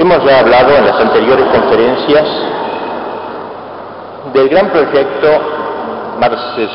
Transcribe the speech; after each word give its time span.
Hemos 0.00 0.24
ya 0.24 0.38
hablado 0.38 0.74
en 0.78 0.86
las 0.86 0.98
anteriores 0.98 1.44
conferencias 1.44 2.24
del 4.32 4.48
gran 4.48 4.70
proyecto 4.70 5.28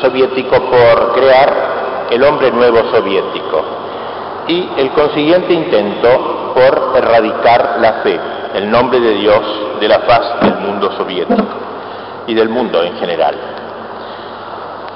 soviético 0.00 0.56
por 0.70 1.12
crear 1.14 2.06
el 2.08 2.22
hombre 2.22 2.52
nuevo 2.52 2.88
soviético 2.92 3.64
y 4.46 4.68
el 4.76 4.90
consiguiente 4.90 5.52
intento 5.52 6.52
por 6.54 6.92
erradicar 6.98 7.78
la 7.80 7.94
fe, 8.04 8.16
el 8.54 8.70
nombre 8.70 9.00
de 9.00 9.14
Dios 9.14 9.40
de 9.80 9.88
la 9.88 9.98
faz 9.98 10.40
del 10.42 10.60
mundo 10.60 10.92
soviético 10.96 11.42
y 12.28 12.34
del 12.34 12.48
mundo 12.48 12.80
en 12.84 12.96
general. 12.96 13.34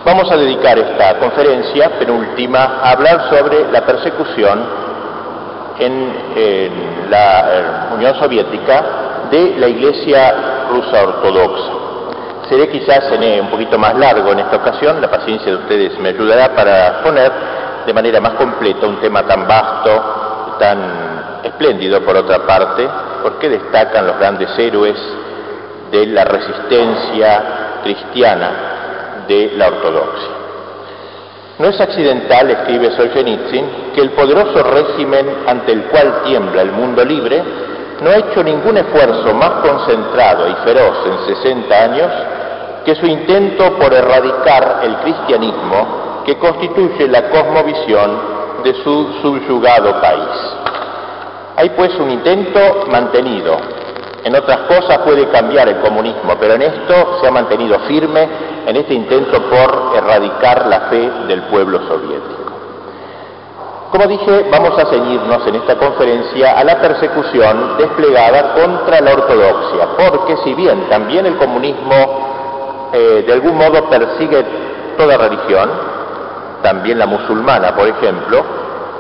Vamos 0.05 0.31
a 0.31 0.37
dedicar 0.37 0.79
esta 0.79 1.19
conferencia 1.19 1.99
penúltima 1.99 2.79
a 2.81 2.93
hablar 2.93 3.29
sobre 3.29 3.73
la 3.73 3.85
persecución 3.85 4.90
en, 5.81 7.11
la 7.11 7.89
Unión 7.95 8.15
Soviética 8.17 9.29
de 9.31 9.57
la 9.59 9.67
Iglesia 9.67 10.67
rusa 10.71 11.03
ortodoxa. 11.03 11.73
Seré 12.49 12.69
quizás 12.69 13.11
un 13.41 13.49
poquito 13.49 13.79
más 13.79 13.97
largo 13.97 14.33
en 14.33 14.41
esta 14.41 14.57
ocasión, 14.57 15.01
la 15.01 15.11
paciencia 15.11 15.51
de 15.53 15.59
ustedes 15.59 15.99
me 15.99 16.11
ayudará 16.11 16.55
para 16.55 17.03
poner 17.03 17.33
de 17.87 17.93
manera 17.93 18.21
más 18.21 18.35
completa 18.35 18.87
un 18.87 19.01
tema 19.01 19.23
tan 19.25 19.47
vasto, 19.47 20.57
tan 20.59 21.41
espléndido 21.43 22.01
por 22.03 22.17
otra 22.17 22.47
parte, 22.47 22.89
porque 23.23 23.49
destacan 23.49 24.07
los 24.07 24.19
grandes 24.19 24.57
héroes 24.59 24.97
de 25.91 26.07
la 26.07 26.25
resistencia 26.25 27.81
cristiana 27.83 29.25
de 29.27 29.53
la 29.57 29.69
ortodoxia. 29.69 30.40
No 31.61 31.69
es 31.69 31.79
accidental, 31.79 32.51
escribe 32.51 32.91
Solzhenitsyn, 32.93 33.93
que 33.95 34.01
el 34.01 34.13
poderoso 34.13 34.63
régimen 34.63 35.27
ante 35.47 35.73
el 35.73 35.83
cual 35.85 36.23
tiembla 36.25 36.63
el 36.63 36.73
mundo 36.73 37.05
libre 37.05 37.43
no 38.01 38.09
ha 38.09 38.17
hecho 38.17 38.43
ningún 38.43 38.79
esfuerzo 38.79 39.35
más 39.35 39.51
concentrado 39.61 40.49
y 40.49 40.55
feroz 40.65 40.97
en 41.05 41.35
60 41.37 41.85
años 41.85 42.09
que 42.87 42.95
su 42.95 43.05
intento 43.05 43.75
por 43.75 43.93
erradicar 43.93 44.81
el 44.85 44.97
cristianismo 45.01 46.23
que 46.25 46.39
constituye 46.39 47.07
la 47.09 47.29
cosmovisión 47.29 48.63
de 48.65 48.75
su 48.83 49.21
subyugado 49.21 50.01
país. 50.01 50.57
Hay 51.57 51.69
pues 51.77 51.95
un 51.99 52.11
intento 52.11 52.87
mantenido. 52.91 53.59
En 54.25 54.37
otras 54.37 54.59
cosas 54.69 54.99
puede 54.99 55.29
cambiar 55.29 55.69
el 55.69 55.81
comunismo, 55.81 56.35
pero 56.39 56.55
en 56.55 56.63
esto 56.63 57.19
se 57.21 57.27
ha 57.27 57.31
mantenido 57.31 57.79
firme 57.81 58.29
en 58.67 58.77
este 58.77 58.95
intento 58.95 59.43
por 59.49 59.97
erradicar 59.97 60.67
la 60.67 60.81
fe 60.91 61.11
del 61.27 61.43
pueblo 61.45 61.81
soviético. 61.89 62.41
Como 63.91 64.07
dije, 64.07 64.47
vamos 64.51 64.79
a 64.79 64.87
ceñirnos 64.87 65.45
en 65.49 65.57
esta 65.57 65.77
conferencia 65.77 66.53
a 66.53 66.63
la 66.63 66.81
persecución 66.81 67.77
desplegada 67.77 68.55
contra 68.55 69.01
la 69.01 69.13
ortodoxia, 69.13 69.89
porque 69.97 70.37
si 70.45 70.55
bien 70.55 70.89
también 70.89 71.27
el 71.27 71.37
comunismo 71.37 72.91
eh, 72.93 73.25
de 73.27 73.33
algún 73.33 73.57
modo 73.57 73.89
persigue 73.89 74.45
toda 74.97 75.17
religión, 75.17 75.71
también 76.63 76.99
la 76.99 77.07
musulmana, 77.07 77.75
por 77.75 77.89
ejemplo, 77.89 78.45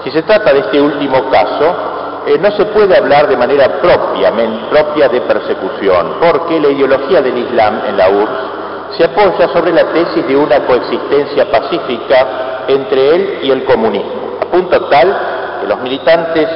si 0.02 0.10
se 0.10 0.22
trata 0.22 0.52
de 0.52 0.60
este 0.60 0.80
último 0.80 1.30
caso, 1.30 1.89
eh, 2.26 2.38
no 2.38 2.50
se 2.52 2.64
puede 2.66 2.96
hablar 2.96 3.28
de 3.28 3.36
manera 3.36 3.80
propia, 3.80 4.32
propia 4.70 5.08
de 5.08 5.20
persecución, 5.22 6.16
porque 6.20 6.60
la 6.60 6.68
ideología 6.68 7.22
del 7.22 7.38
Islam 7.38 7.80
en 7.88 7.96
la 7.96 8.08
URSS 8.10 8.96
se 8.96 9.04
apoya 9.04 9.48
sobre 9.52 9.72
la 9.72 9.84
tesis 9.92 10.26
de 10.26 10.36
una 10.36 10.66
coexistencia 10.66 11.50
pacífica 11.50 12.64
entre 12.68 13.14
él 13.14 13.38
y 13.42 13.50
el 13.50 13.64
comunismo, 13.64 14.38
a 14.40 14.46
punto 14.46 14.88
tal 14.88 15.58
que 15.60 15.66
los 15.66 15.80
militantes 15.80 16.48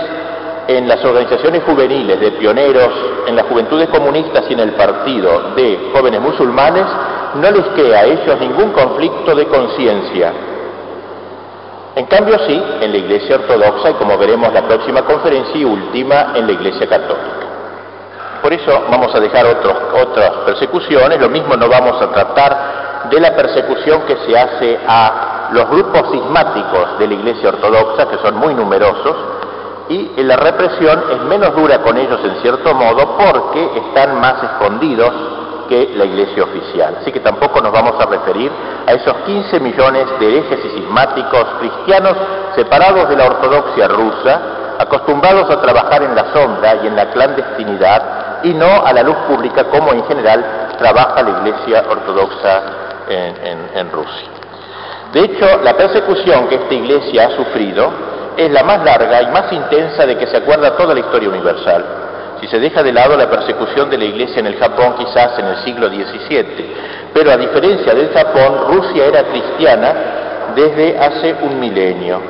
en 0.66 0.88
las 0.88 1.04
organizaciones 1.04 1.62
juveniles 1.64 2.18
de 2.20 2.32
pioneros, 2.32 2.90
en 3.26 3.36
las 3.36 3.46
juventudes 3.46 3.88
comunistas 3.88 4.44
y 4.48 4.54
en 4.54 4.60
el 4.60 4.72
partido 4.72 5.54
de 5.54 5.90
jóvenes 5.94 6.20
musulmanes, 6.20 6.84
no 7.34 7.50
les 7.50 7.66
queda 7.76 8.00
a 8.00 8.04
ellos 8.04 8.40
ningún 8.40 8.72
conflicto 8.72 9.34
de 9.34 9.46
conciencia 9.46 10.32
en 11.96 12.06
cambio 12.06 12.36
sí, 12.46 12.62
en 12.80 12.90
la 12.90 12.98
Iglesia 12.98 13.36
Ortodoxa 13.36 13.90
y 13.90 13.94
como 13.94 14.18
veremos 14.18 14.52
la 14.52 14.62
próxima 14.62 15.02
conferencia 15.02 15.56
y 15.56 15.64
última 15.64 16.32
en 16.34 16.46
la 16.46 16.52
Iglesia 16.52 16.88
Católica. 16.88 17.44
Por 18.42 18.52
eso 18.52 18.82
vamos 18.90 19.14
a 19.14 19.20
dejar 19.20 19.46
otras 19.46 20.30
persecuciones, 20.44 21.20
lo 21.20 21.28
mismo 21.28 21.56
no 21.56 21.68
vamos 21.68 22.02
a 22.02 22.10
tratar 22.10 23.08
de 23.10 23.20
la 23.20 23.34
persecución 23.36 24.02
que 24.02 24.16
se 24.26 24.36
hace 24.36 24.78
a 24.86 25.50
los 25.52 25.68
grupos 25.70 26.10
cismáticos 26.10 26.98
de 26.98 27.06
la 27.06 27.14
Iglesia 27.14 27.50
Ortodoxa, 27.50 28.08
que 28.08 28.18
son 28.18 28.36
muy 28.36 28.54
numerosos, 28.54 29.16
y 29.88 30.10
la 30.22 30.36
represión 30.36 31.04
es 31.12 31.20
menos 31.22 31.54
dura 31.54 31.80
con 31.82 31.96
ellos 31.96 32.18
en 32.24 32.40
cierto 32.42 32.74
modo 32.74 33.16
porque 33.18 33.78
están 33.78 34.18
más 34.20 34.42
escondidos 34.42 35.12
que 35.68 35.90
la 35.94 36.04
iglesia 36.04 36.42
oficial. 36.44 36.98
Así 37.00 37.12
que 37.12 37.20
tampoco 37.20 37.60
nos 37.60 37.72
vamos 37.72 37.94
a 38.00 38.06
referir 38.06 38.50
a 38.86 38.92
esos 38.92 39.14
15 39.26 39.60
millones 39.60 40.06
de 40.18 40.26
herejes 40.26 40.64
y 40.64 40.68
cismáticos 40.80 41.44
cristianos 41.60 42.14
separados 42.54 43.08
de 43.08 43.16
la 43.16 43.26
ortodoxia 43.26 43.88
rusa, 43.88 44.40
acostumbrados 44.78 45.50
a 45.50 45.60
trabajar 45.60 46.02
en 46.02 46.14
la 46.14 46.32
sombra 46.32 46.76
y 46.82 46.86
en 46.86 46.96
la 46.96 47.10
clandestinidad 47.10 48.42
y 48.42 48.52
no 48.52 48.84
a 48.84 48.92
la 48.92 49.02
luz 49.02 49.16
pública 49.28 49.64
como 49.64 49.92
en 49.92 50.04
general 50.04 50.44
trabaja 50.78 51.22
la 51.22 51.30
iglesia 51.30 51.84
ortodoxa 51.88 52.62
en, 53.08 53.90
Rusia. 53.92 54.28
De 55.12 55.20
hecho, 55.20 55.60
la 55.62 55.74
persecución 55.74 56.48
que 56.48 56.56
esta 56.56 56.74
iglesia 56.74 57.26
ha 57.26 57.36
sufrido 57.36 57.90
es 58.36 58.50
la 58.50 58.64
más 58.64 58.82
larga 58.84 59.22
y 59.22 59.26
más 59.28 59.52
intensa 59.52 60.06
de 60.06 60.16
que 60.16 60.26
se 60.26 60.38
acuerda 60.38 60.76
toda 60.76 60.94
la 60.94 61.00
historia 61.00 61.28
universal 61.28 61.84
si 62.44 62.50
se 62.50 62.60
deja 62.60 62.82
de 62.82 62.92
lado 62.92 63.16
la 63.16 63.30
persecución 63.30 63.88
de 63.88 63.96
la 63.96 64.04
Iglesia 64.04 64.40
en 64.40 64.46
el 64.46 64.58
Japón 64.58 64.96
quizás 64.98 65.38
en 65.38 65.46
el 65.46 65.56
siglo 65.64 65.88
XVII. 65.88 66.74
Pero 67.14 67.32
a 67.32 67.38
diferencia 67.38 67.94
del 67.94 68.10
Japón, 68.10 68.66
Rusia 68.68 69.06
era 69.06 69.22
cristiana 69.24 69.94
desde 70.54 70.98
hace 70.98 71.36
un 71.40 71.58
milenio. 71.58 72.20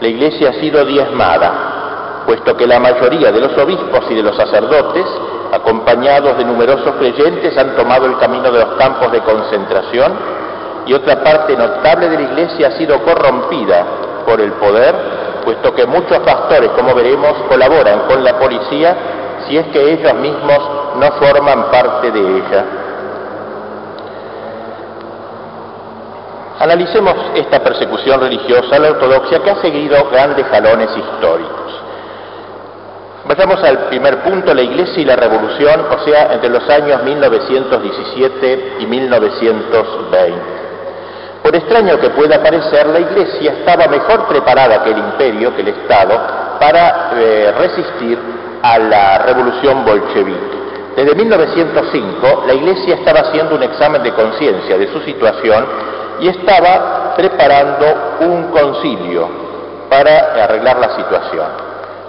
La 0.00 0.08
Iglesia 0.08 0.50
ha 0.50 0.60
sido 0.60 0.84
diezmada, 0.84 2.24
puesto 2.26 2.54
que 2.54 2.66
la 2.66 2.78
mayoría 2.78 3.32
de 3.32 3.40
los 3.40 3.56
obispos 3.56 4.04
y 4.10 4.14
de 4.16 4.22
los 4.22 4.36
sacerdotes, 4.36 5.06
acompañados 5.52 6.36
de 6.36 6.44
numerosos 6.44 6.94
creyentes, 6.98 7.56
han 7.56 7.76
tomado 7.76 8.04
el 8.04 8.18
camino 8.18 8.50
de 8.50 8.60
los 8.60 8.74
campos 8.74 9.10
de 9.10 9.20
concentración 9.20 10.12
y 10.84 10.92
otra 10.92 11.24
parte 11.24 11.56
notable 11.56 12.10
de 12.10 12.16
la 12.16 12.22
Iglesia 12.22 12.68
ha 12.68 12.72
sido 12.72 13.02
corrompida 13.02 13.86
por 14.26 14.38
el 14.38 14.52
poder, 14.52 14.94
puesto 15.46 15.74
que 15.74 15.86
muchos 15.86 16.18
pastores, 16.18 16.72
como 16.72 16.94
veremos, 16.94 17.32
colaboran 17.48 18.00
con 18.06 18.22
la 18.22 18.38
policía 18.38 19.24
si 19.48 19.56
es 19.56 19.66
que 19.68 19.92
ellos 19.92 20.14
mismos 20.14 20.58
no 20.98 21.12
forman 21.12 21.70
parte 21.70 22.10
de 22.10 22.20
ella. 22.20 22.64
Analicemos 26.58 27.14
esta 27.34 27.60
persecución 27.60 28.20
religiosa 28.20 28.78
la 28.78 28.90
ortodoxia 28.90 29.40
que 29.40 29.50
ha 29.50 29.60
seguido 29.60 30.08
grandes 30.10 30.46
jalones 30.46 30.88
históricos. 30.96 31.66
Vayamos 33.26 33.62
al 33.62 33.78
primer 33.88 34.22
punto, 34.22 34.54
la 34.54 34.62
Iglesia 34.62 35.02
y 35.02 35.04
la 35.04 35.16
Revolución, 35.16 35.84
o 35.90 36.04
sea, 36.04 36.32
entre 36.32 36.48
los 36.48 36.66
años 36.70 37.02
1917 37.02 38.76
y 38.78 38.86
1920. 38.86 40.56
Por 41.42 41.54
extraño 41.54 41.98
que 41.98 42.10
pueda 42.10 42.42
parecer, 42.42 42.86
la 42.86 43.00
Iglesia 43.00 43.52
estaba 43.52 43.86
mejor 43.88 44.26
preparada 44.26 44.82
que 44.82 44.90
el 44.90 44.98
imperio, 44.98 45.54
que 45.54 45.62
el 45.62 45.68
Estado, 45.68 46.20
para 46.58 47.10
eh, 47.16 47.52
resistir 47.58 48.18
a 48.66 48.78
la 48.78 49.18
revolución 49.18 49.84
bolchevique. 49.84 50.56
Desde 50.96 51.14
1905 51.14 52.44
la 52.46 52.54
Iglesia 52.54 52.96
estaba 52.96 53.20
haciendo 53.20 53.54
un 53.54 53.62
examen 53.62 54.02
de 54.02 54.12
conciencia 54.12 54.76
de 54.76 54.88
su 54.92 55.00
situación 55.00 55.66
y 56.20 56.28
estaba 56.28 57.14
preparando 57.16 57.86
un 58.20 58.44
concilio 58.50 59.28
para 59.88 60.44
arreglar 60.44 60.78
la 60.78 60.96
situación. 60.96 61.46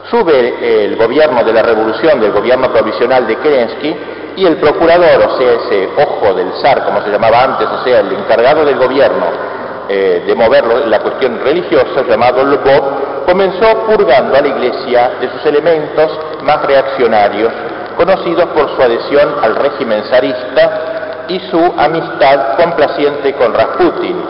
Sube 0.09 0.85
el 0.85 0.95
gobierno 0.95 1.43
de 1.43 1.53
la 1.53 1.61
revolución, 1.61 2.19
del 2.21 2.31
gobierno 2.31 2.71
provisional 2.71 3.27
de 3.27 3.35
Kerensky, 3.35 3.95
y 4.37 4.45
el 4.45 4.57
procurador, 4.57 5.21
o 5.27 5.37
sea, 5.37 5.53
ese 5.53 5.89
ojo 5.97 6.33
del 6.33 6.53
zar, 6.61 6.85
como 6.85 7.01
se 7.01 7.09
llamaba 7.09 7.43
antes, 7.43 7.67
o 7.67 7.83
sea, 7.83 7.99
el 7.99 8.11
encargado 8.13 8.63
del 8.63 8.77
gobierno 8.77 9.56
eh, 9.89 10.23
de 10.27 10.35
moverlo 10.35 10.85
la 10.85 10.99
cuestión 10.99 11.39
religiosa, 11.43 12.03
llamado 12.07 12.43
Lvov, 12.43 13.25
comenzó 13.25 13.85
purgando 13.85 14.35
a 14.35 14.41
la 14.41 14.47
Iglesia 14.47 15.11
de 15.21 15.29
sus 15.29 15.45
elementos 15.45 16.11
más 16.43 16.61
reaccionarios, 16.65 17.53
conocidos 17.95 18.45
por 18.47 18.75
su 18.75 18.81
adhesión 18.81 19.35
al 19.41 19.55
régimen 19.55 20.03
zarista 20.09 21.25
y 21.29 21.39
su 21.51 21.73
amistad 21.77 22.57
complaciente 22.57 23.33
con 23.33 23.53
Rasputin. 23.53 24.21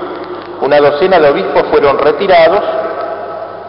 Una 0.61 0.77
docena 0.77 1.19
de 1.19 1.29
obispos 1.29 1.63
fueron 1.71 1.97
retirados 1.97 2.63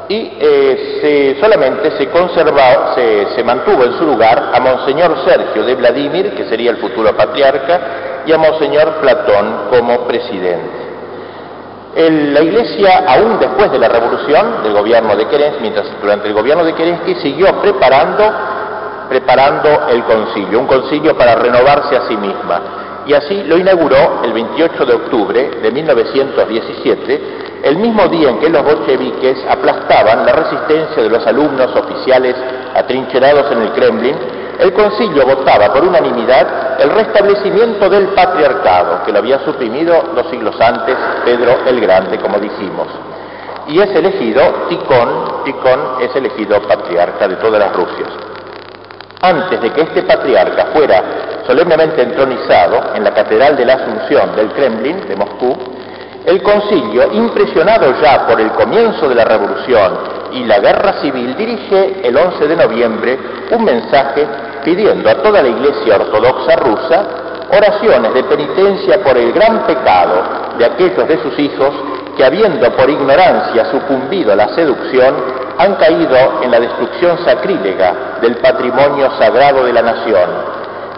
y 0.08 0.36
eh, 0.40 1.38
solamente 1.40 1.90
se 1.98 2.08
conservó, 2.08 2.94
se, 2.94 3.34
se 3.34 3.44
mantuvo 3.44 3.84
en 3.84 3.98
su 3.98 4.04
lugar 4.04 4.50
a 4.54 4.60
Monseñor 4.60 5.24
Sergio 5.26 5.64
de 5.64 5.74
Vladimir, 5.74 6.34
que 6.34 6.48
sería 6.48 6.70
el 6.70 6.78
futuro 6.78 7.14
patriarca, 7.16 7.80
y 8.26 8.32
a 8.32 8.38
Monseñor 8.38 9.00
Platón 9.00 9.68
como 9.70 10.06
presidente 10.06 10.87
la 11.96 12.40
Iglesia, 12.40 13.04
aún 13.06 13.38
después 13.40 13.72
de 13.72 13.78
la 13.78 13.88
revolución 13.88 14.62
del 14.62 14.72
gobierno 14.74 15.16
de 15.16 15.26
Kerensky, 15.26 15.62
mientras 15.62 15.86
durante 16.00 16.28
el 16.28 16.34
gobierno 16.34 16.64
de 16.64 16.74
Kerensky, 16.74 17.14
siguió 17.16 17.60
preparando 17.60 18.24
preparando 19.08 19.88
el 19.88 20.04
concilio, 20.04 20.60
un 20.60 20.66
concilio 20.66 21.16
para 21.16 21.34
renovarse 21.34 21.96
a 21.96 22.06
sí 22.06 22.16
misma. 22.16 22.60
Y 23.06 23.14
así 23.14 23.42
lo 23.44 23.56
inauguró 23.56 24.20
el 24.22 24.32
28 24.32 24.84
de 24.84 24.92
octubre 24.92 25.50
de 25.62 25.72
1917, 25.72 27.20
el 27.64 27.76
mismo 27.78 28.06
día 28.08 28.28
en 28.28 28.38
que 28.38 28.50
los 28.50 28.62
bolcheviques 28.62 29.38
aplastaban 29.48 30.26
la 30.26 30.32
resistencia 30.32 31.02
de 31.02 31.08
los 31.08 31.26
alumnos 31.26 31.74
oficiales 31.74 32.36
atrincherados 32.74 33.50
en 33.50 33.62
el 33.62 33.72
Kremlin, 33.72 34.14
el 34.58 34.72
concilio 34.72 35.24
votaba 35.24 35.72
por 35.72 35.84
unanimidad 35.84 36.80
el 36.80 36.90
restablecimiento 36.90 37.88
del 37.88 38.08
patriarcado, 38.08 39.04
que 39.04 39.12
lo 39.12 39.18
había 39.18 39.38
suprimido 39.44 40.02
dos 40.14 40.28
siglos 40.30 40.60
antes 40.60 40.96
Pedro 41.24 41.58
el 41.66 41.80
Grande, 41.80 42.18
como 42.18 42.38
dijimos. 42.38 42.88
Y 43.68 43.80
es 43.80 43.90
elegido 43.94 44.42
Ticón, 44.68 45.44
Ticón 45.44 45.80
es 46.00 46.14
elegido 46.16 46.60
patriarca 46.62 47.28
de 47.28 47.36
todas 47.36 47.60
las 47.60 47.72
Rusias. 47.74 48.08
Antes 49.20 49.60
de 49.60 49.70
que 49.70 49.82
este 49.82 50.02
patriarca 50.02 50.66
fuera 50.72 51.02
solemnemente 51.46 52.02
entronizado 52.02 52.94
en 52.94 53.04
la 53.04 53.14
Catedral 53.14 53.56
de 53.56 53.64
la 53.64 53.74
Asunción 53.74 54.34
del 54.36 54.48
Kremlin 54.52 55.06
de 55.06 55.16
Moscú, 55.16 55.56
el 56.28 56.42
concilio, 56.42 57.10
impresionado 57.10 57.94
ya 58.02 58.26
por 58.26 58.38
el 58.38 58.50
comienzo 58.50 59.08
de 59.08 59.14
la 59.14 59.24
revolución 59.24 59.98
y 60.32 60.44
la 60.44 60.58
guerra 60.58 61.00
civil, 61.00 61.34
dirige 61.38 62.06
el 62.06 62.14
11 62.14 62.48
de 62.48 62.56
noviembre 62.56 63.18
un 63.50 63.64
mensaje 63.64 64.26
pidiendo 64.62 65.08
a 65.08 65.22
toda 65.22 65.40
la 65.40 65.48
Iglesia 65.48 65.96
Ortodoxa 65.96 66.56
rusa 66.56 67.06
oraciones 67.50 68.12
de 68.12 68.24
penitencia 68.24 69.02
por 69.02 69.16
el 69.16 69.32
gran 69.32 69.66
pecado 69.66 70.22
de 70.58 70.66
aquellos 70.66 71.08
de 71.08 71.16
sus 71.22 71.38
hijos 71.38 71.72
que 72.14 72.26
habiendo 72.26 72.76
por 72.76 72.90
ignorancia 72.90 73.64
sucumbido 73.70 74.34
a 74.34 74.36
la 74.36 74.48
seducción, 74.48 75.14
han 75.56 75.76
caído 75.76 76.42
en 76.42 76.50
la 76.50 76.60
destrucción 76.60 77.24
sacrílega 77.24 78.18
del 78.20 78.36
patrimonio 78.36 79.10
sagrado 79.18 79.64
de 79.64 79.72
la 79.72 79.80
nación. 79.80 80.28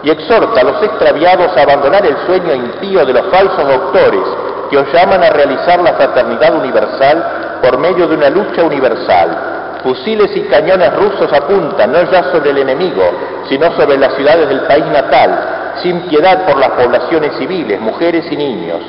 Y 0.03 0.09
exhorta 0.09 0.59
a 0.59 0.63
los 0.65 0.83
extraviados 0.83 1.55
a 1.55 1.61
abandonar 1.61 2.05
el 2.05 2.17
sueño 2.25 2.53
impío 2.53 3.05
de 3.05 3.13
los 3.13 3.27
falsos 3.27 3.65
doctores 3.65 4.50
que 4.71 4.77
os 4.77 4.91
llaman 4.91 5.21
a 5.21 5.29
realizar 5.29 5.81
la 5.81 5.93
fraternidad 5.93 6.55
universal 6.55 7.59
por 7.61 7.77
medio 7.77 8.07
de 8.07 8.15
una 8.15 8.29
lucha 8.29 8.63
universal, 8.63 9.51
Fusiles 9.83 10.29
y 10.37 10.41
cañones 10.41 10.95
rusos 10.95 11.33
apuntan 11.33 11.91
no 11.91 12.03
ya 12.11 12.31
sobre 12.31 12.51
el 12.51 12.59
enemigo, 12.59 13.01
sino 13.49 13.71
sobre 13.75 13.97
las 13.97 14.13
ciudades 14.13 14.47
del 14.47 14.61
país 14.61 14.85
natal, 14.85 15.75
sin 15.81 16.01
piedad 16.01 16.45
por 16.45 16.57
las 16.57 16.69
poblaciones 16.69 17.35
civiles, 17.37 17.81
mujeres 17.81 18.25
y 18.31 18.37
niños. 18.37 18.79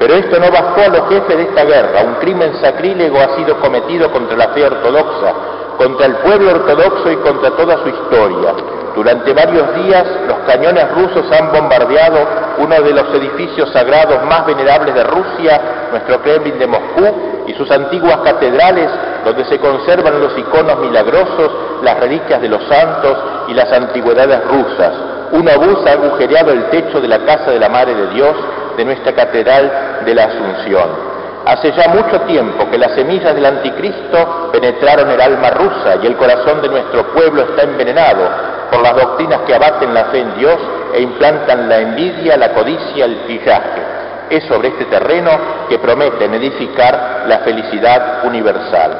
Pero 0.00 0.14
esto 0.14 0.40
no 0.40 0.50
bastó 0.50 0.80
a 0.80 0.88
los 0.88 1.10
jefes 1.10 1.36
de 1.36 1.42
esta 1.42 1.62
guerra. 1.62 2.00
Un 2.06 2.14
crimen 2.14 2.54
sacrílego 2.58 3.20
ha 3.20 3.36
sido 3.36 3.60
cometido 3.60 4.10
contra 4.10 4.34
la 4.34 4.48
fe 4.48 4.64
ortodoxa, 4.64 5.34
contra 5.76 6.06
el 6.06 6.14
pueblo 6.16 6.52
ortodoxo 6.52 7.12
y 7.12 7.16
contra 7.16 7.50
toda 7.50 7.76
su 7.82 7.88
historia. 7.90 8.54
Durante 8.96 9.34
varios 9.34 9.74
días 9.74 10.06
los 10.26 10.38
cañones 10.46 10.90
rusos 10.94 11.30
han 11.30 11.52
bombardeado 11.52 12.18
uno 12.60 12.80
de 12.80 12.94
los 12.94 13.14
edificios 13.14 13.70
sagrados 13.72 14.24
más 14.24 14.46
venerables 14.46 14.94
de 14.94 15.04
Rusia, 15.04 15.60
nuestro 15.90 16.22
Kremlin 16.22 16.58
de 16.58 16.66
Moscú, 16.66 17.44
y 17.46 17.52
sus 17.52 17.70
antiguas 17.70 18.20
catedrales, 18.24 18.88
donde 19.22 19.44
se 19.44 19.58
conservan 19.58 20.18
los 20.18 20.36
iconos 20.38 20.78
milagrosos, 20.78 21.50
las 21.82 22.00
reliquias 22.00 22.40
de 22.40 22.48
los 22.48 22.64
santos 22.64 23.18
y 23.48 23.52
las 23.52 23.70
antigüedades 23.70 24.40
rusas. 24.48 25.19
Un 25.32 25.48
obús 25.48 25.86
ha 25.86 25.92
agujereado 25.92 26.50
el 26.52 26.64
techo 26.70 27.00
de 27.00 27.08
la 27.08 27.20
casa 27.20 27.50
de 27.50 27.60
la 27.60 27.68
Madre 27.68 27.94
de 27.94 28.06
Dios 28.08 28.36
de 28.76 28.84
nuestra 28.84 29.12
catedral 29.12 30.02
de 30.04 30.14
la 30.14 30.24
Asunción. 30.24 31.10
Hace 31.46 31.72
ya 31.72 31.88
mucho 31.88 32.20
tiempo 32.22 32.68
que 32.70 32.78
las 32.78 32.92
semillas 32.92 33.34
del 33.34 33.46
anticristo 33.46 34.50
penetraron 34.52 35.10
el 35.10 35.20
alma 35.20 35.50
rusa 35.50 35.96
y 36.02 36.06
el 36.06 36.16
corazón 36.16 36.60
de 36.60 36.68
nuestro 36.68 37.04
pueblo 37.12 37.42
está 37.42 37.62
envenenado 37.62 38.28
por 38.70 38.82
las 38.82 38.94
doctrinas 38.94 39.40
que 39.46 39.54
abaten 39.54 39.94
la 39.94 40.06
fe 40.06 40.20
en 40.20 40.36
Dios 40.36 40.58
e 40.94 41.00
implantan 41.00 41.68
la 41.68 41.78
envidia, 41.78 42.36
la 42.36 42.52
codicia, 42.52 43.04
el 43.04 43.16
pillaje. 43.26 43.82
Es 44.30 44.44
sobre 44.44 44.68
este 44.68 44.84
terreno 44.84 45.30
que 45.68 45.78
prometen 45.78 46.34
edificar 46.34 47.24
la 47.26 47.38
felicidad 47.38 48.24
universal. 48.24 48.98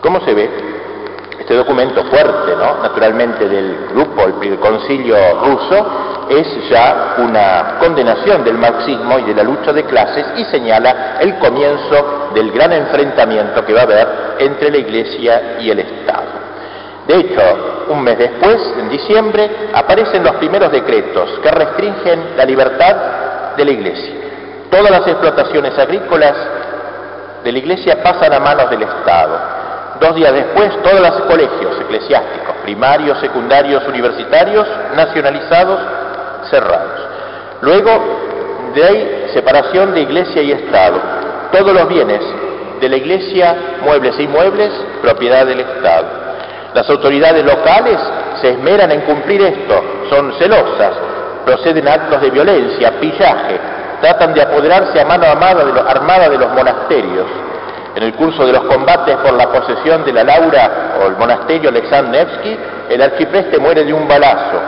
¿Cómo 0.00 0.20
se 0.20 0.34
ve? 0.34 0.73
Este 1.44 1.56
documento 1.56 2.02
fuerte, 2.04 2.56
¿no? 2.56 2.82
naturalmente, 2.82 3.46
del 3.46 3.88
grupo, 3.92 4.22
el 4.40 4.58
concilio 4.58 5.14
ruso, 5.44 6.26
es 6.30 6.70
ya 6.70 7.16
una 7.18 7.76
condenación 7.78 8.42
del 8.42 8.56
marxismo 8.56 9.18
y 9.18 9.24
de 9.24 9.34
la 9.34 9.42
lucha 9.42 9.70
de 9.74 9.84
clases 9.84 10.24
y 10.38 10.44
señala 10.46 11.18
el 11.20 11.38
comienzo 11.38 12.30
del 12.34 12.50
gran 12.50 12.72
enfrentamiento 12.72 13.62
que 13.62 13.74
va 13.74 13.80
a 13.80 13.82
haber 13.82 14.08
entre 14.38 14.70
la 14.70 14.78
Iglesia 14.78 15.58
y 15.60 15.68
el 15.68 15.80
Estado. 15.80 16.32
De 17.08 17.14
hecho, 17.14 17.42
un 17.90 18.02
mes 18.02 18.16
después, 18.16 18.56
en 18.78 18.88
diciembre, 18.88 19.68
aparecen 19.74 20.24
los 20.24 20.36
primeros 20.36 20.72
decretos 20.72 21.28
que 21.42 21.50
restringen 21.50 22.38
la 22.38 22.46
libertad 22.46 22.96
de 23.54 23.64
la 23.66 23.70
Iglesia. 23.70 24.14
Todas 24.70 24.90
las 24.90 25.06
explotaciones 25.06 25.78
agrícolas 25.78 26.34
de 27.44 27.52
la 27.52 27.58
Iglesia 27.58 28.02
pasan 28.02 28.32
a 28.32 28.40
manos 28.40 28.70
del 28.70 28.80
Estado. 28.80 29.63
Dos 30.04 30.16
días 30.16 30.34
después, 30.34 30.70
todos 30.82 31.00
los 31.00 31.22
colegios 31.22 31.80
eclesiásticos, 31.80 32.56
primarios, 32.62 33.18
secundarios, 33.20 33.82
universitarios, 33.88 34.66
nacionalizados, 34.94 35.80
cerrados. 36.50 37.00
Luego, 37.62 37.90
de 38.74 38.84
ahí, 38.84 39.30
separación 39.32 39.94
de 39.94 40.02
Iglesia 40.02 40.42
y 40.42 40.52
Estado. 40.52 41.00
Todos 41.52 41.72
los 41.72 41.88
bienes 41.88 42.20
de 42.82 42.88
la 42.90 42.96
Iglesia, 42.96 43.56
muebles 43.82 44.18
e 44.18 44.24
inmuebles, 44.24 44.74
propiedad 45.00 45.46
del 45.46 45.60
Estado. 45.60 46.06
Las 46.74 46.90
autoridades 46.90 47.42
locales 47.42 47.98
se 48.42 48.50
esmeran 48.50 48.92
en 48.92 49.00
cumplir 49.02 49.40
esto, 49.40 49.82
son 50.10 50.34
celosas, 50.34 50.92
proceden 51.46 51.88
actos 51.88 52.20
de 52.20 52.28
violencia, 52.28 52.92
pillaje, 53.00 53.58
tratan 54.02 54.34
de 54.34 54.42
apoderarse 54.42 55.00
a 55.00 55.06
mano 55.06 55.24
armada 55.24 56.28
de 56.28 56.36
los 56.36 56.52
monasterios. 56.52 57.53
En 57.94 58.02
el 58.02 58.14
curso 58.14 58.44
de 58.44 58.52
los 58.52 58.64
combates 58.64 59.16
por 59.18 59.32
la 59.34 59.48
posesión 59.50 60.04
de 60.04 60.12
la 60.12 60.24
Laura 60.24 60.96
o 61.00 61.06
el 61.06 61.16
monasterio 61.16 61.70
Nevsky, 61.70 62.58
el 62.90 63.02
archipreste 63.02 63.58
muere 63.58 63.84
de 63.84 63.92
un 63.92 64.08
balazo. 64.08 64.60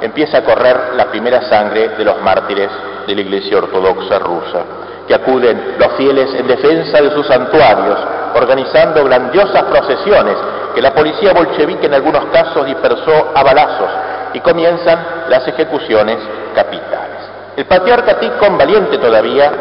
Empieza 0.00 0.38
a 0.38 0.44
correr 0.44 0.94
la 0.96 1.06
primera 1.06 1.42
sangre 1.42 1.90
de 1.90 2.04
los 2.04 2.20
mártires 2.22 2.70
de 3.06 3.14
la 3.14 3.20
Iglesia 3.20 3.58
Ortodoxa 3.58 4.18
rusa, 4.18 4.64
que 5.06 5.14
acuden 5.14 5.74
los 5.78 5.92
fieles 5.92 6.34
en 6.34 6.46
defensa 6.46 7.02
de 7.02 7.10
sus 7.10 7.26
santuarios, 7.26 7.98
organizando 8.34 9.04
grandiosas 9.04 9.64
procesiones 9.64 10.36
que 10.74 10.82
la 10.82 10.94
policía 10.94 11.32
bolchevique 11.32 11.86
en 11.86 11.94
algunos 11.94 12.24
casos 12.26 12.66
dispersó 12.66 13.32
a 13.34 13.42
balazos 13.42 13.90
y 14.32 14.40
comienzan 14.40 14.98
las 15.28 15.46
ejecuciones 15.46 16.18
capitales. 16.54 17.14
El 17.56 17.66
patriarca 17.66 18.18
Ticón, 18.18 18.58
valiente 18.58 18.98
todavía, 18.98 19.52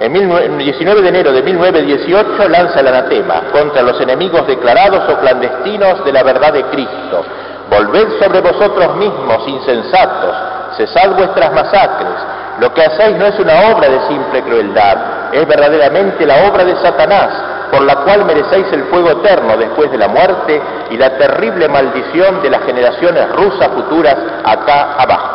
en 0.00 0.16
el 0.16 0.58
19 0.58 1.02
de 1.02 1.08
enero 1.10 1.30
de 1.30 1.42
1918 1.42 2.48
lanza 2.48 2.80
el 2.80 2.88
anatema 2.88 3.42
contra 3.52 3.82
los 3.82 4.00
enemigos 4.00 4.46
declarados 4.46 5.06
o 5.12 5.20
clandestinos 5.20 6.02
de 6.06 6.12
la 6.12 6.22
verdad 6.22 6.54
de 6.54 6.64
Cristo. 6.64 7.22
Volved 7.68 8.18
sobre 8.18 8.40
vosotros 8.40 8.96
mismos, 8.96 9.46
insensatos, 9.46 10.34
cesad 10.78 11.14
vuestras 11.16 11.52
masacres. 11.52 12.14
Lo 12.60 12.72
que 12.72 12.82
hacéis 12.82 13.18
no 13.18 13.26
es 13.26 13.38
una 13.38 13.74
obra 13.74 13.90
de 13.90 14.00
simple 14.08 14.42
crueldad, 14.42 15.32
es 15.32 15.46
verdaderamente 15.46 16.24
la 16.24 16.48
obra 16.48 16.64
de 16.64 16.76
Satanás, 16.76 17.28
por 17.70 17.82
la 17.82 17.96
cual 17.96 18.24
merecéis 18.24 18.72
el 18.72 18.84
fuego 18.84 19.10
eterno 19.10 19.58
después 19.58 19.90
de 19.90 19.98
la 19.98 20.08
muerte 20.08 20.62
y 20.90 20.96
la 20.96 21.10
terrible 21.18 21.68
maldición 21.68 22.42
de 22.42 22.48
las 22.48 22.62
generaciones 22.64 23.30
rusas 23.32 23.68
futuras 23.68 24.16
acá 24.44 24.94
abajo. 24.94 25.29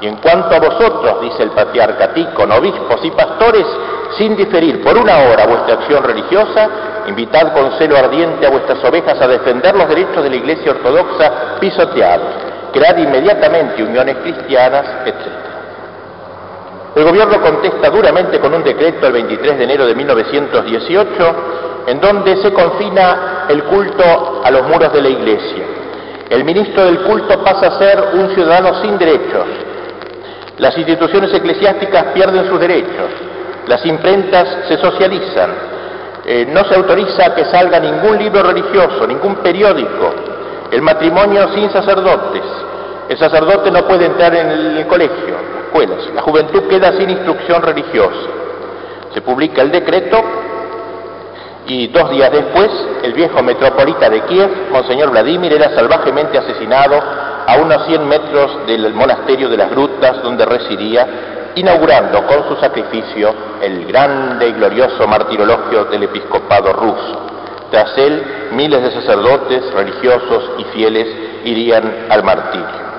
Y 0.00 0.06
en 0.06 0.16
cuanto 0.16 0.54
a 0.54 0.58
vosotros, 0.58 1.20
dice 1.22 1.42
el 1.44 1.50
patriarca 1.50 2.12
Ticon, 2.12 2.50
obispos 2.52 3.04
y 3.04 3.10
pastores, 3.12 3.64
sin 4.18 4.36
diferir 4.36 4.82
por 4.82 4.96
una 4.96 5.18
hora 5.18 5.46
vuestra 5.46 5.74
acción 5.74 6.02
religiosa, 6.02 6.68
invitad 7.06 7.52
con 7.52 7.72
celo 7.78 7.96
ardiente 7.96 8.46
a 8.46 8.50
vuestras 8.50 8.82
ovejas 8.84 9.20
a 9.20 9.28
defender 9.28 9.74
los 9.74 9.88
derechos 9.88 10.22
de 10.22 10.30
la 10.30 10.36
Iglesia 10.36 10.72
Ortodoxa 10.72 11.58
pisoteados, 11.60 12.34
cread 12.72 12.98
inmediatamente 12.98 13.82
uniones 13.82 14.16
cristianas, 14.18 14.84
etc. 15.06 15.44
El 16.96 17.04
gobierno 17.04 17.40
contesta 17.40 17.90
duramente 17.90 18.38
con 18.38 18.54
un 18.54 18.62
decreto 18.62 19.06
el 19.06 19.12
23 19.14 19.58
de 19.58 19.64
enero 19.64 19.86
de 19.86 19.94
1918 19.94 21.34
en 21.86 22.00
donde 22.00 22.36
se 22.38 22.52
confina 22.52 23.46
el 23.48 23.64
culto 23.64 24.42
a 24.44 24.50
los 24.50 24.66
muros 24.68 24.92
de 24.92 25.02
la 25.02 25.08
iglesia. 25.08 25.64
El 26.30 26.44
ministro 26.44 26.84
del 26.84 27.00
culto 27.00 27.42
pasa 27.42 27.66
a 27.66 27.78
ser 27.78 28.02
un 28.14 28.34
ciudadano 28.34 28.80
sin 28.80 28.96
derechos. 28.96 29.46
Las 30.58 30.76
instituciones 30.78 31.32
eclesiásticas 31.34 32.06
pierden 32.14 32.48
sus 32.48 32.60
derechos. 32.60 33.10
Las 33.66 33.84
imprentas 33.86 34.66
se 34.68 34.76
socializan. 34.78 35.50
Eh, 36.26 36.46
no 36.50 36.64
se 36.64 36.74
autoriza 36.74 37.34
que 37.34 37.44
salga 37.46 37.80
ningún 37.80 38.18
libro 38.18 38.42
religioso, 38.42 39.06
ningún 39.06 39.36
periódico. 39.36 40.14
El 40.70 40.82
matrimonio 40.82 41.48
sin 41.54 41.70
sacerdotes. 41.70 42.42
El 43.08 43.18
sacerdote 43.18 43.70
no 43.70 43.86
puede 43.86 44.06
entrar 44.06 44.34
en 44.34 44.50
el 44.50 44.86
colegio 44.86 45.54
la 46.14 46.22
juventud 46.22 46.68
queda 46.68 46.92
sin 46.96 47.10
instrucción 47.10 47.60
religiosa. 47.60 48.28
Se 49.12 49.20
publica 49.22 49.62
el 49.62 49.72
decreto 49.72 50.22
Y 51.66 51.88
dos 51.88 52.10
días 52.10 52.30
después, 52.30 52.70
el 53.02 53.14
viejo 53.14 53.42
metropolita 53.42 54.10
de 54.10 54.20
Kiev, 54.22 54.70
Monseñor 54.70 55.10
Vladimir, 55.10 55.52
era 55.52 55.74
salvajemente 55.74 56.36
asesinado 56.36 57.00
a 57.46 57.56
unos 57.56 57.86
100 57.86 58.06
metros 58.06 58.66
del 58.66 58.92
monasterio 58.92 59.48
de 59.48 59.56
las 59.56 59.70
grutas 59.70 60.22
donde 60.22 60.44
residía, 60.44 61.52
inaugurando 61.54 62.26
con 62.26 62.48
su 62.48 62.56
sacrificio 62.56 63.34
el 63.62 63.86
grande 63.86 64.48
y 64.48 64.52
glorioso 64.52 65.06
martirologio 65.06 65.86
del 65.86 66.02
episcopado 66.02 66.72
ruso. 66.72 67.20
Tras 67.70 67.96
él, 67.96 68.22
miles 68.52 68.82
de 68.82 68.90
sacerdotes, 68.90 69.72
religiosos 69.72 70.50
y 70.58 70.64
fieles 70.64 71.08
irían 71.44 72.06
al 72.10 72.22
martirio. 72.22 72.93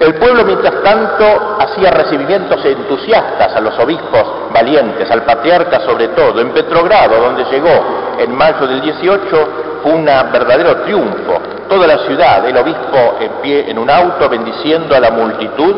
El 0.00 0.14
pueblo, 0.14 0.44
mientras 0.44 0.82
tanto, 0.82 1.56
hacía 1.60 1.90
recibimientos 1.90 2.64
entusiastas 2.64 3.54
a 3.54 3.60
los 3.60 3.78
obispos 3.78 4.50
valientes, 4.52 5.10
al 5.10 5.22
patriarca 5.22 5.80
sobre 5.80 6.08
todo. 6.08 6.40
En 6.40 6.50
Petrogrado, 6.50 7.20
donde 7.20 7.44
llegó 7.44 8.16
en 8.18 8.34
mayo 8.34 8.66
del 8.66 8.80
18, 8.80 9.48
fue 9.82 9.92
un 9.92 10.04
verdadero 10.04 10.78
triunfo. 10.82 11.40
Toda 11.68 11.86
la 11.86 11.98
ciudad, 11.98 12.44
el 12.48 12.56
obispo 12.56 13.16
en 13.20 13.30
pie 13.42 13.70
en 13.70 13.78
un 13.78 13.88
auto, 13.88 14.28
bendiciendo 14.28 14.94
a 14.96 15.00
la 15.00 15.10
multitud 15.10 15.76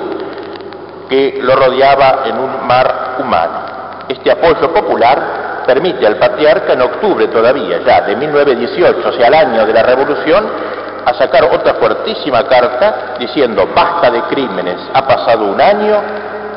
que 1.08 1.38
lo 1.42 1.54
rodeaba 1.54 2.22
en 2.24 2.38
un 2.38 2.66
mar 2.66 3.16
humano. 3.18 3.58
Este 4.08 4.30
apoyo 4.30 4.72
popular 4.72 5.62
permite 5.66 6.06
al 6.06 6.16
patriarca 6.16 6.72
en 6.72 6.82
octubre 6.82 7.28
todavía, 7.28 7.80
ya 7.84 8.02
de 8.02 8.16
1918, 8.16 9.08
o 9.08 9.12
sea, 9.12 9.28
el 9.28 9.34
año 9.34 9.66
de 9.66 9.72
la 9.72 9.82
revolución, 9.82 10.44
a 11.06 11.14
sacar 11.14 11.44
otra 11.44 11.74
fuertísima 11.74 12.44
carta 12.44 13.14
diciendo 13.18 13.68
basta 13.74 14.10
de 14.10 14.22
crímenes, 14.22 14.76
ha 14.92 15.06
pasado 15.06 15.46
un 15.46 15.60
año 15.60 16.00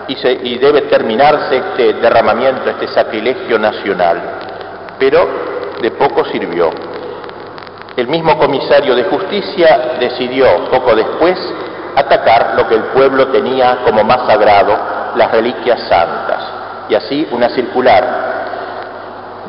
y, 0.07 0.15
y 0.27 0.57
debe 0.57 0.81
terminarse 0.83 1.57
este 1.57 1.93
derramamiento, 1.93 2.69
este 2.69 2.87
sacrilegio 2.87 3.59
nacional. 3.59 4.21
Pero 4.99 5.27
de 5.81 5.91
poco 5.91 6.25
sirvió. 6.25 6.71
El 7.95 8.07
mismo 8.07 8.37
comisario 8.37 8.95
de 8.95 9.05
justicia 9.05 9.97
decidió 9.99 10.69
poco 10.69 10.95
después 10.95 11.37
atacar 11.95 12.53
lo 12.55 12.67
que 12.67 12.75
el 12.75 12.83
pueblo 12.85 13.27
tenía 13.29 13.79
como 13.83 14.03
más 14.03 14.27
sagrado, 14.27 14.77
las 15.15 15.31
reliquias 15.31 15.79
santas. 15.89 16.43
Y 16.89 16.95
así 16.95 17.27
una 17.31 17.49
circular 17.49 18.26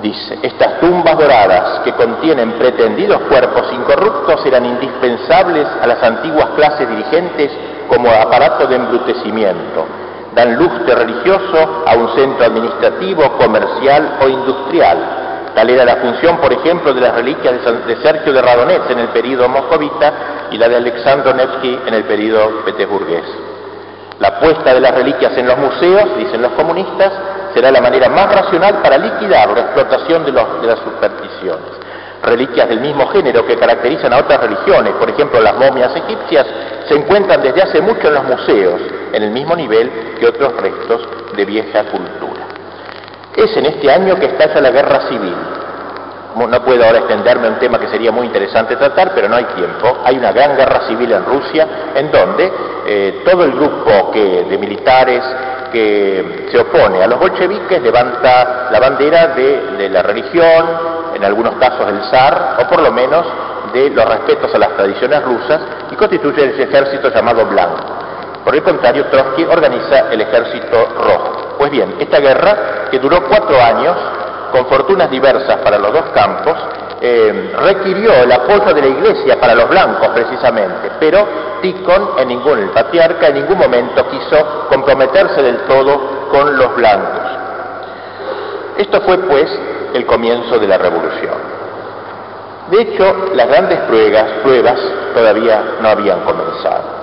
Dice, 0.03 0.39
estas 0.43 0.79
tumbas 0.79 1.19
doradas 1.19 1.81
que 1.81 1.93
contienen 1.93 2.53
pretendidos 2.53 3.21
cuerpos 3.23 3.73
incorruptos 3.73 4.47
eran 4.47 4.65
indispensables 4.65 5.67
a 5.83 5.87
las 5.89 6.01
antiguas 6.03 6.51
clases 6.55 6.89
dirigentes 6.89 7.51
como 7.89 8.09
aparato 8.09 8.67
de 8.69 8.77
embrutecimiento. 8.77 9.87
Dan 10.35 10.57
lustre 10.57 10.95
religioso 10.95 11.85
a 11.85 11.97
un 11.97 12.15
centro 12.15 12.45
administrativo, 12.45 13.33
comercial 13.39 14.19
o 14.23 14.29
industrial. 14.29 14.99
Tal 15.55 15.69
era 15.69 15.85
la 15.85 15.97
función, 15.97 16.37
por 16.37 16.53
ejemplo, 16.53 16.95
de 16.95 17.01
las 17.01 17.15
reliquias 17.15 17.55
de 17.87 17.97
Sergio 17.97 18.33
de 18.33 18.41
Radonets 18.41 18.91
en 18.91 19.01
el 19.01 19.09
período 19.09 19.49
moscovita 19.49 20.13
y 20.53 20.59
la 20.59 20.69
de 20.69 20.77
Alexandro 20.77 21.35
Nevsky 21.35 21.77
en 21.87 21.95
el 21.95 22.05
período 22.05 22.65
petersburgués. 22.65 23.25
La 24.21 24.41
puesta 24.41 24.75
de 24.75 24.81
las 24.81 24.95
reliquias 24.95 25.37
en 25.37 25.47
los 25.47 25.57
museos, 25.59 26.17
dicen 26.17 26.43
los 26.43 26.53
comunistas, 26.53 27.13
será 27.55 27.71
la 27.71 27.81
manera 27.81 28.09
más 28.09 28.33
racional 28.35 28.83
para 28.83 28.99
liquidar 28.99 29.51
la 29.51 29.61
explotación 29.61 30.25
de, 30.25 30.33
las 30.33 30.79
supersticiones. 30.81 31.71
Reliquias 32.23 32.69
del 32.69 32.81
mismo 32.81 33.07
género 33.09 33.47
que 33.47 33.57
caracterizan 33.57 34.13
a 34.13 34.19
otras 34.19 34.41
religiones, 34.41 34.93
por 34.95 35.09
ejemplo 35.09 35.41
las 35.41 35.55
momias 35.55 35.95
egipcias, 35.95 36.47
se 36.89 36.95
encuentran 36.95 37.43
desde 37.43 37.63
hace 37.63 37.81
mucho 37.81 38.09
en 38.09 38.15
los 38.15 38.25
museos, 38.25 38.81
en 39.13 39.23
el 39.23 39.31
mismo 39.31 39.55
nivel 39.55 40.17
que 40.19 40.27
otros 40.27 40.53
restos 40.57 41.01
de 41.37 41.45
vieja 41.45 41.85
cultura. 41.85 42.43
Es 43.37 43.57
en 43.57 43.67
este 43.67 43.91
año 43.91 44.17
que 44.17 44.27
estalla 44.27 44.61
la 44.61 44.71
guerra 44.71 45.01
civil. 45.09 45.58
No 46.47 46.63
puedo 46.63 46.85
ahora 46.85 46.99
extenderme 46.99 47.49
a 47.49 47.51
un 47.51 47.59
tema 47.59 47.79
que 47.79 47.89
sería 47.89 48.13
muy 48.13 48.27
interesante 48.27 48.77
tratar, 48.77 49.13
pero 49.15 49.29
no 49.29 49.37
hay 49.37 49.45
tiempo. 49.45 49.99
Hay 50.05 50.17
una 50.17 50.33
gran 50.33 50.57
guerra 50.57 50.87
civil 50.87 51.11
en 51.13 51.25
Rusia 51.25 51.67
en 51.95 52.11
donde 52.13 52.53
eh, 52.87 53.23
todo 53.25 53.45
el 53.45 53.53
grupo 53.53 54.13
de 54.13 54.59
militares 54.59 55.23
que 55.73 56.49
se 56.51 56.59
opone 56.59 57.03
a 57.03 57.07
los 57.07 57.19
bolcheviques 57.19 57.83
levanta 57.83 58.69
la 58.71 58.81
bandera 58.81 59.29
de, 59.29 59.89
la 59.89 60.03
religión, 60.03 60.67
en 61.15 61.25
algunos 61.25 61.55
casos 61.57 61.87
del 61.87 62.03
zar, 62.11 62.57
o 62.61 62.69
por 62.69 62.81
lo 62.83 62.93
menos 62.93 63.27
de 63.73 63.91
los 63.91 64.05
respetos 64.05 64.55
a 64.55 64.59
las 64.59 64.71
tradiciones 64.77 65.23
rusas, 65.23 65.61
y 65.91 65.97
constituye 65.97 66.55
ese 66.55 66.65
ejército 66.65 67.11
llamado 67.11 67.47
blanco. 67.47 67.85
Por 68.45 68.55
el 68.55 68.63
contrario, 68.63 69.07
Trotsky 69.07 69.45
organiza 69.45 70.11
el 70.11 70.21
ejército 70.21 70.89
rojo. 70.97 71.57
Pues 71.59 71.71
bien, 71.71 71.97
esta 71.99 72.19
guerra, 72.19 72.89
que 72.91 72.99
duró 72.99 73.23
cuatro 73.29 73.61
años, 73.61 73.97
con 74.53 74.67
fortunas 74.67 75.11
diversas 75.11 75.59
para 75.59 75.79
los 75.79 75.93
dos 75.93 76.05
campos, 76.15 76.55
eh, 77.01 77.55
requirió 77.63 78.13
el 78.25 78.33
apoyo 78.33 78.75
de 78.75 78.81
la 78.81 78.89
Iglesia 78.89 79.39
para 79.41 79.55
los 79.55 79.69
blancos 79.69 80.09
precisamente, 80.09 80.91
pero 80.99 81.27
Ticon 81.63 82.11
en 82.19 82.29
ningún, 82.29 82.59
el 82.59 82.71
patriarca 82.71 83.29
en 83.29 83.35
ningún 83.35 83.59
momento 83.59 84.09
quiso 84.09 84.67
comprometerse 84.69 85.43
del 85.43 85.59
todo 85.59 86.29
con 86.31 86.57
los 86.57 86.75
blancos. 86.75 87.23
Esto 88.79 89.01
fue 89.03 89.19
pues 89.19 89.47
el 89.95 90.07
comienzo 90.07 90.59
de 90.59 90.67
la 90.67 90.79
revolución. 90.79 91.59
De 92.71 92.83
hecho, 92.83 93.31
las 93.35 93.49
grandes 93.49 93.79
pruebas, 93.81 94.25
pruebas 94.43 94.79
todavía 95.15 95.63
no 95.81 95.89
habían 95.89 96.21
comenzado. 96.21 96.99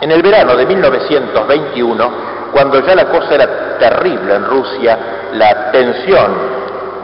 En 0.00 0.10
el 0.12 0.22
verano 0.22 0.56
de 0.56 0.64
1921, 0.64 2.10
cuando 2.52 2.80
ya 2.80 2.94
la 2.94 3.06
cosa 3.06 3.34
era 3.34 3.78
terrible 3.78 4.34
en 4.34 4.44
Rusia, 4.44 4.98
la 5.32 5.70
tensión 5.72 6.57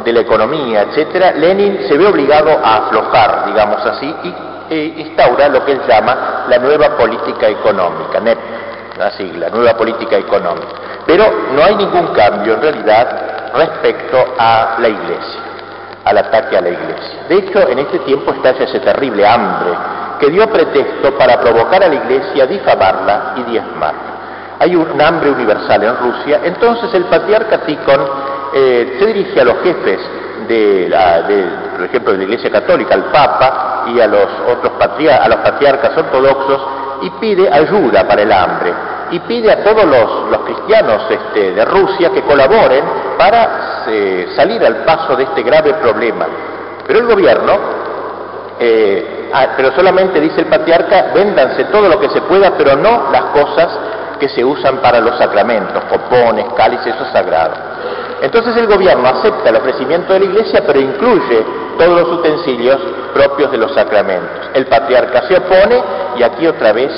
de 0.04 0.12
la 0.12 0.20
economía, 0.20 0.82
etcétera, 0.82 1.32
Lenin 1.32 1.86
se 1.88 1.96
ve 1.96 2.06
obligado 2.06 2.50
a 2.62 2.76
aflojar, 2.76 3.46
digamos 3.46 3.84
así, 3.86 4.14
y 4.22 4.34
e 4.70 4.94
instaura 4.96 5.48
lo 5.48 5.64
que 5.64 5.72
él 5.72 5.80
llama 5.86 6.44
la 6.48 6.58
nueva 6.58 6.96
política 6.96 7.48
económica, 7.48 8.18
NEP, 8.20 8.38
la 8.98 9.10
sigla, 9.12 9.50
nueva 9.50 9.74
política 9.74 10.16
económica. 10.16 10.68
Pero 11.06 11.24
no 11.54 11.62
hay 11.62 11.76
ningún 11.76 12.08
cambio 12.14 12.54
en 12.54 12.62
realidad 12.62 13.52
respecto 13.54 14.24
a 14.38 14.76
la 14.78 14.88
Iglesia, 14.88 15.40
al 16.04 16.18
ataque 16.18 16.56
a 16.56 16.60
la 16.60 16.70
Iglesia. 16.70 17.24
De 17.28 17.36
hecho, 17.36 17.68
en 17.68 17.78
este 17.80 17.98
tiempo 18.00 18.32
estalla 18.32 18.64
ese 18.64 18.80
terrible 18.80 19.26
hambre 19.26 19.70
que 20.18 20.30
dio 20.30 20.48
pretexto 20.48 21.12
para 21.18 21.40
provocar 21.40 21.82
a 21.82 21.88
la 21.88 21.94
Iglesia, 21.94 22.46
difamarla 22.46 23.34
y 23.36 23.42
diezmarla. 23.50 24.14
Hay 24.60 24.76
un 24.76 25.00
hambre 25.00 25.30
universal 25.30 25.82
en 25.82 25.96
Rusia, 25.98 26.40
entonces 26.44 26.94
el 26.94 27.04
patriarca 27.04 27.58
Tikhon 27.66 28.33
eh, 28.54 28.96
se 28.98 29.06
dirige 29.06 29.40
a 29.40 29.44
los 29.44 29.60
jefes 29.62 29.98
de, 30.48 30.88
la, 30.88 31.26
por 31.76 31.86
ejemplo, 31.86 32.12
de 32.12 32.18
la 32.18 32.24
Iglesia 32.24 32.50
Católica, 32.50 32.94
al 32.94 33.04
Papa 33.06 33.84
y 33.88 34.00
a 34.00 34.06
los 34.06 34.28
otros 34.48 34.72
a 34.80 35.28
los 35.28 35.38
patriarcas 35.38 35.96
ortodoxos 35.96 36.60
y 37.02 37.10
pide 37.20 37.52
ayuda 37.52 38.06
para 38.06 38.22
el 38.22 38.32
hambre 38.32 38.72
y 39.10 39.20
pide 39.20 39.50
a 39.50 39.62
todos 39.62 39.84
los, 39.84 40.38
cristianos 40.44 41.02
este, 41.08 41.52
de 41.52 41.64
Rusia 41.64 42.10
que 42.10 42.22
colaboren 42.22 42.84
para 43.18 43.84
eh, 43.86 44.28
salir 44.36 44.64
al 44.64 44.84
paso 44.84 45.16
de 45.16 45.24
este 45.24 45.42
grave 45.42 45.74
problema. 45.74 46.26
Pero 46.86 47.00
el 47.00 47.06
gobierno, 47.06 47.52
eh, 48.58 49.30
ah, 49.32 49.48
pero 49.56 49.72
solamente 49.72 50.20
dice 50.20 50.40
el 50.40 50.46
patriarca, 50.46 51.12
véndanse 51.14 51.64
todo 51.64 51.88
lo 51.88 51.98
que 51.98 52.10
se 52.10 52.22
pueda, 52.22 52.52
pero 52.56 52.76
no 52.76 53.10
las 53.10 53.22
cosas 53.24 53.68
que 54.24 54.30
se 54.30 54.42
usan 54.42 54.78
para 54.78 55.00
los 55.00 55.18
sacramentos, 55.18 55.84
copones, 55.84 56.46
cálices, 56.56 56.94
eso 56.94 57.04
sagrado. 57.12 57.52
Entonces 58.22 58.56
el 58.56 58.66
gobierno 58.66 59.06
acepta 59.06 59.50
el 59.50 59.56
ofrecimiento 59.56 60.14
de 60.14 60.20
la 60.20 60.24
iglesia, 60.24 60.62
pero 60.66 60.80
incluye 60.80 61.44
todos 61.76 62.00
los 62.00 62.18
utensilios 62.20 62.78
propios 63.12 63.50
de 63.50 63.58
los 63.58 63.74
sacramentos. 63.74 64.48
El 64.54 64.64
patriarca 64.64 65.28
se 65.28 65.36
opone 65.36 65.82
y 66.16 66.22
aquí 66.22 66.46
otra 66.46 66.72
vez 66.72 66.90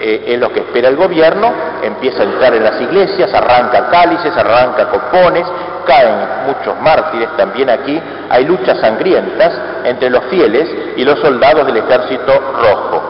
eh, 0.00 0.24
es 0.28 0.40
lo 0.40 0.50
que 0.54 0.60
espera 0.60 0.88
el 0.88 0.96
gobierno, 0.96 1.52
empieza 1.82 2.22
a 2.22 2.24
entrar 2.24 2.54
en 2.54 2.64
las 2.64 2.80
iglesias, 2.80 3.30
arranca 3.34 3.90
cálices, 3.90 4.34
arranca 4.34 4.88
copones, 4.88 5.46
caen 5.84 6.46
muchos 6.46 6.80
mártires 6.80 7.28
también 7.36 7.68
aquí, 7.68 8.00
hay 8.30 8.46
luchas 8.46 8.80
sangrientas 8.80 9.52
entre 9.84 10.08
los 10.08 10.24
fieles 10.30 10.66
y 10.96 11.04
los 11.04 11.18
soldados 11.20 11.66
del 11.66 11.76
ejército 11.76 12.32
rojo. 12.58 13.09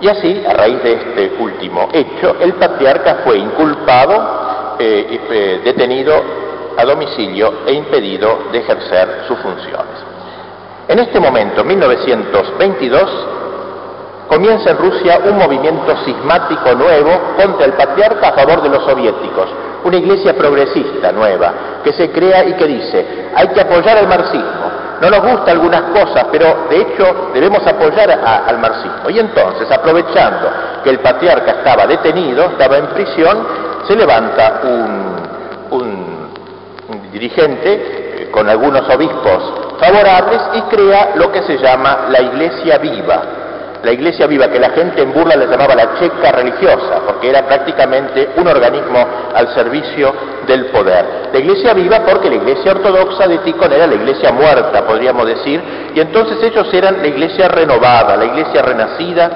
Y 0.00 0.08
así, 0.08 0.44
a 0.48 0.54
raíz 0.54 0.82
de 0.82 0.92
este 0.92 1.34
último 1.38 1.88
hecho, 1.92 2.36
el 2.40 2.54
patriarca 2.54 3.18
fue 3.24 3.38
inculpado, 3.38 4.76
eh, 4.78 5.60
detenido 5.62 6.14
a 6.76 6.84
domicilio 6.84 7.60
e 7.66 7.72
impedido 7.74 8.44
de 8.50 8.58
ejercer 8.58 9.24
sus 9.28 9.38
funciones. 9.40 10.10
En 10.88 10.98
este 10.98 11.20
momento, 11.20 11.62
1922, 11.62 13.26
comienza 14.26 14.70
en 14.70 14.78
Rusia 14.78 15.20
un 15.24 15.36
movimiento 15.36 15.96
sismático 16.04 16.74
nuevo 16.74 17.10
contra 17.36 17.66
el 17.66 17.74
patriarca 17.74 18.28
a 18.28 18.32
favor 18.32 18.62
de 18.62 18.70
los 18.70 18.84
soviéticos, 18.84 19.50
una 19.84 19.96
iglesia 19.96 20.34
progresista 20.34 21.12
nueva 21.12 21.52
que 21.84 21.92
se 21.92 22.10
crea 22.10 22.44
y 22.44 22.54
que 22.54 22.66
dice, 22.66 23.30
hay 23.34 23.48
que 23.48 23.60
apoyar 23.60 23.98
al 23.98 24.08
marxismo, 24.08 24.70
no 25.00 25.08
nos 25.08 25.20
gustan 25.20 25.48
algunas 25.50 25.82
cosas, 25.92 26.26
pero 26.30 26.66
de 26.68 26.80
hecho 26.82 27.30
debemos 27.32 27.66
apoyar 27.66 28.10
al 28.10 28.58
marxismo. 28.58 29.08
Y 29.08 29.18
entonces, 29.18 29.70
aprovechando 29.70 30.50
que 30.84 30.90
el 30.90 30.98
patriarca 30.98 31.52
estaba 31.52 31.86
detenido, 31.86 32.44
estaba 32.44 32.76
en 32.76 32.86
prisión, 32.88 33.46
se 33.86 33.96
levanta 33.96 34.60
un, 34.62 35.10
dirigente 37.12 38.22
eh, 38.22 38.30
con 38.30 38.48
algunos 38.48 38.88
obispos 38.88 39.76
favorables 39.78 40.40
y 40.54 40.62
crea 40.74 41.12
lo 41.16 41.30
que 41.32 41.42
se 41.42 41.58
llama 41.58 42.06
la 42.08 42.20
Iglesia 42.20 42.78
Viva. 42.78 43.39
La 43.82 43.92
Iglesia 43.92 44.26
Viva, 44.26 44.48
que 44.48 44.58
la 44.58 44.70
gente 44.70 45.02
en 45.02 45.12
burla 45.12 45.36
le 45.36 45.46
llamaba 45.46 45.74
la 45.74 45.98
checa 45.98 46.32
religiosa, 46.32 47.00
porque 47.06 47.30
era 47.30 47.46
prácticamente 47.46 48.30
un 48.36 48.46
organismo 48.46 49.06
al 49.34 49.54
servicio 49.54 50.12
del 50.46 50.66
poder. 50.66 51.30
La 51.32 51.38
Iglesia 51.38 51.72
Viva 51.72 52.00
porque 52.00 52.28
la 52.28 52.36
Iglesia 52.36 52.72
Ortodoxa 52.72 53.26
de 53.26 53.38
Ticón 53.38 53.72
era 53.72 53.86
la 53.86 53.94
Iglesia 53.94 54.32
muerta, 54.32 54.84
podríamos 54.86 55.26
decir, 55.26 55.62
y 55.94 56.00
entonces 56.00 56.42
ellos 56.42 56.72
eran 56.74 57.00
la 57.00 57.08
Iglesia 57.08 57.48
renovada, 57.48 58.16
la 58.16 58.24
Iglesia 58.24 58.62
renacida, 58.62 59.30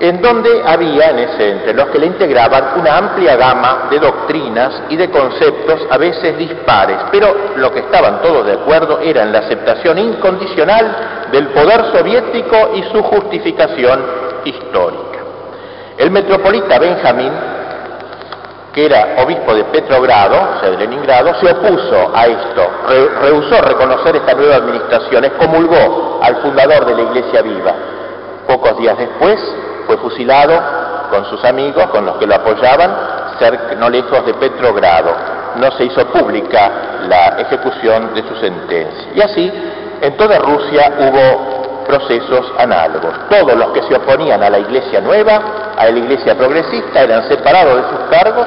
en 0.00 0.20
donde 0.20 0.62
había 0.66 1.10
en 1.10 1.18
ese, 1.20 1.50
entre 1.52 1.72
los 1.72 1.86
que 1.86 1.98
le 1.98 2.06
integraban 2.06 2.80
una 2.80 2.98
amplia 2.98 3.36
gama 3.36 3.86
de 3.90 4.00
doctrinas 4.00 4.82
y 4.88 4.96
de 4.96 5.08
conceptos 5.08 5.86
a 5.88 5.98
veces 5.98 6.36
dispares, 6.36 6.96
pero 7.12 7.34
lo 7.56 7.72
que 7.72 7.80
estaban 7.80 8.20
todos 8.20 8.44
de 8.44 8.54
acuerdo 8.54 8.98
era 9.00 9.22
en 9.22 9.32
la 9.32 9.38
aceptación 9.40 9.98
incondicional 9.98 11.28
del 11.30 11.48
poder 11.48 11.92
soviético 11.96 12.72
y 12.74 12.82
su 12.84 13.02
justificación 13.02 14.04
histórica. 14.44 15.20
El 15.96 16.10
metropolita 16.10 16.78
Benjamín, 16.80 17.32
que 18.72 18.86
era 18.86 19.22
obispo 19.22 19.54
de 19.54 19.62
Petrogrado, 19.64 20.56
o 20.56 20.60
sea, 20.60 20.70
de 20.70 20.76
Leningrado, 20.78 21.34
se 21.40 21.52
opuso 21.52 22.10
a 22.12 22.26
esto, 22.26 22.68
rehusó 23.22 23.60
reconocer 23.62 24.16
esta 24.16 24.34
nueva 24.34 24.56
administración, 24.56 25.24
excomulgó 25.24 26.18
al 26.20 26.42
fundador 26.42 26.84
de 26.84 26.96
la 26.96 27.02
Iglesia 27.02 27.42
Viva. 27.42 27.74
Pocos 28.48 28.76
días 28.76 28.98
después, 28.98 29.38
fue 29.86 29.96
fusilado 29.98 30.60
con 31.10 31.24
sus 31.26 31.44
amigos, 31.44 31.86
con 31.86 32.04
los 32.04 32.16
que 32.16 32.26
lo 32.26 32.34
apoyaban, 32.34 32.90
no 33.78 33.90
lejos 33.90 34.24
de 34.26 34.34
Petrogrado. 34.34 35.14
No 35.56 35.70
se 35.72 35.84
hizo 35.84 36.04
pública 36.06 36.70
la 37.08 37.36
ejecución 37.38 38.14
de 38.14 38.22
su 38.26 38.34
sentencia. 38.36 39.12
Y 39.14 39.20
así, 39.20 39.52
en 40.00 40.16
toda 40.16 40.38
Rusia 40.38 40.92
hubo 40.98 41.84
procesos 41.84 42.52
análogos. 42.58 43.14
Todos 43.28 43.54
los 43.54 43.68
que 43.72 43.82
se 43.82 43.94
oponían 43.94 44.42
a 44.42 44.50
la 44.50 44.58
Iglesia 44.58 45.00
nueva, 45.00 45.74
a 45.76 45.84
la 45.84 45.98
Iglesia 45.98 46.36
progresista, 46.36 47.02
eran 47.02 47.28
separados 47.28 47.76
de 47.76 47.82
sus 47.90 48.10
cargos, 48.10 48.46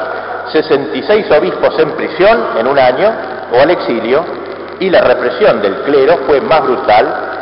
66 0.51 1.31
obispos 1.31 1.79
en 1.79 1.91
prisión 1.91 2.47
en 2.59 2.67
un 2.67 2.79
año 2.79 3.11
o 3.53 3.61
al 3.61 3.69
exilio, 3.71 4.23
y 4.79 4.89
la 4.89 5.01
represión 5.01 5.61
del 5.61 5.75
clero 5.83 6.19
fue 6.27 6.41
más 6.41 6.61
brutal. 6.63 7.36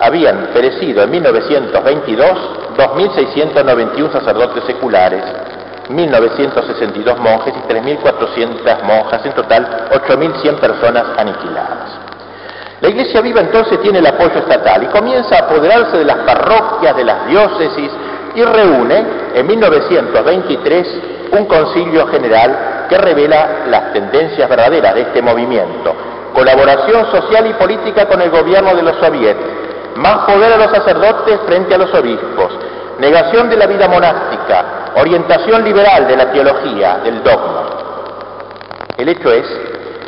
Habían 0.00 0.48
perecido 0.52 1.02
en 1.02 1.10
1922 1.10 2.60
2.691 2.76 4.12
sacerdotes 4.12 4.64
seculares, 4.64 5.22
1.962 5.90 7.18
monjes 7.18 7.54
y 7.54 7.72
3.400 7.72 8.82
monjas, 8.82 9.26
en 9.26 9.32
total 9.32 9.88
8.100 9.92 10.58
personas 10.58 11.04
aniquiladas. 11.18 11.90
La 12.80 12.88
Iglesia 12.88 13.20
Viva 13.20 13.42
entonces 13.42 13.78
tiene 13.82 13.98
el 13.98 14.06
apoyo 14.06 14.38
estatal 14.38 14.84
y 14.84 14.86
comienza 14.86 15.36
a 15.36 15.38
apoderarse 15.40 15.98
de 15.98 16.04
las 16.04 16.16
parroquias, 16.18 16.96
de 16.96 17.04
las 17.04 17.26
diócesis 17.26 17.90
y 18.34 18.42
reúne 18.42 19.04
en 19.34 19.46
1923 19.46 20.88
un 21.32 21.44
concilio 21.44 22.06
general 22.06 22.86
que 22.88 22.96
revela 22.96 23.66
las 23.68 23.92
tendencias 23.92 24.48
verdaderas 24.48 24.94
de 24.94 25.02
este 25.02 25.20
movimiento. 25.20 25.94
Colaboración 26.32 27.10
social 27.10 27.46
y 27.48 27.52
política 27.54 28.06
con 28.06 28.22
el 28.22 28.30
gobierno 28.30 28.74
de 28.74 28.82
los 28.82 28.96
soviets, 28.96 29.40
más 30.00 30.24
poder 30.24 30.52
a 30.54 30.56
los 30.56 30.70
sacerdotes 30.70 31.40
frente 31.46 31.74
a 31.74 31.78
los 31.78 31.92
obispos, 31.92 32.52
negación 32.98 33.50
de 33.50 33.56
la 33.56 33.66
vida 33.66 33.86
monástica, 33.86 34.92
orientación 34.96 35.62
liberal 35.62 36.08
de 36.08 36.16
la 36.16 36.32
teología, 36.32 37.00
del 37.04 37.22
dogma. 37.22 37.64
El 38.96 39.08
hecho 39.10 39.30
es 39.30 39.46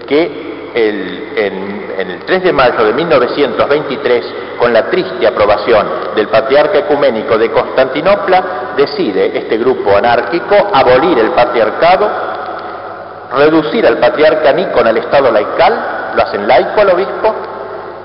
que 0.06 0.70
en, 0.75 2.11
el 2.11 2.20
3 2.20 2.42
de 2.42 2.52
mayo 2.52 2.84
de 2.84 2.94
1923, 2.94 4.25
con 4.58 4.72
la 4.72 4.88
triste 4.88 5.26
aprobación 5.26 5.87
del 6.16 6.28
patriarca 6.28 6.78
ecuménico 6.78 7.37
de 7.37 7.50
Constantinopla, 7.50 8.74
decide 8.76 9.38
este 9.38 9.59
grupo 9.59 9.94
anárquico 9.94 10.55
abolir 10.72 11.18
el 11.18 11.33
patriarcado, 11.33 12.11
reducir 13.37 13.87
al 13.87 13.98
patriarca 13.98 14.52
Nikon 14.52 14.87
al 14.87 14.96
estado 14.96 15.31
laical, 15.31 16.12
lo 16.16 16.22
hacen 16.22 16.48
laico 16.48 16.81
al 16.81 16.90
obispo, 16.90 17.51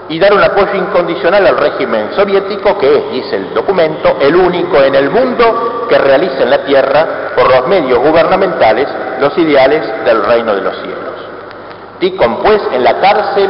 y 0.09 0.19
dar 0.19 0.33
un 0.33 0.41
apoyo 0.41 0.75
incondicional 0.75 1.45
al 1.45 1.57
régimen 1.57 2.11
soviético, 2.15 2.77
que 2.77 2.97
es, 2.97 3.11
dice 3.11 3.35
el 3.35 3.53
documento, 3.53 4.17
el 4.21 4.35
único 4.35 4.81
en 4.81 4.95
el 4.95 5.09
mundo 5.09 5.85
que 5.89 5.97
realiza 5.97 6.43
en 6.43 6.49
la 6.49 6.63
tierra, 6.63 7.31
por 7.35 7.49
los 7.49 7.67
medios 7.67 7.99
gubernamentales, 7.99 8.87
los 9.19 9.37
ideales 9.37 9.83
del 10.05 10.23
reino 10.23 10.55
de 10.55 10.61
los 10.61 10.75
cielos. 10.77 11.15
Ticon, 11.99 12.37
pues, 12.37 12.61
en 12.71 12.83
la 12.83 12.99
cárcel, 12.99 13.49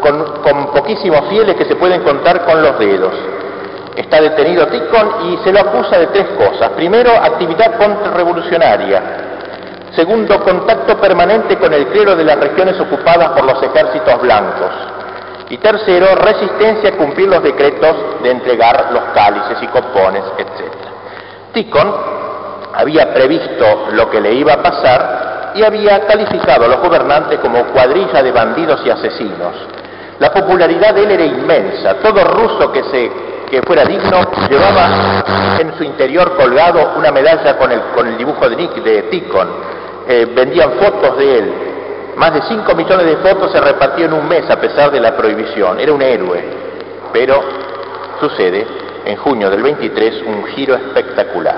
con, 0.00 0.42
con 0.42 0.72
poquísimos 0.72 1.28
fieles 1.28 1.56
que 1.56 1.64
se 1.66 1.76
pueden 1.76 2.02
contar 2.02 2.44
con 2.44 2.62
los 2.62 2.78
dedos. 2.78 3.12
Está 3.96 4.20
detenido 4.20 4.66
Ticon 4.68 5.30
y 5.30 5.38
se 5.44 5.52
lo 5.52 5.60
acusa 5.60 5.98
de 5.98 6.06
tres 6.08 6.26
cosas. 6.38 6.70
Primero, 6.70 7.10
actividad 7.10 7.76
contrarrevolucionaria. 7.78 9.02
Segundo, 9.94 10.42
contacto 10.42 10.98
permanente 10.98 11.56
con 11.56 11.72
el 11.72 11.86
clero 11.88 12.16
de 12.16 12.24
las 12.24 12.38
regiones 12.38 12.78
ocupadas 12.80 13.30
por 13.30 13.44
los 13.44 13.62
ejércitos 13.62 14.20
blancos. 14.20 14.95
Y 15.48 15.58
tercero, 15.58 16.14
resistencia 16.16 16.90
a 16.90 16.92
cumplir 16.96 17.28
los 17.28 17.42
decretos 17.42 18.22
de 18.22 18.30
entregar 18.30 18.88
los 18.92 19.02
cálices 19.14 19.58
y 19.62 19.66
copones, 19.68 20.24
etc. 20.38 20.72
Ticon 21.52 21.94
había 22.74 23.14
previsto 23.14 23.88
lo 23.92 24.10
que 24.10 24.20
le 24.20 24.32
iba 24.34 24.54
a 24.54 24.62
pasar 24.62 25.52
y 25.54 25.62
había 25.62 26.06
calificado 26.06 26.64
a 26.64 26.68
los 26.68 26.80
gobernantes 26.80 27.38
como 27.40 27.64
cuadrilla 27.66 28.22
de 28.22 28.32
bandidos 28.32 28.80
y 28.84 28.90
asesinos. 28.90 29.54
La 30.18 30.32
popularidad 30.32 30.94
de 30.94 31.02
él 31.04 31.10
era 31.12 31.24
inmensa. 31.24 31.94
Todo 32.02 32.24
ruso 32.24 32.72
que, 32.72 32.82
se, 32.84 33.10
que 33.50 33.62
fuera 33.62 33.84
digno 33.84 34.20
llevaba 34.48 35.24
en 35.58 35.76
su 35.76 35.84
interior 35.84 36.36
colgado 36.36 36.94
una 36.96 37.10
medalla 37.10 37.56
con 37.56 37.70
el, 37.70 37.80
con 37.94 38.06
el 38.06 38.18
dibujo 38.18 38.48
de, 38.48 38.56
Nick, 38.56 38.74
de 38.82 39.02
Ticon. 39.02 39.48
Eh, 40.08 40.26
vendían 40.34 40.72
fotos 40.72 41.18
de 41.18 41.38
él, 41.38 41.52
más 42.16 42.32
de 42.32 42.42
5 42.42 42.74
millones 42.74 43.06
de 43.06 43.16
fotos 43.18 43.52
se 43.52 43.60
repartió 43.60 44.06
en 44.06 44.14
un 44.14 44.26
mes 44.26 44.48
a 44.50 44.56
pesar 44.56 44.90
de 44.90 45.00
la 45.00 45.16
prohibición. 45.16 45.78
Era 45.78 45.92
un 45.92 46.00
héroe. 46.00 46.44
Pero 47.12 47.42
sucede, 48.20 48.66
en 49.04 49.16
junio 49.16 49.50
del 49.50 49.62
23, 49.62 50.22
un 50.26 50.44
giro 50.46 50.74
espectacular. 50.74 51.56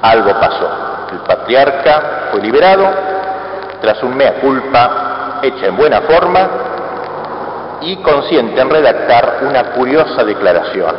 Algo 0.00 0.30
pasó. 0.40 0.68
El 1.12 1.18
patriarca 1.18 2.28
fue 2.30 2.40
liberado 2.40 2.88
tras 3.80 4.02
un 4.02 4.16
mea 4.16 4.34
culpa 4.40 5.40
hecha 5.42 5.66
en 5.66 5.76
buena 5.76 6.00
forma 6.02 6.48
y 7.82 7.96
consciente 7.96 8.60
en 8.60 8.70
redactar 8.70 9.40
una 9.42 9.72
curiosa 9.72 10.24
declaración. 10.24 10.96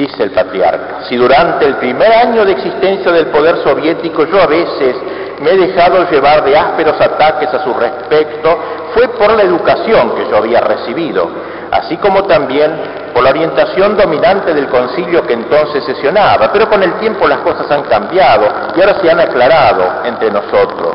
Dice 0.00 0.22
el 0.22 0.30
patriarca, 0.30 1.04
si 1.10 1.16
durante 1.16 1.66
el 1.66 1.76
primer 1.76 2.10
año 2.10 2.42
de 2.46 2.52
existencia 2.52 3.12
del 3.12 3.26
poder 3.26 3.58
soviético 3.58 4.24
yo 4.24 4.40
a 4.40 4.46
veces 4.46 4.96
me 5.42 5.50
he 5.50 5.58
dejado 5.58 6.10
llevar 6.10 6.42
de 6.42 6.56
ásperos 6.56 6.98
ataques 6.98 7.52
a 7.52 7.62
su 7.62 7.74
respecto 7.74 8.58
fue 8.94 9.08
por 9.08 9.30
la 9.36 9.42
educación 9.42 10.14
que 10.14 10.26
yo 10.30 10.38
había 10.38 10.60
recibido, 10.60 11.28
así 11.70 11.98
como 11.98 12.24
también 12.24 12.72
por 13.12 13.22
la 13.22 13.28
orientación 13.28 13.94
dominante 13.94 14.54
del 14.54 14.68
concilio 14.68 15.22
que 15.26 15.34
entonces 15.34 15.84
sesionaba, 15.84 16.50
pero 16.50 16.66
con 16.70 16.82
el 16.82 16.94
tiempo 16.94 17.28
las 17.28 17.40
cosas 17.40 17.70
han 17.70 17.82
cambiado 17.82 18.48
y 18.74 18.80
ahora 18.80 18.98
se 19.02 19.10
han 19.10 19.20
aclarado 19.20 19.84
entre 20.06 20.30
nosotros. 20.30 20.94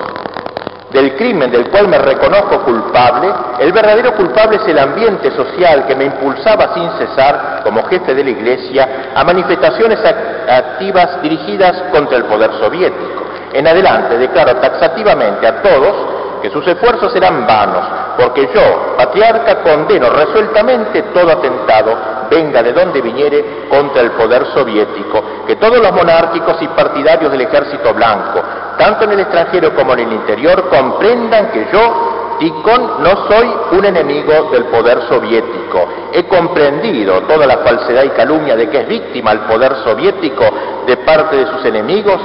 Del 0.91 1.15
crimen 1.15 1.51
del 1.51 1.69
cual 1.69 1.87
me 1.87 1.97
reconozco 1.97 2.63
culpable, 2.63 3.27
el 3.59 3.71
verdadero 3.71 4.13
culpable 4.13 4.57
es 4.57 4.67
el 4.67 4.79
ambiente 4.79 5.31
social 5.31 5.85
que 5.87 5.95
me 5.95 6.05
impulsaba 6.05 6.73
sin 6.73 6.89
cesar, 6.91 7.61
como 7.63 7.83
jefe 7.83 8.13
de 8.13 8.23
la 8.23 8.29
Iglesia, 8.29 9.11
a 9.15 9.23
manifestaciones 9.23 9.99
activas 10.47 11.21
dirigidas 11.21 11.83
contra 11.91 12.17
el 12.17 12.25
poder 12.25 12.51
soviético. 12.59 13.23
En 13.53 13.67
adelante 13.67 14.17
declaro 14.17 14.57
taxativamente 14.57 15.47
a 15.47 15.61
todos 15.61 16.24
que 16.45 16.51
sus 16.51 16.67
esfuerzos 16.67 17.11
serán 17.11 17.47
vanos, 17.47 17.83
porque 18.19 18.47
yo, 18.53 18.95
patriarca, 18.95 19.63
condeno 19.63 20.11
resueltamente 20.11 21.01
todo 21.11 21.31
atentado, 21.31 21.97
venga 22.29 22.61
de 22.61 22.71
donde 22.71 23.01
viniere, 23.01 23.65
contra 23.67 24.03
el 24.03 24.11
poder 24.11 24.45
soviético, 24.53 25.23
que 25.47 25.55
todos 25.55 25.79
los 25.79 25.91
monárquicos 25.91 26.61
y 26.61 26.67
partidarios 26.67 27.31
del 27.31 27.41
ejército 27.41 27.91
blanco, 27.95 28.43
tanto 28.77 29.05
en 29.05 29.13
el 29.13 29.21
extranjero 29.21 29.73
como 29.73 29.93
en 29.93 30.01
el 30.01 30.13
interior, 30.13 30.69
comprendan 30.69 31.49
que 31.49 31.67
yo, 31.73 32.37
Ticón, 32.37 33.01
no 33.01 33.27
soy 33.27 33.51
un 33.71 33.85
enemigo 33.85 34.49
del 34.51 34.65
poder 34.65 35.01
soviético. 35.09 35.87
He 36.13 36.25
comprendido 36.25 37.21
toda 37.21 37.47
la 37.47 37.57
falsedad 37.57 38.03
y 38.03 38.09
calumnia 38.09 38.55
de 38.55 38.69
que 38.69 38.81
es 38.81 38.87
víctima 38.87 39.31
el 39.31 39.39
poder 39.39 39.73
soviético 39.83 40.45
de 40.85 40.97
parte 40.97 41.37
de 41.37 41.47
sus 41.47 41.65
enemigos 41.65 42.19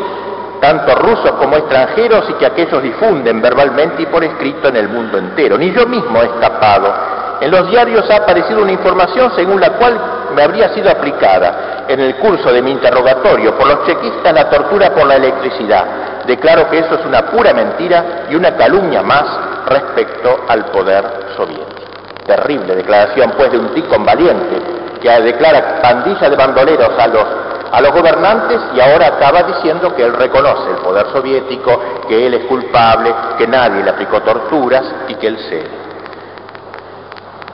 tanto 0.60 0.94
rusos 0.94 1.32
como 1.32 1.56
extranjeros, 1.56 2.28
y 2.30 2.34
que 2.34 2.46
aquellos 2.46 2.82
difunden 2.82 3.40
verbalmente 3.40 4.02
y 4.02 4.06
por 4.06 4.22
escrito 4.22 4.68
en 4.68 4.76
el 4.76 4.88
mundo 4.88 5.18
entero. 5.18 5.56
Ni 5.58 5.72
yo 5.72 5.86
mismo 5.86 6.20
he 6.22 6.26
escapado. 6.26 6.92
En 7.40 7.50
los 7.50 7.70
diarios 7.70 8.08
ha 8.10 8.16
aparecido 8.16 8.62
una 8.62 8.72
información 8.72 9.32
según 9.34 9.60
la 9.60 9.70
cual 9.70 9.98
me 10.34 10.42
habría 10.42 10.68
sido 10.74 10.90
aplicada 10.90 11.86
en 11.88 11.98
el 11.98 12.16
curso 12.16 12.52
de 12.52 12.62
mi 12.62 12.70
interrogatorio 12.70 13.56
por 13.56 13.66
los 13.66 13.86
chequistas 13.86 14.32
la 14.32 14.48
tortura 14.50 14.90
por 14.90 15.06
la 15.06 15.16
electricidad. 15.16 15.84
Declaro 16.26 16.68
que 16.68 16.78
eso 16.78 16.96
es 16.96 17.06
una 17.06 17.22
pura 17.22 17.52
mentira 17.54 18.26
y 18.30 18.34
una 18.34 18.54
calumnia 18.56 19.02
más 19.02 19.24
respecto 19.66 20.44
al 20.48 20.66
poder 20.66 21.04
soviético. 21.36 21.80
Terrible 22.26 22.76
declaración, 22.76 23.32
pues, 23.36 23.50
de 23.50 23.58
un 23.58 23.74
ticón 23.74 24.04
valiente 24.04 24.60
que 25.00 25.08
declara 25.08 25.80
pandilla 25.80 26.28
de 26.28 26.36
bandoleros 26.36 26.90
a 26.98 27.06
los, 27.08 27.24
a 27.72 27.80
los 27.80 27.92
gobernantes 27.92 28.60
y 28.74 28.80
ahora 28.80 29.06
acaba 29.08 29.42
diciendo 29.44 29.94
que 29.94 30.04
él 30.04 30.12
reconoce 30.12 30.70
el 30.70 30.76
poder 30.76 31.06
soviético, 31.12 31.80
que 32.08 32.26
él 32.26 32.34
es 32.34 32.44
culpable, 32.46 33.14
que 33.38 33.46
nadie 33.46 33.82
le 33.82 33.90
aplicó 33.90 34.20
torturas 34.20 34.84
y 35.08 35.14
que 35.14 35.26
él 35.28 35.38
cede. 35.48 35.80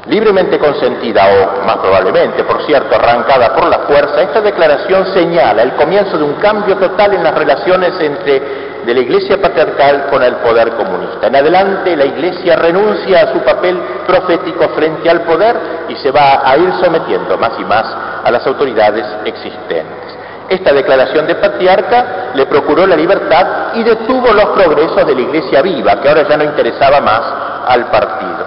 Libremente 0.06 0.58
consentida 0.58 1.26
o, 1.26 1.66
más 1.66 1.78
probablemente, 1.78 2.44
por 2.44 2.64
cierto, 2.64 2.94
arrancada 2.94 3.54
por 3.54 3.66
la 3.66 3.80
fuerza, 3.80 4.22
esta 4.22 4.40
declaración 4.40 5.12
señala 5.12 5.62
el 5.62 5.74
comienzo 5.74 6.16
de 6.16 6.22
un 6.22 6.34
cambio 6.34 6.76
total 6.76 7.14
en 7.14 7.24
las 7.24 7.34
relaciones 7.34 8.00
entre 8.00 8.65
de 8.86 8.94
la 8.94 9.00
Iglesia 9.00 9.42
patriarcal 9.42 10.06
con 10.10 10.22
el 10.22 10.36
poder 10.36 10.70
comunista. 10.76 11.26
En 11.26 11.34
adelante 11.34 11.96
la 11.96 12.04
Iglesia 12.04 12.54
renuncia 12.54 13.22
a 13.22 13.32
su 13.32 13.40
papel 13.40 13.76
profético 14.06 14.68
frente 14.70 15.10
al 15.10 15.22
poder 15.22 15.56
y 15.88 15.96
se 15.96 16.12
va 16.12 16.48
a 16.48 16.56
ir 16.56 16.72
sometiendo 16.80 17.36
más 17.36 17.52
y 17.58 17.64
más 17.64 17.84
a 18.24 18.30
las 18.30 18.46
autoridades 18.46 19.04
existentes. 19.24 20.16
Esta 20.48 20.72
declaración 20.72 21.26
de 21.26 21.34
patriarca 21.34 22.30
le 22.34 22.46
procuró 22.46 22.86
la 22.86 22.94
libertad 22.94 23.74
y 23.74 23.82
detuvo 23.82 24.32
los 24.32 24.46
progresos 24.50 25.04
de 25.04 25.14
la 25.16 25.20
Iglesia 25.20 25.62
viva, 25.62 26.00
que 26.00 26.08
ahora 26.08 26.28
ya 26.28 26.36
no 26.36 26.44
interesaba 26.44 27.00
más 27.00 27.22
al 27.66 27.86
partido. 27.86 28.46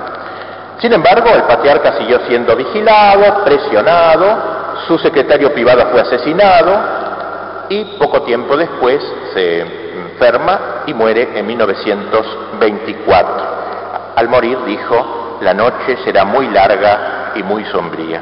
Sin 0.80 0.94
embargo, 0.94 1.32
el 1.36 1.44
patriarca 1.44 1.98
siguió 1.98 2.22
siendo 2.26 2.56
vigilado, 2.56 3.44
presionado, 3.44 4.38
su 4.88 4.98
secretario 5.00 5.54
privado 5.54 5.88
fue 5.92 6.00
asesinado 6.00 6.80
y 7.68 7.84
poco 8.00 8.22
tiempo 8.22 8.56
después 8.56 9.04
se 9.34 9.89
enferma 10.00 10.84
y 10.88 10.94
muere 10.94 11.30
en 11.36 11.48
1924. 11.48 13.60
Al 14.16 14.30
morir 14.30 14.58
dijo, 14.66 15.38
la 15.42 15.54
noche 15.54 15.98
será 16.04 16.26
muy 16.26 16.50
larga 16.50 17.32
y 17.36 17.44
muy 17.44 17.64
sombría. 17.66 18.22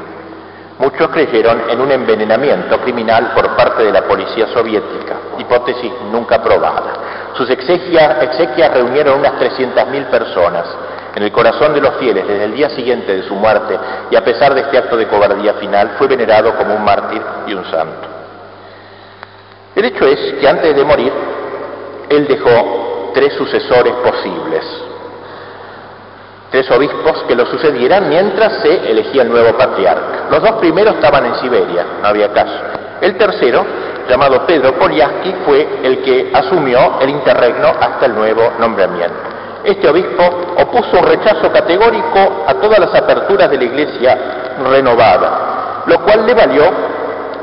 Muchos 0.78 1.08
creyeron 1.08 1.70
en 1.70 1.80
un 1.80 1.90
envenenamiento 1.90 2.80
criminal 2.80 3.32
por 3.34 3.56
parte 3.56 3.82
de 3.82 3.92
la 3.92 4.02
policía 4.02 4.46
soviética, 4.48 5.16
hipótesis 5.38 5.90
nunca 6.12 6.40
probada. 6.40 7.32
Sus 7.34 7.50
exequias, 7.50 8.22
exequias 8.22 8.72
reunieron 8.72 9.18
unas 9.18 9.32
300.000 9.40 10.06
personas 10.06 10.66
en 11.16 11.22
el 11.24 11.32
corazón 11.32 11.74
de 11.74 11.80
los 11.80 11.96
fieles 11.96 12.28
desde 12.28 12.44
el 12.44 12.54
día 12.54 12.70
siguiente 12.70 13.16
de 13.16 13.22
su 13.24 13.34
muerte 13.34 13.76
y 14.08 14.14
a 14.14 14.22
pesar 14.22 14.54
de 14.54 14.60
este 14.60 14.78
acto 14.78 14.96
de 14.96 15.08
cobardía 15.08 15.54
final 15.54 15.96
fue 15.98 16.06
venerado 16.06 16.56
como 16.56 16.76
un 16.76 16.84
mártir 16.84 17.22
y 17.48 17.54
un 17.54 17.64
santo. 17.64 18.08
El 19.74 19.84
hecho 19.84 20.06
es 20.06 20.34
que 20.40 20.48
antes 20.48 20.76
de 20.76 20.84
morir 20.84 21.12
él 22.08 22.26
dejó 22.26 23.10
tres 23.14 23.34
sucesores 23.34 23.92
posibles, 23.94 24.64
tres 26.50 26.70
obispos 26.70 27.24
que 27.26 27.34
lo 27.34 27.46
sucedieran 27.46 28.08
mientras 28.08 28.62
se 28.62 28.90
elegía 28.90 29.22
el 29.22 29.30
nuevo 29.30 29.56
patriarca. 29.56 30.28
Los 30.30 30.42
dos 30.42 30.52
primeros 30.52 30.94
estaban 30.94 31.26
en 31.26 31.34
Siberia, 31.36 31.84
no 32.02 32.08
había 32.08 32.32
caso. 32.32 32.58
El 33.00 33.16
tercero, 33.16 33.64
llamado 34.08 34.46
Pedro 34.46 34.72
Polyaski, 34.74 35.34
fue 35.44 35.68
el 35.82 36.02
que 36.02 36.30
asumió 36.32 36.98
el 37.00 37.10
interregno 37.10 37.68
hasta 37.80 38.06
el 38.06 38.14
nuevo 38.14 38.52
nombramiento. 38.58 39.16
Este 39.64 39.88
obispo 39.88 40.22
opuso 40.56 40.98
un 40.98 41.06
rechazo 41.06 41.52
categórico 41.52 42.44
a 42.46 42.54
todas 42.54 42.78
las 42.78 42.94
aperturas 42.94 43.50
de 43.50 43.58
la 43.58 43.64
iglesia 43.64 44.18
renovada, 44.70 45.82
lo 45.86 46.00
cual 46.00 46.26
le 46.26 46.34
valió 46.34 46.64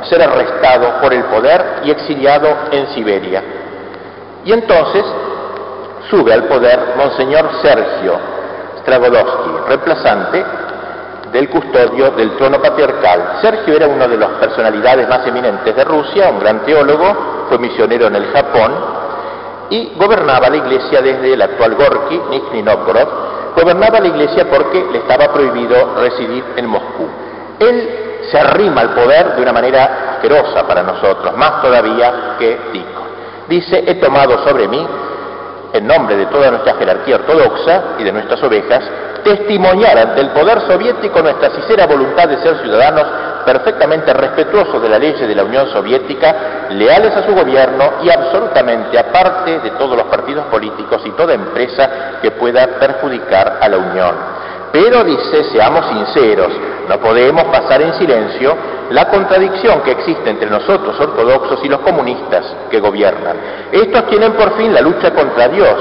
ser 0.04 0.21
arrestado 0.21 1.01
por 1.01 1.13
el 1.13 1.23
poder 1.25 1.82
y 1.84 1.91
exiliado 1.91 2.47
en 2.71 2.88
Siberia. 2.93 3.43
Y 4.45 4.53
entonces 4.53 5.03
sube 6.10 6.31
al 6.31 6.43
poder 6.43 6.93
Monseñor 6.95 7.49
Sergio 7.63 8.13
Stragodowski, 8.81 9.49
reemplazante 9.67 10.45
del 11.31 11.49
custodio 11.49 12.12
del 12.12 12.38
trono 12.38 12.62
patriarcal. 12.62 13.39
Sergio 13.41 13.75
era 13.75 13.88
una 13.88 14.08
de 14.08 14.17
las 14.17 14.29
personalidades 14.39 15.10
más 15.10 15.25
eminentes 15.25 15.75
de 15.75 15.84
Rusia, 15.84 16.29
un 16.29 16.39
gran 16.39 16.63
teólogo, 16.63 17.47
fue 17.49 17.58
misionero 17.58 18.08
en 18.08 18.15
el 18.15 18.31
Japón 18.31 18.71
y 19.71 19.93
gobernaba 19.95 20.49
la 20.49 20.58
iglesia 20.58 21.01
desde 21.01 21.34
el 21.34 21.41
actual 21.41 21.73
Gorky, 21.75 22.21
Nizhny 22.29 22.62
Novgorod, 22.62 23.08
gobernaba 23.55 23.99
la 23.99 24.08
iglesia 24.08 24.47
porque 24.49 24.86
le 24.91 24.99
estaba 24.99 25.34
prohibido 25.34 25.95
residir 25.99 26.43
en 26.55 26.67
Moscú. 26.67 27.08
Él 27.60 28.19
se 28.29 28.39
arrima 28.39 28.81
al 28.81 28.89
poder 28.91 29.36
de 29.36 29.41
una 29.41 29.53
manera 29.53 30.13
asquerosa 30.13 30.67
para 30.67 30.84
nosotros, 30.84 31.36
más 31.36 31.63
todavía 31.63 32.36
que 32.38 32.60
Tico. 32.71 33.05
Dice, 33.47 33.84
he 33.86 33.95
tomado 33.95 34.43
sobre 34.47 34.67
mí, 34.67 34.88
en 35.73 35.88
nombre 35.88 36.15
de 36.15 36.25
toda 36.27 36.51
nuestra 36.51 36.75
jerarquía 36.75 37.15
ortodoxa 37.15 37.95
y 37.99 38.03
de 38.03 38.12
nuestras 38.12 38.41
ovejas, 38.43 38.84
testimoniar 39.23 39.97
ante 39.97 40.21
el 40.21 40.29
poder 40.29 40.62
soviético 40.62 41.21
nuestra 41.21 41.49
sincera 41.51 41.86
voluntad 41.86 42.27
de 42.29 42.38
ser 42.38 42.58
ciudadanos 42.62 43.05
perfectamente 43.45 44.12
respetuosos 44.13 44.81
de 44.81 44.89
la 44.89 44.97
ley 44.97 45.13
de 45.13 45.36
la 45.36 45.43
Unión 45.43 45.67
Soviética, 45.71 46.67
leales 46.71 47.15
a 47.15 47.23
su 47.23 47.34
gobierno 47.34 47.93
y 48.03 48.10
absolutamente 48.10 48.97
aparte 48.97 49.60
de 49.60 49.71
todos 49.71 49.95
los 49.95 50.08
partidos 50.08 50.45
políticos 50.45 51.01
y 51.05 51.12
toda 51.12 51.34
empresa 51.34 52.19
que 52.21 52.31
pueda 52.31 52.65
perjudicar 52.79 53.60
a 53.62 53.69
la 53.69 53.77
Unión. 53.77 54.15
Pero 54.75 55.05
dice, 55.05 55.45
seamos 55.53 55.85
sinceros, 55.85 56.51
no 56.89 56.99
podemos 56.99 57.45
pasar 57.45 57.81
en 57.81 57.93
silencio 57.93 58.57
la 58.89 59.07
contradicción 59.07 59.79
que 59.83 59.91
existe 59.91 60.29
entre 60.29 60.49
nosotros 60.49 60.99
ortodoxos 60.99 61.61
y 61.63 61.69
los 61.69 61.79
comunistas 61.79 62.43
que 62.69 62.81
gobiernan. 62.81 63.38
Estos 63.71 64.05
tienen 64.07 64.33
por 64.33 64.57
fin 64.57 64.73
la 64.73 64.81
lucha 64.81 65.13
contra 65.13 65.47
Dios 65.47 65.77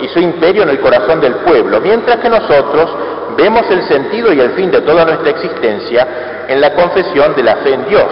y 0.00 0.08
su 0.08 0.20
imperio 0.20 0.62
en 0.62 0.70
el 0.70 0.80
corazón 0.80 1.20
del 1.20 1.34
pueblo, 1.34 1.78
mientras 1.82 2.20
que 2.20 2.30
nosotros 2.30 2.90
vemos 3.36 3.64
el 3.68 3.82
sentido 3.86 4.32
y 4.32 4.40
el 4.40 4.52
fin 4.52 4.70
de 4.70 4.80
toda 4.80 5.04
nuestra 5.04 5.28
existencia 5.28 6.46
en 6.48 6.58
la 6.58 6.72
confesión 6.72 7.34
de 7.36 7.42
la 7.42 7.56
fe 7.56 7.74
en 7.74 7.86
Dios. 7.86 8.08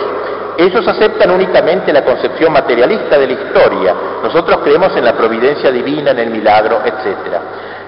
Ellos 0.58 0.86
aceptan 0.86 1.30
únicamente 1.30 1.94
la 1.94 2.04
concepción 2.04 2.52
materialista 2.52 3.18
de 3.18 3.26
la 3.26 3.32
historia, 3.32 3.94
nosotros 4.22 4.58
creemos 4.62 4.94
en 4.98 5.04
la 5.06 5.14
providencia 5.14 5.70
divina, 5.70 6.10
en 6.10 6.18
el 6.18 6.28
milagro, 6.28 6.82
etc 6.84 7.40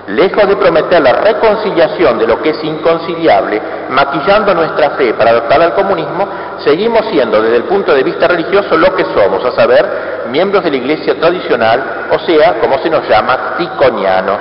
lejos 0.08 0.48
de 0.48 0.56
prometer 0.56 1.02
la 1.02 1.12
reconciliación 1.12 2.18
de 2.18 2.26
lo 2.26 2.40
que 2.40 2.50
es 2.50 2.64
inconciliable, 2.64 3.60
maquillando 3.90 4.54
nuestra 4.54 4.90
fe 4.90 5.12
para 5.14 5.30
adoptar 5.30 5.60
al 5.60 5.74
comunismo, 5.74 6.28
seguimos 6.64 7.02
siendo 7.10 7.42
desde 7.42 7.56
el 7.56 7.64
punto 7.64 7.92
de 7.94 8.02
vista 8.02 8.26
religioso 8.26 8.76
lo 8.76 8.96
que 8.96 9.04
somos, 9.04 9.44
a 9.44 9.52
saber, 9.52 10.24
miembros 10.30 10.64
de 10.64 10.70
la 10.70 10.78
iglesia 10.78 11.20
tradicional, 11.20 12.08
o 12.10 12.18
sea, 12.20 12.58
como 12.60 12.78
se 12.78 12.88
nos 12.88 13.06
llama, 13.06 13.56
ticonianos. 13.58 14.38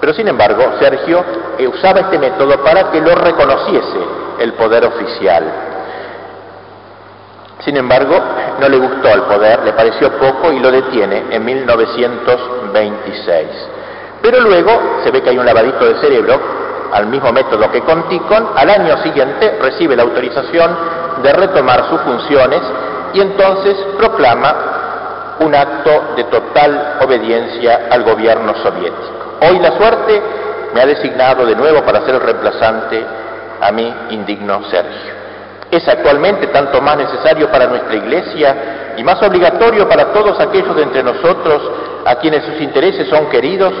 Pero 0.00 0.14
sin 0.14 0.28
embargo, 0.28 0.62
Sergio 0.80 1.22
eh, 1.58 1.66
usaba 1.66 2.00
este 2.00 2.18
método 2.18 2.62
para 2.62 2.90
que 2.90 3.00
lo 3.00 3.14
reconociese 3.14 3.98
el 4.38 4.54
poder 4.54 4.86
oficial. 4.86 5.44
Sin 7.60 7.76
embargo, 7.76 8.18
no 8.60 8.68
le 8.68 8.78
gustó 8.78 9.12
al 9.12 9.24
poder, 9.24 9.62
le 9.62 9.72
pareció 9.72 10.10
poco 10.18 10.52
y 10.52 10.60
lo 10.60 10.70
detiene 10.70 11.24
en 11.30 11.44
1926. 11.44 13.73
Pero 14.24 14.40
luego 14.40 15.00
se 15.04 15.10
ve 15.10 15.20
que 15.20 15.28
hay 15.28 15.38
un 15.38 15.44
lavadito 15.44 15.84
de 15.84 16.00
cerebro, 16.00 16.40
al 16.90 17.08
mismo 17.08 17.30
método 17.30 17.70
que 17.70 17.82
con 17.82 18.08
Ticon, 18.08 18.52
al 18.56 18.70
año 18.70 18.96
siguiente 19.02 19.58
recibe 19.60 19.94
la 19.94 20.04
autorización 20.04 20.74
de 21.22 21.30
retomar 21.30 21.90
sus 21.90 22.00
funciones 22.00 22.62
y 23.12 23.20
entonces 23.20 23.76
proclama 23.98 25.36
un 25.40 25.54
acto 25.54 26.14
de 26.16 26.24
total 26.24 27.00
obediencia 27.02 27.88
al 27.90 28.02
gobierno 28.02 28.54
soviético. 28.62 29.36
Hoy 29.42 29.58
la 29.58 29.76
suerte 29.76 30.22
me 30.72 30.80
ha 30.80 30.86
designado 30.86 31.44
de 31.44 31.54
nuevo 31.54 31.82
para 31.82 32.00
ser 32.06 32.14
el 32.14 32.22
reemplazante 32.22 33.04
a 33.60 33.70
mi 33.72 33.94
indigno 34.08 34.64
Sergio. 34.70 35.12
Es 35.70 35.86
actualmente 35.86 36.46
tanto 36.46 36.80
más 36.80 36.96
necesario 36.96 37.50
para 37.50 37.66
nuestra 37.66 37.94
Iglesia 37.94 38.94
y 38.96 39.04
más 39.04 39.22
obligatorio 39.22 39.86
para 39.86 40.14
todos 40.14 40.40
aquellos 40.40 40.74
de 40.76 40.82
entre 40.82 41.02
nosotros 41.02 41.60
a 42.06 42.14
quienes 42.14 42.42
sus 42.44 42.58
intereses 42.62 43.06
son 43.10 43.28
queridos 43.28 43.74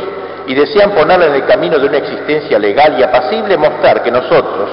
y 0.46 0.54
desean 0.54 0.92
ponerla 0.92 1.26
en 1.26 1.34
el 1.34 1.46
camino 1.46 1.78
de 1.78 1.86
una 1.86 1.98
existencia 1.98 2.58
legal 2.58 2.96
y 2.98 3.02
apacible, 3.02 3.56
mostrar 3.56 4.02
que 4.02 4.10
nosotros, 4.10 4.70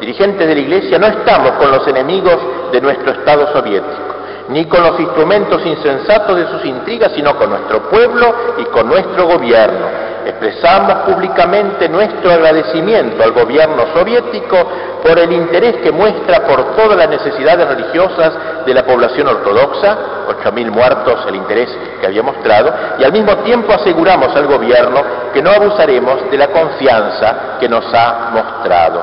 dirigentes 0.00 0.46
de 0.46 0.54
la 0.54 0.60
Iglesia, 0.60 0.98
no 0.98 1.06
estamos 1.06 1.52
con 1.52 1.70
los 1.70 1.86
enemigos 1.86 2.36
de 2.72 2.80
nuestro 2.80 3.12
Estado 3.12 3.52
soviético, 3.52 4.11
ni 4.48 4.66
con 4.66 4.82
los 4.82 4.98
instrumentos 4.98 5.64
insensatos 5.64 6.36
de 6.36 6.46
sus 6.48 6.64
intrigas, 6.64 7.12
sino 7.14 7.36
con 7.36 7.50
nuestro 7.50 7.88
pueblo 7.88 8.34
y 8.58 8.64
con 8.64 8.88
nuestro 8.88 9.26
gobierno 9.26 10.12
Expresamos 10.24 10.94
públicamente 11.06 11.88
nuestro 11.88 12.30
agradecimiento 12.30 13.22
al 13.24 13.32
gobierno 13.32 13.86
soviético 13.92 14.56
por 15.02 15.18
el 15.18 15.32
interés 15.32 15.78
que 15.82 15.90
muestra 15.90 16.46
por 16.46 16.76
todas 16.76 16.96
las 16.96 17.08
necesidades 17.08 17.66
religiosas 17.66 18.32
de 18.64 18.72
la 18.72 18.84
población 18.84 19.26
ortodoxa, 19.26 19.98
8.000 20.28 20.70
muertos, 20.70 21.24
el 21.26 21.34
interés 21.34 21.68
que 22.00 22.06
había 22.06 22.22
mostrado, 22.22 22.72
y 23.00 23.04
al 23.04 23.12
mismo 23.12 23.36
tiempo 23.38 23.72
aseguramos 23.72 24.34
al 24.36 24.46
gobierno 24.46 25.02
que 25.34 25.42
no 25.42 25.50
abusaremos 25.50 26.30
de 26.30 26.38
la 26.38 26.48
confianza 26.48 27.58
que 27.58 27.68
nos 27.68 27.84
ha 27.92 28.30
mostrado. 28.32 29.02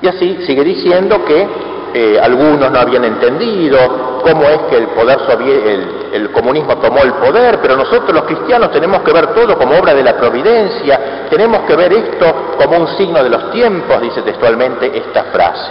Y 0.00 0.08
así 0.08 0.46
sigue 0.46 0.64
diciendo 0.64 1.22
que 1.26 1.46
eh, 1.94 2.18
algunos 2.20 2.70
no 2.72 2.78
habían 2.78 3.04
entendido 3.04 4.20
cómo 4.22 4.42
es 4.42 4.58
que 4.68 4.78
el 4.78 4.88
poder 4.88 5.20
el 6.12 6.30
comunismo 6.32 6.76
tomó 6.78 6.98
el 7.02 7.12
poder, 7.14 7.60
pero 7.60 7.76
nosotros 7.76 8.12
los 8.12 8.24
cristianos 8.24 8.70
tenemos 8.72 9.02
que 9.02 9.12
ver 9.12 9.28
todo 9.28 9.56
como 9.56 9.78
obra 9.78 9.94
de 9.94 10.02
la 10.02 10.16
providencia, 10.16 11.26
tenemos 11.30 11.60
que 11.62 11.76
ver 11.76 11.92
esto 11.92 12.56
como 12.58 12.78
un 12.78 12.88
signo 12.96 13.22
de 13.22 13.30
los 13.30 13.50
tiempos, 13.50 14.00
dice 14.00 14.22
textualmente 14.22 14.96
esta 14.96 15.24
frase. 15.24 15.70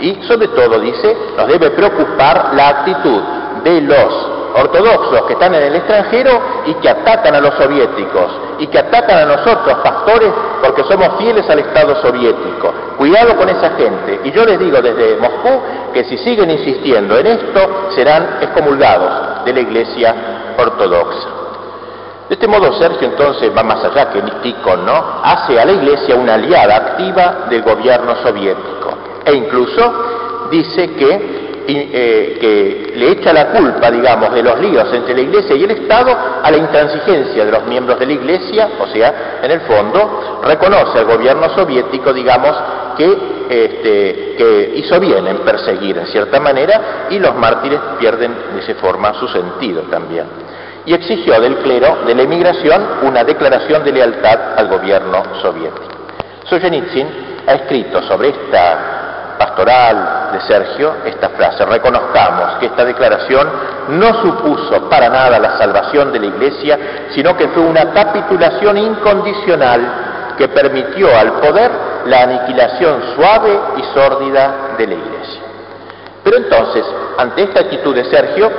Y 0.00 0.22
sobre 0.26 0.48
todo, 0.48 0.80
dice, 0.80 1.16
nos 1.36 1.46
debe 1.46 1.70
preocupar 1.70 2.52
la 2.54 2.68
actitud 2.68 3.20
de 3.62 3.80
los 3.82 4.39
ortodoxos 4.54 5.22
que 5.22 5.34
están 5.34 5.54
en 5.54 5.62
el 5.62 5.76
extranjero 5.76 6.40
y 6.66 6.74
que 6.74 6.88
atacan 6.88 7.34
a 7.34 7.40
los 7.40 7.54
soviéticos 7.54 8.30
y 8.58 8.66
que 8.66 8.78
atacan 8.78 9.18
a 9.18 9.24
nosotros, 9.24 9.78
pastores, 9.82 10.30
porque 10.62 10.84
somos 10.84 11.18
fieles 11.18 11.48
al 11.48 11.60
Estado 11.60 12.00
soviético. 12.02 12.72
Cuidado 12.98 13.36
con 13.36 13.48
esa 13.48 13.70
gente. 13.70 14.20
Y 14.24 14.32
yo 14.32 14.44
les 14.44 14.58
digo 14.58 14.80
desde 14.82 15.16
Moscú 15.16 15.60
que 15.94 16.04
si 16.04 16.18
siguen 16.18 16.50
insistiendo 16.50 17.18
en 17.18 17.26
esto, 17.26 17.90
serán 17.94 18.38
excomulgados 18.42 19.44
de 19.44 19.52
la 19.52 19.60
Iglesia 19.60 20.14
ortodoxa. 20.58 21.28
De 22.28 22.34
este 22.34 22.46
modo, 22.46 22.72
Sergio 22.74 23.08
entonces 23.08 23.50
va 23.56 23.62
más 23.62 23.84
allá 23.84 24.10
que 24.10 24.22
Nikon, 24.22 24.86
¿no? 24.86 25.20
Hace 25.24 25.58
a 25.58 25.64
la 25.64 25.72
Iglesia 25.72 26.14
una 26.14 26.34
aliada 26.34 26.76
activa 26.76 27.46
del 27.50 27.62
gobierno 27.62 28.14
soviético 28.22 28.80
e 29.24 29.34
incluso 29.34 30.48
dice 30.50 30.92
que 30.94 31.49
eh, 31.76 32.38
que 32.40 32.92
le 32.96 33.12
echa 33.12 33.32
la 33.32 33.48
culpa, 33.48 33.90
digamos, 33.90 34.32
de 34.32 34.42
los 34.42 34.58
líos 34.60 34.92
entre 34.92 35.14
la 35.14 35.20
Iglesia 35.20 35.56
y 35.56 35.64
el 35.64 35.70
Estado 35.72 36.16
a 36.42 36.50
la 36.50 36.56
intransigencia 36.56 37.44
de 37.44 37.50
los 37.50 37.64
miembros 37.66 37.98
de 37.98 38.06
la 38.06 38.12
Iglesia, 38.12 38.68
o 38.78 38.86
sea, 38.86 39.40
en 39.42 39.50
el 39.50 39.60
fondo, 39.62 40.40
reconoce 40.42 40.98
al 40.98 41.04
gobierno 41.04 41.48
soviético, 41.54 42.12
digamos, 42.12 42.56
que, 42.96 43.18
este, 43.48 44.34
que 44.36 44.72
hizo 44.76 44.98
bien 45.00 45.26
en 45.26 45.38
perseguir 45.38 45.98
en 45.98 46.06
cierta 46.06 46.40
manera 46.40 47.06
y 47.10 47.18
los 47.18 47.34
mártires 47.34 47.80
pierden 47.98 48.34
de 48.54 48.60
esa 48.60 48.74
forma 48.80 49.14
su 49.14 49.28
sentido 49.28 49.82
también. 49.82 50.24
Y 50.86 50.94
exigió 50.94 51.38
del 51.40 51.56
clero 51.56 51.98
de 52.06 52.14
la 52.14 52.22
emigración 52.22 52.82
una 53.02 53.22
declaración 53.22 53.84
de 53.84 53.92
lealtad 53.92 54.54
al 54.56 54.68
gobierno 54.68 55.22
soviético. 55.42 55.84
Solzhenitsyn 56.44 57.06
ha 57.46 57.52
escrito 57.54 58.02
sobre 58.02 58.30
esta 58.30 59.09
pastoral 59.40 60.32
de 60.34 60.40
Sergio 60.42 60.96
esta 61.06 61.30
frase, 61.30 61.64
reconozcamos 61.64 62.58
que 62.60 62.66
esta 62.66 62.84
declaración 62.84 63.48
no 63.88 64.12
supuso 64.20 64.86
para 64.90 65.08
nada 65.08 65.38
la 65.38 65.56
salvación 65.56 66.12
de 66.12 66.20
la 66.20 66.26
Iglesia, 66.26 66.78
sino 67.14 67.34
que 67.34 67.48
fue 67.48 67.62
una 67.62 67.90
capitulación 67.90 68.76
incondicional 68.76 70.34
que 70.36 70.46
permitió 70.48 71.08
al 71.18 71.32
poder 71.40 71.70
la 72.04 72.24
aniquilación 72.24 73.02
suave 73.16 73.58
y 73.78 73.82
sórdida 73.94 74.74
de 74.76 74.86
la 74.86 74.94
Iglesia. 74.94 75.42
Pero 76.22 76.36
entonces, 76.36 76.84
ante 77.16 77.44
esta 77.44 77.60
actitud 77.60 77.94
de 77.94 78.04
Sergio, 78.04 78.50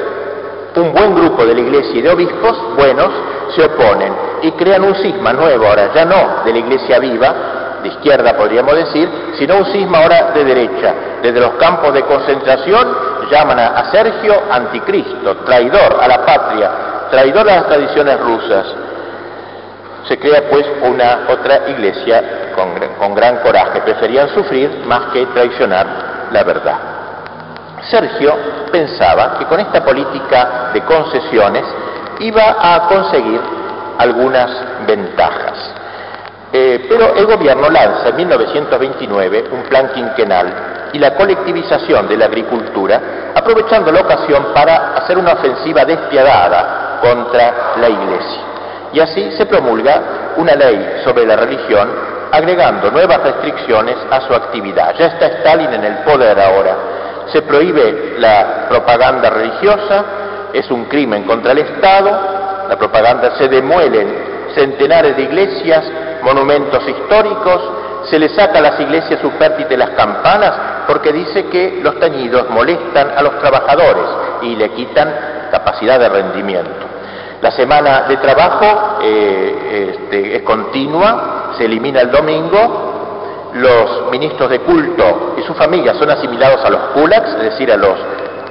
un 0.77 0.93
buen 0.93 1.13
grupo 1.13 1.45
de 1.45 1.53
la 1.53 1.61
Iglesia 1.61 1.95
y 1.95 2.01
de 2.01 2.09
obispos 2.09 2.57
buenos 2.75 3.11
se 3.55 3.63
oponen 3.63 4.13
y 4.41 4.51
crean 4.53 4.83
un 4.83 4.95
cisma 4.95 5.31
nuevo, 5.31 5.67
ahora 5.67 5.91
ya 5.93 6.05
no 6.05 6.43
de 6.43 6.53
la 6.53 6.57
Iglesia 6.57 6.97
viva, 6.97 7.60
de 7.81 7.89
izquierda 7.89 8.35
podríamos 8.35 8.75
decir, 8.75 9.09
sino 9.37 9.57
un 9.57 9.65
cisma 9.65 9.99
ahora 9.99 10.31
de 10.33 10.43
derecha. 10.43 10.93
Desde 11.21 11.39
los 11.39 11.51
campos 11.55 11.93
de 11.93 12.03
concentración 12.03 12.87
llaman 13.29 13.59
a, 13.59 13.91
Sergio 13.91 14.43
anticristo, 14.49 15.37
traidor 15.45 15.97
a 16.01 16.07
la 16.07 16.25
patria, 16.25 16.71
traidor 17.09 17.49
a 17.49 17.55
las 17.55 17.67
tradiciones 17.67 18.19
rusas. 18.19 18.65
Se 20.07 20.17
crea 20.17 20.49
pues 20.49 20.65
una 20.83 21.21
otra 21.29 21.69
iglesia 21.69 22.51
con, 22.55 22.69
con 22.97 23.15
gran 23.15 23.37
coraje, 23.37 23.81
preferían 23.81 24.29
sufrir 24.29 24.83
más 24.85 25.11
que 25.13 25.25
traicionar 25.27 26.29
la 26.31 26.43
verdad. 26.43 26.77
Sergio 27.89 28.35
pensaba 28.71 29.37
que 29.39 29.45
con 29.45 29.59
esta 29.59 29.83
política 29.83 30.71
de 30.73 30.81
concesiones 30.81 31.63
iba 32.19 32.55
a 32.59 32.87
conseguir 32.87 33.41
algunas 33.97 34.49
ventajas. 34.85 35.80
Eh, 36.53 36.85
pero 36.89 37.15
el 37.15 37.25
gobierno 37.25 37.69
lanza 37.69 38.09
en 38.09 38.17
1929 38.17 39.45
un 39.51 39.63
plan 39.63 39.89
quinquenal 39.93 40.89
y 40.93 40.99
la 40.99 41.15
colectivización 41.15 42.09
de 42.09 42.17
la 42.17 42.25
agricultura, 42.25 43.01
aprovechando 43.33 43.91
la 43.91 44.01
ocasión 44.01 44.47
para 44.53 44.95
hacer 44.95 45.17
una 45.17 45.33
ofensiva 45.33 45.85
despiadada 45.85 46.99
contra 47.01 47.73
la 47.77 47.89
Iglesia. 47.89 48.41
Y 48.93 48.99
así 48.99 49.31
se 49.37 49.45
promulga 49.45 50.33
una 50.35 50.55
ley 50.55 51.01
sobre 51.05 51.25
la 51.25 51.37
religión, 51.37 51.89
agregando 52.31 52.91
nuevas 52.91 53.23
restricciones 53.23 53.95
a 54.09 54.21
su 54.27 54.33
actividad. 54.33 54.93
Ya 54.97 55.07
está 55.07 55.27
Stalin 55.27 55.73
en 55.73 55.83
el 55.85 55.97
poder 55.99 56.37
ahora. 56.37 56.75
Se 57.31 57.41
prohíbe 57.43 58.15
la 58.17 58.65
propaganda 58.67 59.29
religiosa, 59.29 60.03
es 60.53 60.69
un 60.69 60.85
crimen 60.85 61.23
contra 61.23 61.53
el 61.53 61.59
Estado, 61.59 62.09
la 62.67 62.75
propaganda 62.77 63.37
se 63.37 63.47
demuelen 63.47 64.31
centenares 64.53 65.15
de 65.15 65.23
iglesias, 65.23 65.85
monumentos 66.23 66.87
históricos, 66.87 67.61
se 68.09 68.17
le 68.17 68.29
saca 68.29 68.59
a 68.59 68.61
las 68.61 68.79
iglesias 68.79 69.19
su 69.21 69.29
pértite 69.31 69.77
las 69.77 69.91
campanas 69.91 70.53
porque 70.87 71.11
dice 71.13 71.45
que 71.45 71.79
los 71.83 71.99
tañidos 71.99 72.49
molestan 72.49 73.11
a 73.15 73.21
los 73.21 73.39
trabajadores 73.39 74.05
y 74.41 74.55
le 74.55 74.69
quitan 74.69 75.13
capacidad 75.51 75.99
de 75.99 76.09
rendimiento. 76.09 76.87
La 77.41 77.51
semana 77.51 78.03
de 78.03 78.17
trabajo 78.17 78.99
eh, 79.03 79.95
este, 79.95 80.35
es 80.37 80.41
continua, 80.43 81.53
se 81.57 81.65
elimina 81.65 82.01
el 82.01 82.11
domingo, 82.11 83.49
los 83.53 84.11
ministros 84.11 84.49
de 84.49 84.59
culto 84.59 85.35
y 85.37 85.41
su 85.43 85.53
familia 85.53 85.93
son 85.95 86.09
asimilados 86.09 86.63
a 86.63 86.69
los 86.69 86.81
kulaks, 86.93 87.29
es 87.35 87.43
decir, 87.43 87.71
a 87.71 87.77
los 87.77 87.97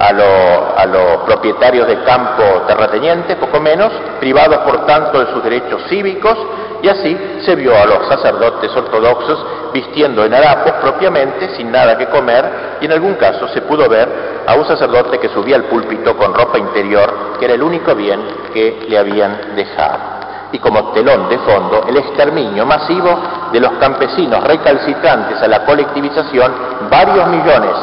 a, 0.00 0.86
los 0.86 1.16
propietarios 1.26 1.86
de 1.86 2.02
campo 2.04 2.42
terratenientes, 2.66 3.36
poco 3.36 3.60
menos, 3.60 3.92
privados 4.18 4.58
por 4.58 4.86
tanto 4.86 5.20
de 5.20 5.32
sus 5.32 5.44
derechos 5.44 5.82
cívicos, 5.88 6.36
y 6.82 6.88
así 6.88 7.16
se 7.44 7.54
vio 7.54 7.76
a 7.76 7.86
los 7.86 8.06
sacerdotes 8.08 8.74
ortodoxos 8.74 9.44
vistiendo 9.72 10.24
en 10.24 10.34
harapos 10.34 10.72
propiamente, 10.80 11.54
sin 11.56 11.70
nada 11.70 11.96
que 11.96 12.06
comer, 12.06 12.78
y 12.80 12.86
en 12.86 12.92
algún 12.92 13.14
caso 13.14 13.48
se 13.48 13.62
pudo 13.62 13.88
ver 13.88 14.08
a 14.46 14.54
un 14.54 14.66
sacerdote 14.66 15.18
que 15.18 15.28
subía 15.28 15.56
al 15.56 15.64
púlpito 15.64 16.16
con 16.16 16.34
ropa 16.34 16.58
interior, 16.58 17.36
que 17.38 17.44
era 17.44 17.54
el 17.54 17.62
único 17.62 17.94
bien 17.94 18.20
que 18.52 18.86
le 18.88 18.98
habían 18.98 19.54
dejado. 19.54 20.20
Y 20.52 20.58
como 20.58 20.90
telón 20.92 21.28
de 21.28 21.38
fondo, 21.38 21.84
el 21.88 21.96
exterminio 21.96 22.66
masivo 22.66 23.20
de 23.52 23.60
los 23.60 23.72
campesinos 23.72 24.42
recalcitrantes 24.42 25.40
a 25.40 25.46
la 25.46 25.64
colectivización, 25.64 26.52
varios 26.90 27.26
millones, 27.28 27.76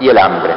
y 0.00 0.08
el 0.08 0.18
hambre. 0.18 0.54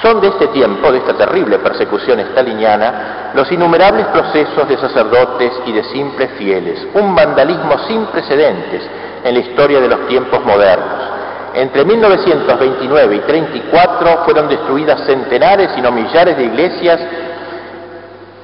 Son 0.00 0.20
de 0.20 0.28
este 0.28 0.46
tiempo, 0.48 0.90
de 0.92 0.98
esta 0.98 1.14
terrible 1.14 1.58
persecución 1.58 2.20
estaliniana, 2.20 3.19
los 3.34 3.50
innumerables 3.52 4.06
procesos 4.06 4.68
de 4.68 4.76
sacerdotes 4.78 5.52
y 5.66 5.72
de 5.72 5.84
simples 5.84 6.30
fieles, 6.36 6.86
un 6.94 7.14
vandalismo 7.14 7.78
sin 7.86 8.06
precedentes 8.06 8.82
en 9.24 9.34
la 9.34 9.40
historia 9.40 9.80
de 9.80 9.88
los 9.88 10.06
tiempos 10.08 10.44
modernos. 10.44 11.10
Entre 11.54 11.84
1929 11.84 13.16
y 13.16 13.18
34 13.20 14.24
fueron 14.24 14.48
destruidas 14.48 15.04
centenares 15.04 15.70
y 15.76 15.80
no 15.80 15.90
millares 15.90 16.36
de 16.36 16.44
iglesias. 16.44 17.00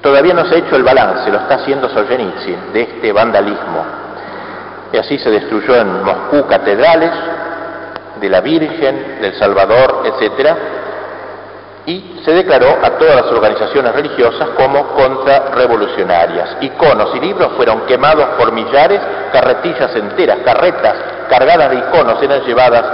Todavía 0.02 0.34
no 0.34 0.44
se 0.46 0.56
ha 0.56 0.58
hecho 0.58 0.76
el 0.76 0.82
balance, 0.82 1.30
lo 1.30 1.38
está 1.38 1.56
haciendo 1.56 1.88
Solzhenitsyn, 1.88 2.72
de 2.72 2.82
este 2.82 3.12
vandalismo. 3.12 3.84
Y 4.92 4.96
así 4.98 5.18
se 5.18 5.30
destruyó 5.30 5.76
en 5.76 6.02
Moscú 6.04 6.46
catedrales 6.46 7.10
de 8.20 8.28
la 8.28 8.40
Virgen, 8.40 9.18
del 9.20 9.34
Salvador, 9.34 10.02
etcétera, 10.04 10.56
y 11.86 12.20
se 12.24 12.32
declaró 12.32 12.78
a 12.82 12.90
todas 12.98 13.16
las 13.16 13.26
organizaciones 13.26 13.94
religiosas 13.94 14.48
como 14.56 14.88
contrarrevolucionarias. 14.88 16.56
Iconos 16.60 17.14
y 17.14 17.20
libros 17.20 17.52
fueron 17.56 17.82
quemados 17.86 18.26
por 18.38 18.52
millares, 18.52 19.00
carretillas 19.32 19.94
enteras, 19.94 20.38
carretas 20.44 20.94
cargadas 21.28 21.70
de 21.70 21.76
iconos 21.76 22.22
eran 22.22 22.42
llevadas 22.42 22.84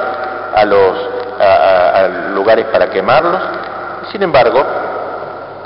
a 0.55 0.65
los 0.65 2.35
lugares 2.35 2.67
para 2.67 2.89
quemarlos. 2.91 3.41
Sin 4.11 4.23
embargo, 4.23 4.63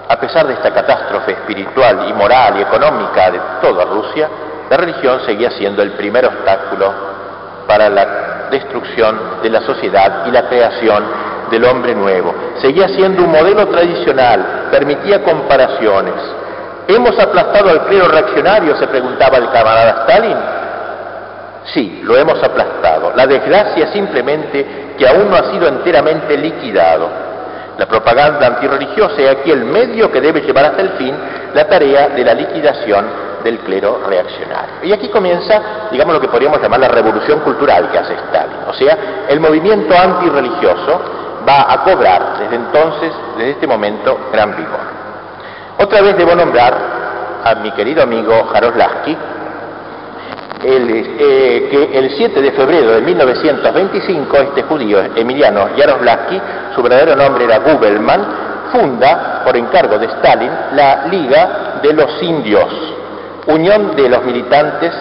a 0.09 0.17
pesar 0.17 0.47
de 0.47 0.55
esta 0.55 0.73
catástrofe 0.73 1.33
espiritual 1.33 2.07
y 2.09 2.13
moral 2.13 2.59
y 2.59 2.63
económica 2.63 3.31
de 3.31 3.41
toda 3.61 3.85
Rusia, 3.85 4.29
la 4.71 4.77
religión 4.77 5.21
seguía 5.27 5.51
siendo 5.51 5.83
el 5.83 5.93
primer 5.93 6.27
obstáculo 6.27 6.93
para 7.67 7.89
la 7.89 8.49
destrucción 8.51 9.43
de 9.43 9.51
la 9.51 9.61
sociedad 9.63 10.27
y 10.27 10.31
la 10.31 10.49
creación 10.49 11.05
del 11.51 11.65
hombre 11.65 11.95
nuevo. 11.95 12.35
Seguía 12.61 12.89
siendo 12.89 13.23
un 13.23 13.31
modelo 13.31 13.67
tradicional, 13.69 14.69
permitía 14.71 15.23
comparaciones. 15.23 16.15
¿Hemos 16.89 17.19
aplastado 17.19 17.71
al 17.71 17.87
clero 17.87 18.09
reaccionario? 18.09 18.77
se 18.77 18.87
preguntaba 18.87 19.39
el 19.39 19.51
camarada 19.51 20.03
Stalin. 20.03 20.37
Sí, 21.75 22.01
lo 22.05 22.17
hemos 22.17 22.41
aplastado. 22.43 23.13
La 23.17 23.27
desgracia 23.27 23.87
es 23.87 23.91
simplemente 23.91 24.95
que 24.97 25.09
aún 25.09 25.29
no 25.29 25.37
ha 25.37 25.51
sido 25.51 25.67
enteramente 25.67 26.37
liquidado. 26.37 27.09
La 27.77 27.87
propaganda 27.87 28.47
antirreligiosa 28.47 29.21
es 29.21 29.31
aquí 29.31 29.51
el 29.51 29.65
medio 29.65 30.11
que 30.11 30.21
debe 30.21 30.41
llevar 30.41 30.67
hasta 30.67 30.83
el 30.83 30.91
fin 30.91 31.15
la 31.53 31.67
tarea 31.67 32.09
de 32.09 32.25
la 32.25 32.35
liquidación 32.35 33.05
del 33.43 33.59
clero 33.59 34.01
reaccionario. 34.07 34.77
Y 34.85 34.93
aquí 34.93 35.09
comienza, 35.09 35.89
digamos, 35.91 36.15
lo 36.15 36.21
que 36.21 36.29
podríamos 36.29 36.61
llamar 36.61 36.81
la 36.81 36.89
revolución 36.89 37.41
cultural 37.41 37.91
que 37.91 37.99
hace 37.99 38.15
Stalin, 38.15 38.57
o 38.67 38.75
sea, 38.75 38.99
el 39.29 39.41
movimiento 39.41 39.95
antirreligioso 39.97 41.26
va 41.47 41.73
a 41.73 41.85
cobrar 41.85 42.39
desde 42.41 42.57
entonces, 42.57 43.13
desde 43.37 43.51
este 43.53 43.67
momento, 43.67 44.19
gran 44.33 44.57
vigor. 44.57 44.81
Otra 45.79 46.01
vez 46.01 46.17
debo 46.17 46.35
nombrar 46.35 46.75
a 47.45 47.55
mi 47.57 47.71
querido 47.73 48.03
amigo 48.03 48.45
Jaroslaski, 48.53 49.17
eh, 50.65 51.69
que 51.71 51.99
el 51.99 52.11
7 52.17 52.41
de 52.41 52.51
febrero 52.53 52.93
de 52.93 53.03
1925 53.03 54.37
este 54.39 54.63
judío 54.63 55.01
Emiliano 55.15 55.69
Jaroslaski, 55.77 56.41
su 56.75 56.83
verdadero 56.83 57.15
nombre 57.15 57.45
era 57.45 57.59
Gubelman, 57.59 58.27
funda, 58.73 59.43
por 59.45 59.57
encargo 59.57 59.99
de 59.99 60.07
Stalin, 60.07 60.51
la 60.73 61.07
Liga 61.07 61.79
de 61.83 61.93
los 61.93 62.23
Indios, 62.23 62.69
unión 63.47 63.95
de 63.95 64.09
los 64.09 64.25
militantes 64.25 64.93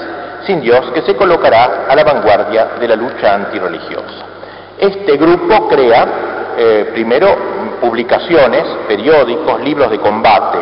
sin 0.46 0.62
Dios 0.62 0.92
que 0.94 1.02
se 1.02 1.16
colocará 1.16 1.86
a 1.90 1.96
la 1.96 2.04
vanguardia 2.04 2.72
de 2.80 2.88
la 2.88 2.96
lucha 2.96 3.34
antirreligiosa. 3.34 4.26
Este 4.78 5.18
grupo 5.18 5.68
crea 5.68 6.35
eh, 6.58 6.90
primero 6.94 7.28
publicaciones, 7.82 8.64
periódicos, 8.88 9.62
libros 9.62 9.90
de 9.92 10.00
combate, 10.00 10.58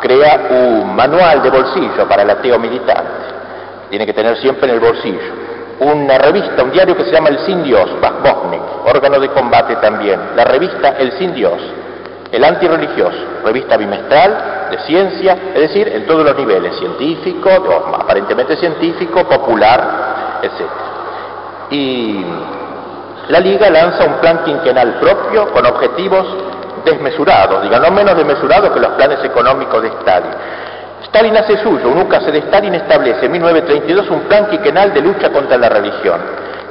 crea 0.00 0.48
un 0.50 0.94
manual 0.94 1.42
de 1.42 1.50
bolsillo 1.50 2.08
para 2.08 2.22
el 2.22 2.30
ateo 2.30 2.58
militante, 2.58 3.10
tiene 3.90 4.06
que 4.06 4.12
tener 4.12 4.36
siempre 4.38 4.68
en 4.68 4.74
el 4.74 4.80
bolsillo, 4.80 5.32
una 5.80 6.18
revista, 6.18 6.62
un 6.62 6.70
diario 6.70 6.96
que 6.96 7.04
se 7.04 7.12
llama 7.12 7.30
El 7.30 7.38
Sin 7.40 7.62
Dios, 7.62 7.90
órgano 8.86 9.18
de 9.18 9.28
combate 9.28 9.76
también, 9.76 10.20
la 10.36 10.44
revista 10.44 10.96
El 10.98 11.12
Sin 11.12 11.34
Dios, 11.34 11.60
el 12.32 12.44
antirreligioso, 12.44 13.18
revista 13.44 13.76
bimestral 13.76 14.68
de 14.70 14.78
ciencia, 14.80 15.36
es 15.54 15.60
decir, 15.60 15.88
en 15.88 16.06
todos 16.06 16.24
los 16.24 16.36
niveles, 16.36 16.76
científico, 16.76 17.50
aparentemente 17.98 18.56
científico, 18.56 19.24
popular, 19.24 20.40
etc. 20.42 20.70
Y 21.70 22.24
la 23.30 23.40
Liga 23.40 23.70
lanza 23.70 24.04
un 24.04 24.14
plan 24.14 24.42
quinquenal 24.44 24.98
propio 25.00 25.50
con 25.52 25.64
objetivos 25.64 26.26
desmesurados, 26.84 27.62
diga, 27.62 27.78
no 27.78 27.90
menos 27.90 28.16
desmesurados 28.16 28.70
que 28.70 28.80
los 28.80 28.90
planes 28.92 29.22
económicos 29.24 29.82
de 29.82 29.88
Stalin. 29.88 30.30
Stalin 31.04 31.36
hace 31.36 31.58
suyo, 31.58 31.88
un 31.88 31.98
UCAS 31.98 32.26
de 32.26 32.38
Stalin 32.38 32.74
establece 32.74 33.26
en 33.26 33.32
1932 33.32 34.10
un 34.10 34.20
plan 34.22 34.46
quinquenal 34.46 34.92
de 34.92 35.00
lucha 35.00 35.30
contra 35.30 35.56
la 35.58 35.68
religión, 35.68 36.20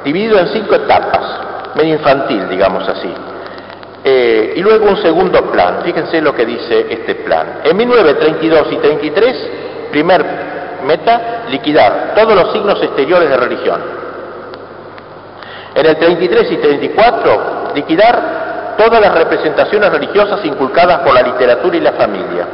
dividido 0.04 0.38
en 0.38 0.48
cinco 0.48 0.74
etapas, 0.74 1.74
medio 1.76 1.94
infantil, 1.94 2.48
digamos 2.48 2.86
así. 2.88 3.12
Eh, 4.02 4.54
y 4.56 4.60
luego 4.60 4.86
un 4.86 4.96
segundo 5.02 5.50
plan, 5.50 5.80
fíjense 5.84 6.20
lo 6.20 6.34
que 6.34 6.46
dice 6.46 6.86
este 6.90 7.16
plan. 7.16 7.60
En 7.64 7.76
1932 7.76 8.72
y 8.72 8.76
33, 8.76 9.50
primer 9.90 10.24
meta, 10.86 11.44
liquidar 11.48 12.12
todos 12.14 12.34
los 12.34 12.52
signos 12.52 12.82
exteriores 12.82 13.28
de 13.28 13.36
religión. 13.36 14.09
En 15.74 15.86
el 15.86 15.96
33 15.96 16.52
y 16.52 16.56
34, 16.56 17.72
liquidar 17.74 18.74
todas 18.76 19.00
las 19.00 19.14
representaciones 19.14 19.90
religiosas 19.90 20.44
inculcadas 20.44 21.00
por 21.00 21.14
la 21.14 21.22
literatura 21.22 21.76
y 21.76 21.80
la 21.80 21.92
familia. 21.92 22.46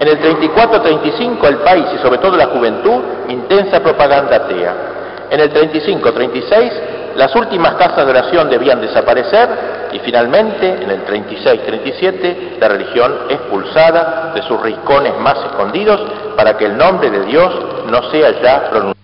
En 0.00 0.08
el 0.08 0.20
34-35 0.20 1.48
el 1.48 1.58
país 1.58 1.86
y 1.94 1.98
sobre 1.98 2.18
todo 2.18 2.36
la 2.36 2.46
juventud, 2.46 3.02
intensa 3.28 3.80
propaganda 3.80 4.36
atea. 4.36 4.74
En 5.30 5.40
el 5.40 5.52
35-36 5.52 6.72
las 7.16 7.34
últimas 7.36 7.74
casas 7.74 8.04
de 8.04 8.10
oración 8.10 8.50
debían 8.50 8.80
desaparecer 8.80 9.48
y 9.92 10.00
finalmente, 10.00 10.66
en 10.82 10.90
el 10.90 11.06
36-37, 11.06 12.58
la 12.58 12.68
religión 12.68 13.14
expulsada 13.28 14.32
de 14.34 14.42
sus 14.42 14.60
rincones 14.60 15.16
más 15.20 15.36
escondidos 15.44 16.00
para 16.36 16.56
que 16.56 16.66
el 16.66 16.76
nombre 16.76 17.10
de 17.10 17.24
Dios 17.26 17.54
no 17.86 18.10
sea 18.10 18.30
ya 18.42 18.68
pronunciado. 18.68 19.03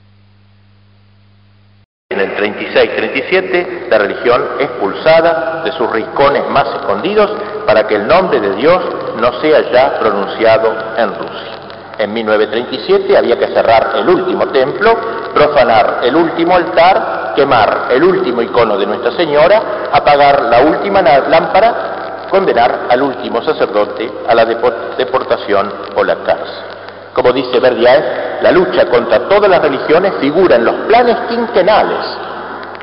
En 2.40 2.54
el 2.54 2.72
36-37, 2.72 3.88
la 3.90 3.98
religión 3.98 4.42
expulsada 4.60 5.60
de 5.62 5.72
sus 5.72 5.90
rincones 5.90 6.48
más 6.48 6.66
escondidos 6.68 7.30
para 7.66 7.86
que 7.86 7.96
el 7.96 8.06
nombre 8.06 8.40
de 8.40 8.54
Dios 8.54 8.80
no 9.20 9.40
sea 9.42 9.70
ya 9.70 9.98
pronunciado 9.98 10.72
en 10.96 11.08
Rusia. 11.18 11.60
En 11.98 12.14
1937 12.14 13.14
había 13.18 13.38
que 13.38 13.48
cerrar 13.48 13.92
el 13.96 14.08
último 14.08 14.46
templo, 14.48 14.96
profanar 15.34 16.00
el 16.02 16.16
último 16.16 16.56
altar, 16.56 17.34
quemar 17.36 17.88
el 17.90 18.02
último 18.02 18.40
icono 18.40 18.78
de 18.78 18.86
Nuestra 18.86 19.12
Señora, 19.12 19.62
apagar 19.92 20.44
la 20.44 20.60
última 20.60 21.02
lámpara, 21.02 22.26
condenar 22.30 22.86
al 22.88 23.02
último 23.02 23.42
sacerdote 23.42 24.10
a 24.26 24.34
la 24.34 24.46
deportación 24.46 25.70
o 25.94 26.04
la 26.04 26.16
cárcel. 26.24 26.64
Como 27.12 27.32
dice 27.32 27.60
Verdiaev, 27.60 28.40
la 28.40 28.50
lucha 28.52 28.86
contra 28.86 29.28
todas 29.28 29.50
las 29.50 29.60
religiones 29.60 30.14
figura 30.20 30.56
en 30.56 30.64
los 30.64 30.74
planes 30.86 31.16
quinquenales, 31.28 32.29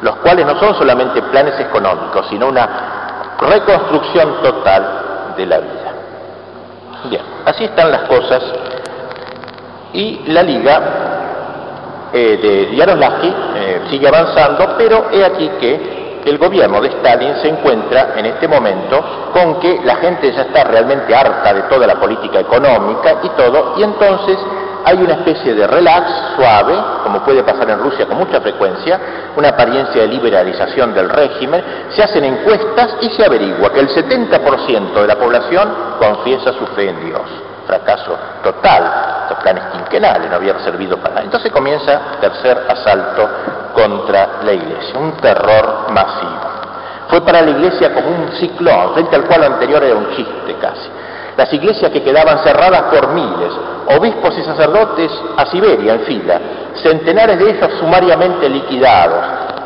los 0.01 0.15
cuales 0.17 0.45
no 0.45 0.59
son 0.59 0.75
solamente 0.75 1.21
planes 1.23 1.59
económicos, 1.59 2.27
sino 2.29 2.47
una 2.47 3.35
reconstrucción 3.39 4.41
total 4.41 5.33
de 5.35 5.45
la 5.45 5.59
vida. 5.59 5.93
Bien, 7.09 7.21
así 7.45 7.65
están 7.65 7.91
las 7.91 8.01
cosas 8.01 8.43
y 9.93 10.23
la 10.27 10.43
liga 10.43 10.81
eh, 12.13 12.37
de 12.69 12.75
Yaroslavsky 12.75 13.33
eh, 13.55 13.81
sigue 13.89 14.07
avanzando, 14.07 14.75
pero 14.77 15.07
he 15.11 15.23
aquí 15.23 15.49
que 15.59 16.07
el 16.25 16.37
gobierno 16.37 16.81
de 16.81 16.89
Stalin 16.89 17.35
se 17.37 17.49
encuentra 17.49 18.13
en 18.17 18.25
este 18.25 18.47
momento 18.47 19.29
con 19.33 19.59
que 19.59 19.79
la 19.83 19.95
gente 19.95 20.31
ya 20.33 20.41
está 20.41 20.63
realmente 20.65 21.15
harta 21.15 21.53
de 21.53 21.61
toda 21.63 21.87
la 21.87 21.95
política 21.95 22.39
económica 22.39 23.17
y 23.23 23.29
todo, 23.29 23.75
y 23.77 23.83
entonces 23.83 24.37
hay 24.87 24.97
una 24.99 25.15
especie 25.15 25.53
de 25.53 25.67
relax 25.67 26.09
suave, 26.37 26.73
como 27.03 27.19
puede 27.19 27.43
pasar 27.43 27.69
en 27.69 27.79
Rusia 27.79 28.05
con 28.05 28.17
mucha 28.17 28.39
frecuencia, 28.39 28.97
una 29.35 29.49
apariencia 29.49 30.01
de 30.01 30.07
liberalización 30.07 30.93
del 30.93 31.09
régimen, 31.09 31.61
se 31.89 32.03
hacen 32.03 32.23
encuestas 32.23 32.95
y 33.01 33.09
se 33.09 33.25
averigua 33.25 33.69
que 33.73 33.81
el 33.81 33.89
70% 33.89 34.93
de 34.93 35.07
la 35.07 35.17
población 35.17 35.73
confiesa 35.99 36.53
su 36.53 36.65
fe 36.67 36.89
en 36.89 37.05
Dios 37.05 37.21
fracaso 37.67 38.17
total. 38.41 39.23
Estos 39.23 39.39
planes 39.39 39.63
quinquenales 39.73 40.29
no 40.29 40.37
habían 40.37 40.57
servido 40.61 40.95
para 40.95 41.15
nada. 41.15 41.25
Entonces 41.25 41.51
comienza 41.51 41.99
tercer 42.21 42.65
asalto 42.69 43.29
contra 43.73 44.39
la 44.45 44.53
iglesia, 44.53 44.97
un 44.97 45.17
terror 45.17 45.91
masivo. 45.91 46.57
Fue 47.09 47.21
para 47.21 47.41
la 47.41 47.51
iglesia 47.51 47.93
como 47.93 48.07
un 48.07 48.31
ciclón, 48.39 48.93
frente 48.93 49.17
al 49.17 49.25
cual 49.25 49.43
anterior 49.43 49.83
era 49.83 49.95
un 49.95 50.15
chiste 50.15 50.55
casi. 50.61 50.89
Las 51.37 51.53
iglesias 51.53 51.91
que 51.91 52.01
quedaban 52.01 52.39
cerradas 52.39 52.83
por 52.93 53.09
miles, 53.09 53.53
obispos 53.95 54.35
y 54.39 54.43
sacerdotes 54.43 55.11
a 55.37 55.45
Siberia 55.45 55.93
en 55.93 55.99
fila, 56.01 56.41
centenares 56.81 57.37
de 57.37 57.51
ellos 57.51 57.69
sumariamente 57.79 58.49
liquidados. 58.49 59.23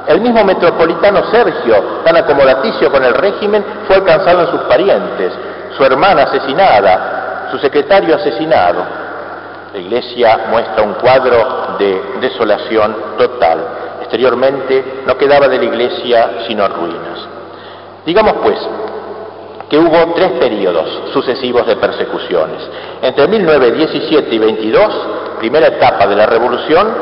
El 0.07 0.19
mismo 0.19 0.43
metropolitano 0.43 1.23
Sergio, 1.31 2.01
tan 2.03 2.17
acomodaticio 2.17 2.91
con 2.91 3.03
el 3.05 3.13
régimen, 3.13 3.63
fue 3.87 3.95
alcanzado 3.95 4.41
en 4.41 4.47
sus 4.47 4.61
parientes, 4.61 5.31
su 5.77 5.85
hermana 5.85 6.23
asesinada, 6.23 7.47
su 7.51 7.57
secretario 7.59 8.15
asesinado. 8.15 8.83
La 9.73 9.79
iglesia 9.79 10.47
muestra 10.49 10.83
un 10.83 10.95
cuadro 10.95 11.77
de 11.79 12.17
desolación 12.19 12.95
total. 13.17 13.59
Exteriormente 14.01 15.03
no 15.07 15.17
quedaba 15.17 15.47
de 15.47 15.57
la 15.57 15.63
iglesia 15.63 16.31
sino 16.47 16.67
ruinas. 16.67 17.19
Digamos 18.05 18.33
pues 18.43 18.57
que 19.71 19.79
hubo 19.79 20.13
tres 20.13 20.31
periodos 20.31 21.13
sucesivos 21.13 21.65
de 21.65 21.77
persecuciones. 21.77 22.61
Entre 23.01 23.25
1917 23.25 24.35
y 24.35 24.37
22, 24.37 25.07
primera 25.39 25.67
etapa 25.67 26.05
de 26.07 26.15
la 26.17 26.25
revolución, 26.25 26.93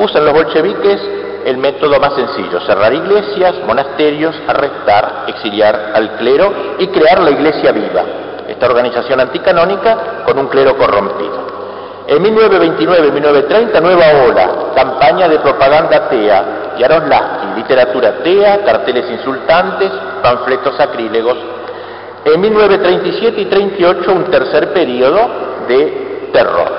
usan 0.00 0.24
los 0.24 0.34
bolcheviques 0.34 1.00
el 1.44 1.58
método 1.58 2.00
más 2.00 2.14
sencillo, 2.14 2.60
cerrar 2.62 2.92
iglesias, 2.92 3.54
monasterios, 3.64 4.34
arrestar, 4.48 5.26
exiliar 5.28 5.92
al 5.94 6.16
clero 6.16 6.52
y 6.80 6.88
crear 6.88 7.20
la 7.20 7.30
iglesia 7.30 7.70
viva, 7.70 8.02
esta 8.48 8.66
organización 8.66 9.20
anticanónica 9.20 10.24
con 10.24 10.36
un 10.36 10.48
clero 10.48 10.76
corrompido. 10.76 11.46
En 12.08 12.24
1929-1930, 12.24 13.80
nueva 13.80 14.04
ola, 14.28 14.50
campaña 14.74 15.28
de 15.28 15.38
propaganda 15.38 15.96
atea, 15.96 16.74
Yaroslavsky, 16.76 17.60
literatura 17.60 18.08
atea, 18.08 18.64
carteles 18.64 19.08
insultantes, 19.12 19.92
panfletos 20.20 20.76
sacrílegos. 20.76 21.36
En 22.26 22.40
1937 22.40 23.40
y 23.40 23.44
38, 23.44 24.12
un 24.12 24.24
tercer 24.24 24.72
periodo 24.72 25.28
de 25.68 26.28
terror. 26.32 26.72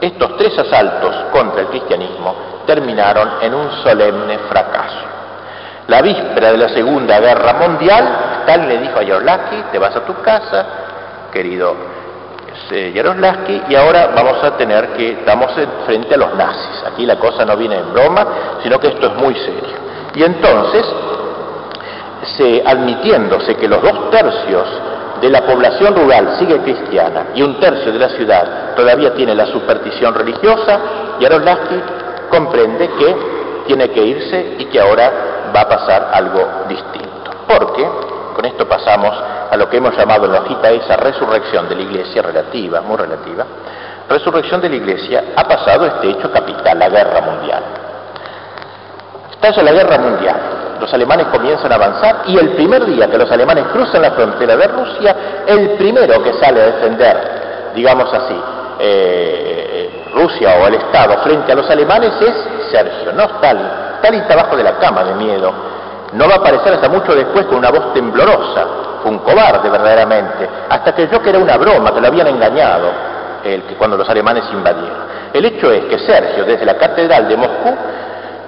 Estos 0.00 0.36
tres 0.36 0.56
asaltos 0.56 1.16
contra 1.32 1.62
el 1.62 1.66
cristianismo 1.66 2.62
terminaron 2.64 3.28
en 3.42 3.54
un 3.54 3.72
solemne 3.82 4.38
fracaso. 4.48 5.04
La 5.88 6.00
víspera 6.00 6.52
de 6.52 6.58
la 6.58 6.68
Segunda 6.68 7.18
Guerra 7.18 7.54
Mundial, 7.54 8.38
Stalin 8.42 8.68
le 8.68 8.78
dijo 8.78 9.00
a 9.00 9.02
Yaroslavsky, 9.02 9.64
te 9.72 9.78
vas 9.80 9.96
a 9.96 10.04
tu 10.04 10.14
casa, 10.22 10.66
querido 11.32 11.74
Yaroslavsky, 12.70 13.62
y 13.68 13.74
ahora 13.74 14.12
vamos 14.14 14.44
a 14.44 14.56
tener 14.56 14.90
que, 14.90 15.10
estamos 15.10 15.50
frente 15.86 16.14
a 16.14 16.18
los 16.18 16.36
nazis. 16.36 16.84
Aquí 16.86 17.04
la 17.04 17.16
cosa 17.16 17.44
no 17.44 17.56
viene 17.56 17.78
en 17.78 17.92
broma, 17.92 18.26
sino 18.62 18.78
que 18.78 18.86
esto 18.86 19.08
es 19.08 19.14
muy 19.14 19.34
serio. 19.34 19.74
Y 20.14 20.22
entonces, 20.22 20.86
se, 22.36 22.62
admitiéndose 22.64 23.56
que 23.56 23.68
los 23.68 23.82
dos 23.82 24.10
tercios 24.10 24.68
de 25.20 25.30
la 25.30 25.42
población 25.42 25.94
rural 25.94 26.36
sigue 26.38 26.58
cristiana 26.58 27.28
y 27.34 27.42
un 27.42 27.58
tercio 27.60 27.92
de 27.92 27.98
la 27.98 28.08
ciudad 28.10 28.74
todavía 28.74 29.14
tiene 29.14 29.34
la 29.34 29.46
superstición 29.46 30.14
religiosa, 30.14 30.80
Yaroslavsky 31.20 31.80
comprende 32.28 32.88
que 32.98 33.16
tiene 33.66 33.90
que 33.90 34.02
irse 34.02 34.56
y 34.58 34.64
que 34.66 34.80
ahora 34.80 35.12
va 35.54 35.60
a 35.60 35.68
pasar 35.68 36.10
algo 36.12 36.64
distinto. 36.68 37.30
Porque 37.46 37.86
Con 38.34 38.46
esto 38.46 38.66
pasamos 38.66 39.14
a 39.50 39.56
lo 39.56 39.68
que 39.68 39.76
hemos 39.76 39.96
llamado 39.96 40.24
en 40.24 40.32
la 40.32 40.40
hojita 40.40 40.70
esa 40.70 40.96
resurrección 40.96 41.68
de 41.68 41.76
la 41.76 41.82
iglesia 41.82 42.22
relativa, 42.22 42.80
muy 42.80 42.96
relativa. 42.96 43.44
Resurrección 44.08 44.60
de 44.60 44.70
la 44.70 44.76
iglesia 44.76 45.24
ha 45.36 45.44
pasado 45.44 45.86
este 45.86 46.10
hecho 46.10 46.30
capital, 46.32 46.78
la 46.78 46.88
guerra 46.88 47.20
mundial. 47.20 47.62
Estalla 49.42 49.72
la 49.72 49.72
guerra 49.72 49.98
mundial, 49.98 50.36
los 50.80 50.94
alemanes 50.94 51.26
comienzan 51.26 51.72
a 51.72 51.74
avanzar 51.74 52.22
y 52.26 52.38
el 52.38 52.50
primer 52.50 52.86
día 52.86 53.10
que 53.10 53.18
los 53.18 53.28
alemanes 53.28 53.64
cruzan 53.72 54.02
la 54.02 54.12
frontera 54.12 54.56
de 54.56 54.68
Rusia, 54.68 55.16
el 55.44 55.70
primero 55.70 56.22
que 56.22 56.32
sale 56.34 56.62
a 56.62 56.66
defender, 56.66 57.72
digamos 57.74 58.14
así, 58.14 58.40
eh, 58.78 60.04
Rusia 60.14 60.54
o 60.62 60.68
el 60.68 60.74
Estado 60.74 61.18
frente 61.24 61.50
a 61.50 61.56
los 61.56 61.68
alemanes 61.68 62.12
es 62.20 62.34
Sergio, 62.70 63.12
no 63.14 63.24
Stalin. 63.24 63.66
Stalin 63.96 64.20
está 64.20 64.34
abajo 64.34 64.56
de 64.56 64.62
la 64.62 64.78
cama 64.78 65.02
de 65.02 65.14
miedo. 65.16 65.52
No 66.12 66.28
va 66.28 66.34
a 66.34 66.36
aparecer 66.36 66.74
hasta 66.74 66.88
mucho 66.88 67.12
después 67.12 67.44
con 67.46 67.56
una 67.56 67.70
voz 67.70 67.92
temblorosa, 67.94 68.64
un 69.06 69.18
cobarde 69.18 69.68
verdaderamente, 69.68 70.48
hasta 70.68 70.94
que 70.94 71.08
yo 71.08 71.20
que 71.20 71.30
era 71.30 71.40
una 71.40 71.56
broma, 71.56 71.92
que 71.92 72.00
lo 72.00 72.06
habían 72.06 72.28
engañado, 72.28 72.92
el 73.42 73.64
que 73.64 73.74
cuando 73.74 73.96
los 73.96 74.08
alemanes 74.08 74.44
invadieron. 74.52 75.02
El 75.32 75.44
hecho 75.46 75.72
es 75.72 75.86
que 75.86 75.98
Sergio, 75.98 76.44
desde 76.44 76.64
la 76.64 76.76
catedral 76.76 77.28
de 77.28 77.36
Moscú, 77.36 77.76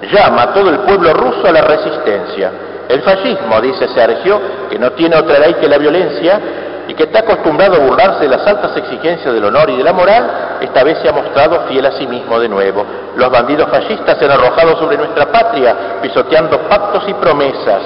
llama 0.01 0.43
a 0.43 0.53
todo 0.53 0.69
el 0.69 0.79
pueblo 0.79 1.13
ruso 1.13 1.47
a 1.47 1.51
la 1.51 1.61
resistencia. 1.61 2.51
El 2.87 3.01
fascismo, 3.01 3.59
dice 3.61 3.87
Sergio, 3.89 4.39
que 4.69 4.77
no 4.77 4.91
tiene 4.91 5.15
otra 5.15 5.39
ley 5.39 5.55
que 5.55 5.67
la 5.67 5.77
violencia, 5.77 6.39
y 6.87 6.93
que 6.93 7.03
está 7.03 7.19
acostumbrado 7.19 7.75
a 7.75 7.79
burlarse 7.79 8.21
de 8.21 8.29
las 8.29 8.45
altas 8.45 8.77
exigencias 8.77 9.33
del 9.33 9.43
honor 9.43 9.69
y 9.69 9.77
de 9.77 9.83
la 9.83 9.93
moral, 9.93 10.57
esta 10.61 10.83
vez 10.83 10.99
se 10.99 11.09
ha 11.09 11.13
mostrado 11.13 11.61
fiel 11.67 11.85
a 11.85 11.91
sí 11.93 12.05
mismo 12.07 12.39
de 12.39 12.47
nuevo. 12.47 12.85
Los 13.15 13.29
bandidos 13.31 13.69
fascistas 13.69 14.17
se 14.17 14.25
han 14.25 14.31
arrojado 14.31 14.77
sobre 14.77 14.97
nuestra 14.97 15.25
patria, 15.31 15.75
pisoteando 16.01 16.59
pactos 16.69 17.03
y 17.07 17.13
promesas. 17.15 17.81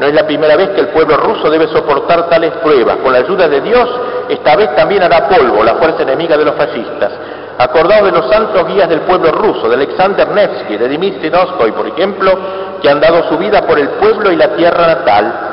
No 0.00 0.06
es 0.06 0.14
la 0.14 0.26
primera 0.26 0.56
vez 0.56 0.70
que 0.70 0.80
el 0.80 0.88
pueblo 0.88 1.16
ruso 1.16 1.50
debe 1.50 1.68
soportar 1.68 2.28
tales 2.28 2.52
pruebas. 2.62 2.96
Con 2.96 3.12
la 3.12 3.20
ayuda 3.20 3.48
de 3.48 3.60
Dios, 3.60 3.88
esta 4.28 4.56
vez 4.56 4.74
también 4.74 5.02
hará 5.02 5.28
polvo 5.28 5.62
la 5.62 5.74
fuerza 5.74 6.02
enemiga 6.02 6.36
de 6.36 6.44
los 6.44 6.54
fascistas. 6.54 7.12
Acordaos 7.62 8.04
de 8.04 8.12
los 8.12 8.30
santos 8.30 8.66
guías 8.68 8.88
del 8.88 9.00
pueblo 9.00 9.32
ruso, 9.32 9.68
de 9.68 9.74
Alexander 9.74 10.28
Nevsky, 10.28 10.76
de 10.76 10.88
Dmitry 10.88 11.30
Noskoy, 11.30 11.72
por 11.72 11.86
ejemplo, 11.86 12.38
que 12.80 12.88
han 12.88 13.00
dado 13.00 13.28
su 13.28 13.36
vida 13.36 13.62
por 13.62 13.78
el 13.78 13.88
pueblo 13.90 14.32
y 14.32 14.36
la 14.36 14.56
tierra 14.56 14.86
natal 14.86 15.50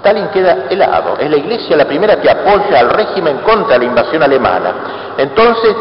Stalin 0.00 0.28
queda 0.28 0.64
helado. 0.70 1.16
Es 1.18 1.30
la 1.30 1.36
Iglesia 1.36 1.76
la 1.76 1.84
primera 1.84 2.16
que 2.20 2.30
apoya 2.30 2.80
al 2.80 2.90
régimen 2.90 3.38
contra 3.38 3.76
la 3.78 3.84
invasión 3.84 4.22
alemana. 4.22 4.74
Entonces, 5.18 5.76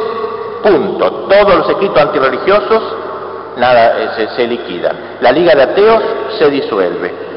punto. 0.61 1.09
Todos 1.30 1.55
los 1.55 1.70
escritos 1.70 2.01
antirreligiosos 2.01 2.84
nada, 3.57 3.97
eh, 3.97 4.28
se, 4.36 4.45
liquidan. 4.45 4.95
La 5.22 5.32
Liga 5.32 5.55
de 5.55 5.63
Ateos 5.63 6.03
se 6.38 6.49
disuelve. 6.49 7.28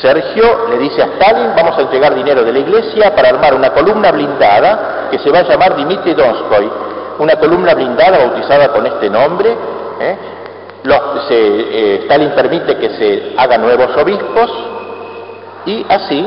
Sergio 0.00 0.68
le 0.70 0.78
dice 0.78 1.02
a 1.02 1.06
Stalin, 1.06 1.52
vamos 1.54 1.76
a 1.78 1.82
entregar 1.82 2.14
dinero 2.14 2.42
de 2.42 2.52
la 2.52 2.58
iglesia 2.58 3.14
para 3.14 3.28
armar 3.28 3.54
una 3.54 3.70
columna 3.70 4.10
blindada 4.10 5.08
que 5.10 5.18
se 5.18 5.30
va 5.30 5.40
a 5.40 5.42
llamar 5.42 5.76
Dmitry 5.76 6.14
Donskoy, 6.14 6.70
una 7.18 7.36
columna 7.36 7.74
blindada 7.74 8.18
bautizada 8.18 8.68
con 8.68 8.86
este 8.86 9.10
nombre. 9.10 9.54
¿eh? 10.00 10.16
Eh, 10.84 12.00
Stalin 12.02 12.30
permite 12.30 12.76
que 12.76 12.90
se 12.90 13.34
hagan 13.36 13.62
nuevos 13.62 13.96
obispos, 13.96 14.50
y 15.66 15.86
así 15.88 16.26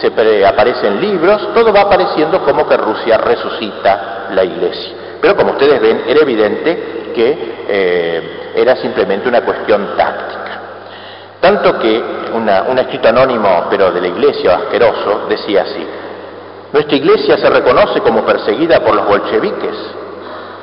se 0.00 0.46
aparecen 0.46 1.00
libros, 1.00 1.48
todo 1.54 1.72
va 1.72 1.82
apareciendo 1.82 2.42
como 2.44 2.68
que 2.68 2.76
Rusia 2.76 3.18
resucita 3.18 4.28
la 4.30 4.44
iglesia. 4.44 4.94
Pero 5.20 5.36
como 5.36 5.52
ustedes 5.52 5.80
ven, 5.80 6.04
era 6.06 6.20
evidente 6.20 7.12
que 7.14 7.64
eh, 7.68 8.52
era 8.54 8.76
simplemente 8.76 9.28
una 9.28 9.40
cuestión 9.40 9.96
táctica. 9.96 10.55
Tanto 11.40 11.78
que 11.78 12.02
un 12.32 12.78
escrito 12.78 13.08
anónimo, 13.08 13.66
pero 13.70 13.90
de 13.90 14.00
la 14.00 14.08
iglesia, 14.08 14.56
asqueroso, 14.56 15.26
decía 15.28 15.62
así, 15.62 15.86
nuestra 16.72 16.96
iglesia 16.96 17.38
se 17.38 17.48
reconoce 17.48 18.00
como 18.00 18.24
perseguida 18.24 18.80
por 18.80 18.94
los 18.94 19.06
bolcheviques, 19.06 19.76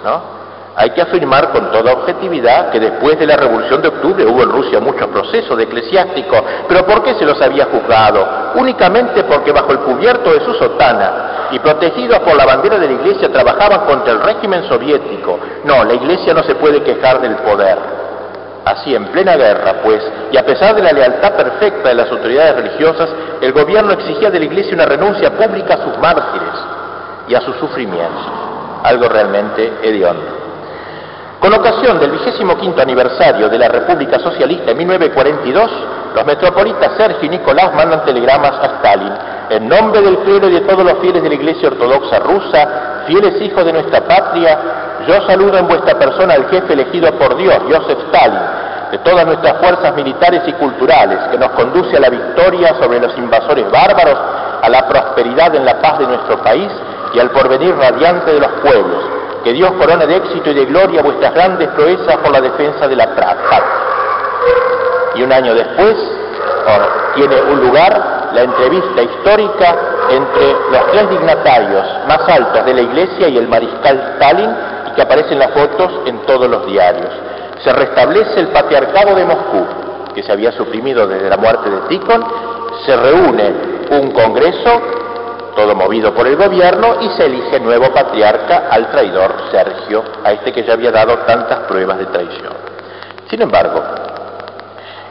¿no? 0.04 0.34
Hay 0.76 0.90
que 0.90 1.02
afirmar 1.02 1.52
con 1.52 1.72
toda 1.72 1.94
objetividad 1.94 2.72
que 2.72 2.80
después 2.80 3.20
de 3.20 3.28
la 3.28 3.38
Revolución 3.38 3.80
de 3.82 3.90
Octubre 3.90 4.26
hubo 4.26 4.42
en 4.42 4.52
Rusia 4.52 4.80
muchos 4.80 5.08
procesos 5.08 5.56
de 5.56 5.66
eclesiásticos, 5.66 6.42
pero 6.68 6.84
¿por 6.84 7.04
qué 7.04 7.14
se 7.14 7.26
los 7.26 7.40
había 7.40 7.66
juzgado? 7.66 8.54
Únicamente 8.56 9.24
porque 9.24 9.52
bajo 9.52 9.72
el 9.72 9.80
cubierto 9.80 10.34
de 10.34 10.44
su 10.44 10.54
sotana 10.56 11.50
y 11.52 11.60
protegidos 11.60 12.20
por 12.20 12.36
la 12.36 12.46
bandera 12.46 12.80
de 12.80 12.88
la 12.88 12.94
Iglesia 12.94 13.32
trabajaban 13.32 13.82
contra 13.86 14.14
el 14.14 14.22
régimen 14.22 14.68
soviético. 14.68 15.40
No, 15.64 15.84
la 15.84 15.94
Iglesia 15.94 16.34
no 16.34 16.42
se 16.42 16.56
puede 16.56 16.82
quejar 16.82 17.22
del 17.22 17.36
poder. 17.36 18.03
Así, 18.66 18.96
en 18.96 19.06
plena 19.08 19.36
guerra, 19.36 19.82
pues, 19.84 20.02
y 20.32 20.38
a 20.38 20.46
pesar 20.46 20.74
de 20.76 20.82
la 20.82 20.94
lealtad 20.94 21.34
perfecta 21.34 21.90
de 21.90 21.96
las 21.96 22.10
autoridades 22.10 22.56
religiosas, 22.56 23.10
el 23.42 23.52
gobierno 23.52 23.92
exigía 23.92 24.32
de 24.32 24.40
la 24.40 24.46
Iglesia 24.46 24.74
una 24.74 24.86
renuncia 24.86 25.32
pública 25.32 25.74
a 25.74 25.84
sus 25.84 25.98
mártires 25.98 26.56
y 27.28 27.36
a 27.36 27.42
sus 27.42 27.58
sufrimientos. 27.58 28.26
Algo 28.84 29.10
realmente 29.10 29.80
hediondo. 29.84 30.44
Con 31.44 31.54
ocasión 31.54 32.00
del 32.00 32.12
vigésimo 32.12 32.56
quinto 32.56 32.82
aniversario 32.82 33.50
de 33.50 33.58
la 33.58 33.68
República 33.68 34.18
Socialista 34.18 34.72
en 34.72 34.78
1942, 34.78 35.72
los 36.16 36.26
metropolitas 36.26 36.94
Sergio 36.96 37.26
y 37.26 37.30
Nicolás 37.30 37.74
mandan 37.76 38.06
telegramas 38.06 38.54
a 38.62 38.78
Stalin. 38.78 39.14
En 39.50 39.68
nombre 39.68 40.02
del 40.02 40.20
clero 40.20 40.48
y 40.48 40.54
de 40.54 40.62
todos 40.62 40.86
los 40.86 41.00
fieles 41.00 41.22
de 41.22 41.28
la 41.28 41.36
Iglesia 41.36 41.68
Ortodoxa 41.68 42.20
rusa, 42.20 43.04
fieles 43.08 43.42
hijos 43.42 43.66
de 43.66 43.74
nuestra 43.74 44.06
patria, 44.06 44.58
yo 45.08 45.22
saludo 45.28 45.58
en 45.58 45.68
vuestra 45.68 45.98
persona 45.98 46.34
al 46.34 46.50
jefe 46.50 46.74
elegido 46.74 47.12
por 47.14 47.36
Dios, 47.38 47.58
Joseph 47.70 48.00
Stalin, 48.08 48.40
de 48.92 48.98
todas 49.00 49.26
nuestras 49.26 49.58
fuerzas 49.58 49.96
militares 49.96 50.42
y 50.46 50.54
culturales, 50.54 51.20
que 51.32 51.38
nos 51.38 51.50
conduce 51.52 51.98
a 51.98 52.00
la 52.00 52.10
victoria 52.10 52.76
sobre 52.82 53.00
los 53.00 53.18
invasores 53.18 53.70
bárbaros, 53.72 54.18
a 54.62 54.70
la 54.70 54.88
prosperidad 54.88 55.56
en 55.56 55.66
la 55.66 55.80
paz 55.82 56.00
de 56.00 56.08
nuestro 56.08 56.42
país 56.42 56.72
y 57.14 57.20
al 57.20 57.30
porvenir 57.32 57.76
radiante 57.76 58.34
de 58.34 58.40
los 58.40 58.52
pueblos 58.62 59.14
que 59.44 59.54
Dios 59.54 59.72
corone 59.74 60.08
de 60.08 60.16
éxito 60.16 60.52
y 60.52 60.54
de 60.54 60.66
gloria 60.66 61.02
vuestras 61.02 61.34
grandes 61.34 61.68
proezas 61.70 62.18
por 62.18 62.32
la 62.32 62.42
defensa 62.42 62.88
de 62.88 62.96
la 62.96 63.08
patria. 63.08 63.62
Y 65.16 65.24
un 65.24 65.32
año 65.32 65.54
después 65.54 65.96
tiene 67.16 67.42
un 67.42 67.60
lugar 67.60 68.32
la 68.34 68.44
entrevista 68.44 69.02
histórica 69.02 69.76
entre 70.10 70.54
los 70.72 70.92
tres 70.92 71.10
dignatarios 71.10 71.86
más 72.08 72.20
altos 72.28 72.66
de 72.66 72.74
la 72.74 72.82
Iglesia 72.82 73.28
y 73.28 73.38
el 73.38 73.48
mariscal 73.48 74.14
Stalin, 74.16 74.50
que 74.96 75.02
aparecen 75.02 75.40
las 75.40 75.52
fotos 75.52 75.92
en 76.06 76.20
todos 76.26 76.50
los 76.50 76.66
diarios. 76.66 77.10
Se 77.64 77.72
restablece 77.72 78.40
el 78.40 78.48
patriarcado 78.50 79.16
de 79.16 79.26
Moscú, 79.26 79.66
que 80.14 80.24
se 80.24 80.32
había 80.32 80.52
suprimido 80.52 81.08
desde 81.08 81.30
la 81.30 81.38
muerte 81.38 81.70
de 81.70 81.80
Tikhon, 81.88 82.24
se 82.86 82.96
reúne 82.96 83.54
un 83.92 84.12
congreso 84.12 84.82
todo 85.56 85.76
movido 85.76 86.14
por 86.14 86.28
el 86.28 86.36
gobierno, 86.36 86.98
y 87.02 87.10
se 87.12 87.26
elige 87.26 87.60
nuevo 87.60 87.94
patriarca 87.94 88.68
al 88.70 88.90
traidor 88.90 89.36
Sergio, 89.52 90.04
a 90.24 90.32
este 90.32 90.52
que 90.52 90.64
ya 90.64 90.74
había 90.74 90.92
dado 90.92 91.20
tantas 91.20 91.60
pruebas 91.68 92.00
de 92.00 92.06
traición. 92.08 92.54
Sin 93.30 93.42
embargo, 93.42 93.82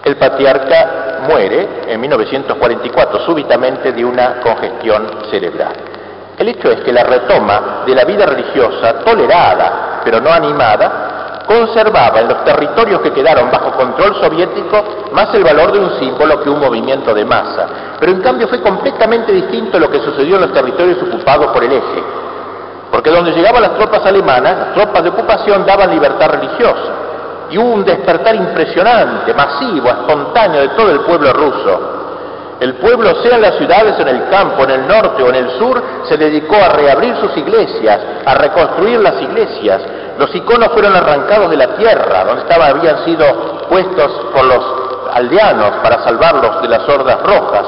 el 0.04 0.16
patriarca 0.16 1.20
muere 1.28 1.84
en 1.86 2.00
1944 2.00 3.20
súbitamente 3.20 3.92
de 3.92 4.04
una 4.04 4.40
congestión 4.40 5.08
cerebral. 5.30 5.74
El 6.42 6.48
hecho 6.48 6.72
es 6.72 6.80
que 6.80 6.92
la 6.92 7.04
retoma 7.04 7.84
de 7.86 7.94
la 7.94 8.04
vida 8.04 8.26
religiosa, 8.26 8.94
tolerada 9.04 10.00
pero 10.04 10.20
no 10.20 10.32
animada, 10.32 11.44
conservaba 11.46 12.18
en 12.18 12.26
los 12.26 12.44
territorios 12.44 13.00
que 13.00 13.12
quedaron 13.12 13.48
bajo 13.48 13.70
control 13.70 14.16
soviético 14.16 14.82
más 15.12 15.32
el 15.34 15.44
valor 15.44 15.70
de 15.70 15.78
un 15.78 16.00
símbolo 16.00 16.42
que 16.42 16.50
un 16.50 16.58
movimiento 16.58 17.14
de 17.14 17.24
masa. 17.24 17.68
Pero 18.00 18.10
en 18.10 18.20
cambio 18.20 18.48
fue 18.48 18.60
completamente 18.60 19.30
distinto 19.30 19.78
lo 19.78 19.88
que 19.88 20.00
sucedió 20.00 20.34
en 20.34 20.42
los 20.42 20.52
territorios 20.52 21.00
ocupados 21.00 21.46
por 21.52 21.62
el 21.62 21.74
eje. 21.74 22.02
Porque 22.90 23.10
donde 23.10 23.30
llegaban 23.30 23.62
las 23.62 23.78
tropas 23.78 24.04
alemanas, 24.04 24.56
las 24.58 24.74
tropas 24.74 25.04
de 25.04 25.10
ocupación 25.10 25.64
daban 25.64 25.90
libertad 25.90 26.28
religiosa. 26.28 26.92
Y 27.50 27.58
hubo 27.58 27.72
un 27.72 27.84
despertar 27.84 28.34
impresionante, 28.34 29.32
masivo, 29.32 29.90
espontáneo 29.90 30.62
de 30.62 30.68
todo 30.70 30.90
el 30.90 31.02
pueblo 31.02 31.32
ruso. 31.34 32.01
El 32.62 32.74
pueblo, 32.74 33.20
sea 33.24 33.34
en 33.34 33.42
las 33.42 33.56
ciudades 33.56 33.98
en 33.98 34.06
el 34.06 34.28
campo, 34.28 34.62
en 34.62 34.70
el 34.70 34.86
norte 34.86 35.20
o 35.20 35.30
en 35.30 35.34
el 35.34 35.50
sur, 35.58 35.82
se 36.08 36.16
dedicó 36.16 36.54
a 36.54 36.68
reabrir 36.68 37.16
sus 37.16 37.36
iglesias, 37.36 37.98
a 38.24 38.34
reconstruir 38.34 39.00
las 39.00 39.20
iglesias, 39.20 39.82
los 40.16 40.32
iconos 40.32 40.68
fueron 40.68 40.94
arrancados 40.94 41.50
de 41.50 41.56
la 41.56 41.74
tierra, 41.74 42.22
donde 42.22 42.42
estaban, 42.42 42.70
habían 42.70 43.04
sido 43.04 43.66
puestos 43.68 44.12
por 44.32 44.44
los 44.44 44.64
aldeanos 45.12 45.72
para 45.82 46.04
salvarlos 46.04 46.62
de 46.62 46.68
las 46.68 46.88
hordas 46.88 47.20
rojas. 47.24 47.66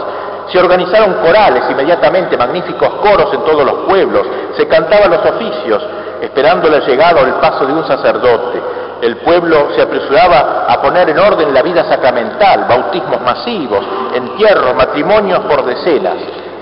Se 0.53 0.61
organizaron 0.61 1.15
corales 1.15 1.65
inmediatamente, 1.69 2.37
magníficos 2.37 2.91
coros 3.03 3.35
en 3.35 3.43
todos 3.45 3.65
los 3.65 3.75
pueblos, 3.89 4.25
se 4.57 4.69
cantaban 4.69 5.11
los 5.11 5.27
oficios, 5.27 5.83
esperando 6.21 6.69
la 6.69 6.79
llegada 6.79 7.21
o 7.21 7.27
el 7.27 7.35
paso 7.35 7.67
de 7.67 7.73
un 7.73 7.85
sacerdote. 7.85 8.63
El 9.05 9.19
pueblo 9.19 9.69
se 9.77 9.83
apresuraba 9.83 10.65
a 10.67 10.81
poner 10.81 11.11
en 11.11 11.19
orden 11.19 11.53
la 11.53 11.61
vida 11.61 11.85
sacramental, 11.85 12.65
bautismos 12.67 13.21
masivos, 13.21 13.85
entierros, 14.15 14.75
matrimonios 14.75 15.41
por 15.41 15.63
decenas. 15.67 16.15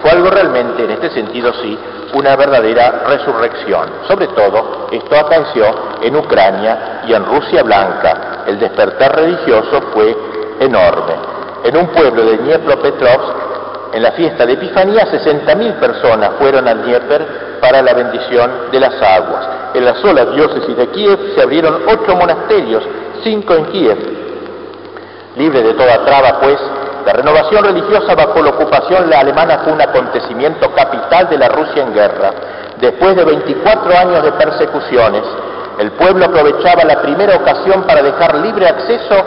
Fue 0.03 0.11
algo 0.11 0.29
realmente, 0.29 0.83
en 0.83 0.91
este 0.91 1.11
sentido 1.11 1.53
sí, 1.63 1.79
una 2.15 2.35
verdadera 2.35 3.05
resurrección. 3.07 3.89
Sobre 4.09 4.27
todo, 4.27 4.89
esto 4.91 5.17
acaeció 5.17 5.67
en 6.03 6.17
Ucrania 6.17 7.03
y 7.07 7.15
en 7.15 7.25
Rusia 7.25 7.63
Blanca. 7.63 8.43
El 8.49 8.59
despertar 8.59 9.15
religioso 9.15 9.81
fue 9.95 10.13
enorme. 10.59 11.15
En 11.63 11.77
un 11.77 11.87
pueblo 11.91 12.25
de 12.25 12.39
Dniepropetrovsk, 12.39 13.37
En 13.93 14.03
la 14.03 14.13
fiesta 14.13 14.47
de 14.47 14.55
Epifanía, 14.55 15.07
60.000 15.07 15.75
personas 15.75 16.31
fueron 16.39 16.67
al 16.67 16.83
Dnieper 16.83 17.59
para 17.61 17.83
la 17.83 17.93
bendición 17.93 18.51
de 18.73 18.81
las 18.81 18.95
aguas. 19.03 19.47
En 19.75 19.85
la 19.85 19.95
sola 19.97 20.25
diócesis 20.25 20.77
de 20.77 20.89
Kiev 20.89 21.35
se 21.35 21.43
abrieron 21.43 21.83
ocho 21.87 22.17
monasterios, 22.17 22.83
cinco 23.23 23.55
en 23.55 23.67
Kiev. 23.67 23.99
Libre 25.37 25.63
de 25.63 25.75
toda 25.75 26.05
traba, 26.05 26.41
pues, 26.41 26.59
la 27.05 27.13
renovación 27.13 27.65
religiosa 27.65 28.15
bajo 28.15 28.43
la 28.43 28.51
ocupación 28.51 29.13
alemana 29.13 29.61
fue 29.65 29.73
un 29.73 29.81
acontecimiento 29.81 30.73
capital 30.73 31.29
de 31.29 31.39
la 31.39 31.49
Rusia 31.49 31.83
en 31.83 31.93
guerra. 31.93 32.31
Después 32.81 33.15
de 33.15 33.25
24 33.25 33.97
años 33.97 34.23
de 34.23 34.33
persecuciones, 34.33 35.23
el 35.79 35.93
pueblo 35.93 36.27
aprovechaba 36.27 36.85
la 36.85 37.03
primera 37.03 37.37
ocasión 37.37 37.83
para 37.83 38.03
dejar 38.03 38.37
libre 38.37 38.69
acceso 38.69 39.25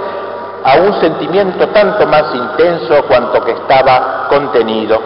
a 0.66 0.78
un 0.78 0.99
sentimiento 0.99 1.68
tanto 1.70 2.07
más 2.07 2.34
intenso 2.34 3.03
cuanto 3.07 3.43
que 3.45 3.51
estaba 3.51 4.28
contenido. 4.28 4.99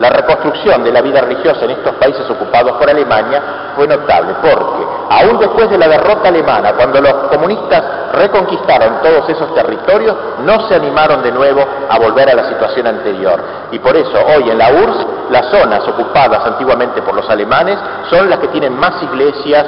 La 0.00 0.10
reconstrucción 0.10 0.82
de 0.84 0.92
la 0.92 1.00
vida 1.00 1.20
religiosa 1.20 1.64
en 1.64 1.70
estos 1.70 1.94
países 1.94 2.28
ocupados 2.28 2.72
por 2.72 2.88
Alemania 2.88 3.42
fue 3.76 3.86
notable 3.86 4.34
porque, 4.40 4.86
aún 5.10 5.38
después 5.38 5.70
de 5.70 5.78
la 5.78 5.88
derrota 5.88 6.28
alemana, 6.28 6.72
cuando 6.72 7.00
los 7.00 7.12
comunistas 7.30 7.82
reconquistaron 8.12 9.00
todos 9.02 9.28
esos 9.28 9.54
territorios, 9.54 10.16
no 10.44 10.68
se 10.68 10.74
animaron 10.74 11.22
de 11.22 11.32
nuevo 11.32 11.64
a 11.88 11.98
volver 11.98 12.30
a 12.30 12.34
la 12.34 12.48
situación 12.48 12.86
anterior. 12.86 13.40
Y 13.72 13.78
por 13.78 13.96
eso 13.96 14.18
hoy 14.34 14.50
en 14.50 14.58
la 14.58 14.70
URSS, 14.70 15.06
las 15.30 15.46
zonas 15.46 15.86
ocupadas 15.86 16.44
antiguamente 16.44 17.02
por 17.02 17.14
los 17.14 17.28
alemanes 17.28 17.78
son 18.08 18.30
las 18.30 18.38
que 18.38 18.48
tienen 18.48 18.78
más 18.78 19.02
iglesias, 19.02 19.64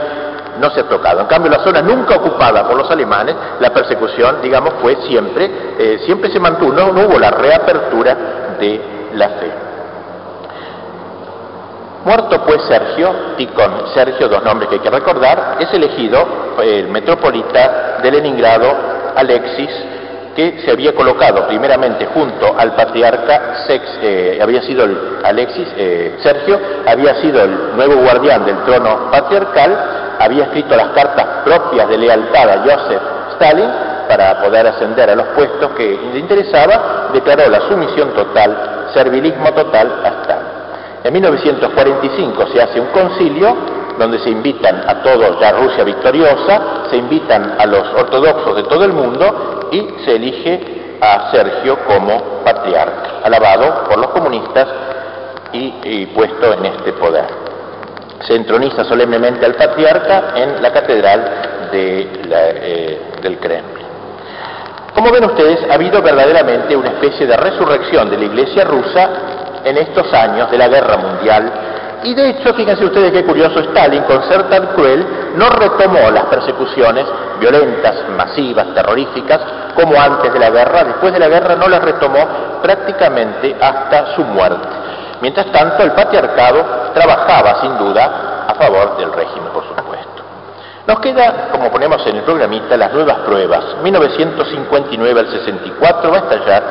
no 0.61 0.71
se 0.71 0.81
ha 0.81 0.89
tocado. 0.89 1.23
En 1.23 1.27
cambio, 1.27 1.51
la 1.51 1.65
zona 1.65 1.81
nunca 1.83 2.17
ocupada 2.17 2.69
por 2.69 2.77
los 2.77 2.91
alemanes, 2.91 3.35
la 3.59 3.71
persecución, 3.71 4.41
digamos, 4.43 4.75
fue 4.81 4.97
siempre, 5.09 5.51
eh, 5.79 6.01
siempre 6.05 6.31
se 6.31 6.39
mantuvo, 6.39 6.73
no, 6.73 6.87
hubo 6.87 7.19
la 7.19 7.31
reapertura 7.31 8.17
de 8.61 8.81
la 9.15 9.29
fe. 9.31 9.53
Muerto 12.05 12.43
pues 12.47 12.63
Sergio, 12.63 13.15
con 13.55 13.89
Sergio, 13.93 14.29
dos 14.29 14.43
nombres 14.43 14.69
que 14.69 14.77
hay 14.77 14.81
que 14.81 14.91
recordar, 14.91 15.57
es 15.61 15.73
elegido 15.73 16.25
el 16.63 16.89
metropolita 16.89 17.99
de 18.03 18.11
Leningrado, 18.11 18.75
Alexis, 19.17 19.71
que 20.35 20.61
se 20.64 20.70
había 20.70 20.95
colocado 20.95 21.47
primeramente 21.47 22.07
junto 22.07 22.55
al 22.59 22.74
patriarca 22.74 23.64
Sex, 23.66 23.99
eh, 24.03 24.39
había 24.43 24.62
sido 24.62 24.87
Alexis, 25.24 25.68
eh, 25.76 26.16
Sergio, 26.22 26.59
había 26.87 27.20
sido 27.20 27.43
el 27.43 27.76
nuevo 27.76 27.97
guardián 27.97 28.45
del 28.45 28.64
trono 28.64 29.11
patriarcal, 29.11 30.16
había 30.18 30.45
escrito 30.45 30.76
las 30.76 30.89
cartas 30.89 31.26
propias 31.45 31.89
de 31.89 31.99
lealtad 31.99 32.49
a 32.49 32.59
Joseph 32.62 33.03
Stalin 33.33 33.70
para 34.09 34.41
poder 34.43 34.66
ascender 34.66 35.11
a 35.11 35.14
los 35.16 35.26
puestos 35.28 35.70
que 35.72 35.99
le 36.12 36.18
interesaba, 36.18 37.11
declaró 37.12 37.49
la 37.49 37.61
sumisión 37.68 38.11
total, 38.14 38.89
servilismo 38.93 39.53
total 39.53 40.01
a 40.05 40.09
Stalin. 40.22 40.61
En 41.03 41.12
1945 41.14 42.47
se 42.53 42.62
hace 42.62 42.81
un 42.81 42.89
concilio 42.89 43.80
donde 44.01 44.18
se 44.18 44.30
invitan 44.30 44.82
a 44.88 45.03
todos, 45.03 45.38
ya 45.38 45.53
Rusia 45.53 45.84
victoriosa, 45.84 46.88
se 46.90 46.96
invitan 46.96 47.57
a 47.59 47.66
los 47.66 47.86
ortodoxos 47.92 48.57
de 48.57 48.62
todo 48.62 48.84
el 48.86 48.94
mundo 48.94 49.68
y 49.70 49.86
se 50.07 50.16
elige 50.16 50.96
a 51.03 51.30
Sergio 51.30 51.78
como 51.86 52.42
patriarca, 52.42 53.20
alabado 53.22 53.84
por 53.90 53.98
los 53.98 54.09
comunistas 54.09 54.66
y, 55.53 56.07
puesto 56.07 56.55
en 56.55 56.66
este 56.66 56.92
poder 56.94 57.51
se 58.26 58.36
entroniza 58.36 58.84
solemnemente 58.84 59.46
al 59.46 59.55
patriarca 59.55 60.34
en 60.36 60.61
la 60.61 60.70
catedral 60.70 61.70
eh, 61.72 63.01
del 63.22 63.38
Kremlin. 63.38 63.86
Como 64.94 65.11
ven 65.11 65.24
ustedes, 65.24 65.59
ha 65.70 65.74
habido 65.74 66.03
verdaderamente 66.03 66.76
una 66.76 66.90
especie 66.90 67.26
de 67.26 67.34
resurrección 67.34 68.11
de 68.11 68.18
la 68.18 68.24
Iglesia 68.26 68.64
rusa 68.64 69.09
en 69.64 69.78
estos 69.78 70.12
años 70.12 70.51
de 70.51 70.59
la 70.59 70.68
guerra 70.68 70.98
mundial. 70.98 71.53
Y 72.03 72.14
de 72.14 72.30
hecho, 72.30 72.55
fíjense 72.55 72.84
ustedes 72.84 73.12
qué 73.12 73.24
curioso, 73.24 73.61
Stalin, 73.61 74.03
con 74.05 74.22
ser 74.24 74.44
tan 74.44 74.68
cruel, 74.68 75.07
no 75.36 75.51
retomó 75.51 76.11
las 76.11 76.24
persecuciones 76.24 77.05
violentas, 77.38 78.05
masivas, 78.16 78.74
terroríficas, 78.74 79.40
como 79.74 80.01
antes 80.01 80.32
de 80.32 80.38
la 80.38 80.51
guerra. 80.51 80.84
Después 80.84 81.12
de 81.12 81.18
la 81.18 81.28
guerra 81.28 81.57
no 81.57 81.68
las 81.68 81.82
retomó 81.82 82.61
prácticamente 82.62 83.55
hasta 83.61 84.14
su 84.14 84.24
muerte. 84.24 84.68
Mientras 85.20 85.46
tanto, 85.53 85.82
el 85.82 85.92
patriarcado 85.92 86.64
trabajaba 86.94 87.61
sin 87.61 87.76
duda 87.76 88.46
a 88.48 88.55
favor 88.55 88.96
del 88.96 89.12
régimen, 89.12 89.53
por 89.53 89.64
supuesto. 89.64 90.22
Nos 90.86 91.01
queda, 91.01 91.48
como 91.53 91.70
ponemos 91.70 92.05
en 92.07 92.16
el 92.16 92.22
programita, 92.22 92.76
las 92.76 92.92
nuevas 92.92 93.18
pruebas. 93.18 93.76
1959 93.82 95.20
al 95.20 95.30
64 95.30 96.11
va 96.11 96.16
a 96.16 96.20
estallar, 96.20 96.62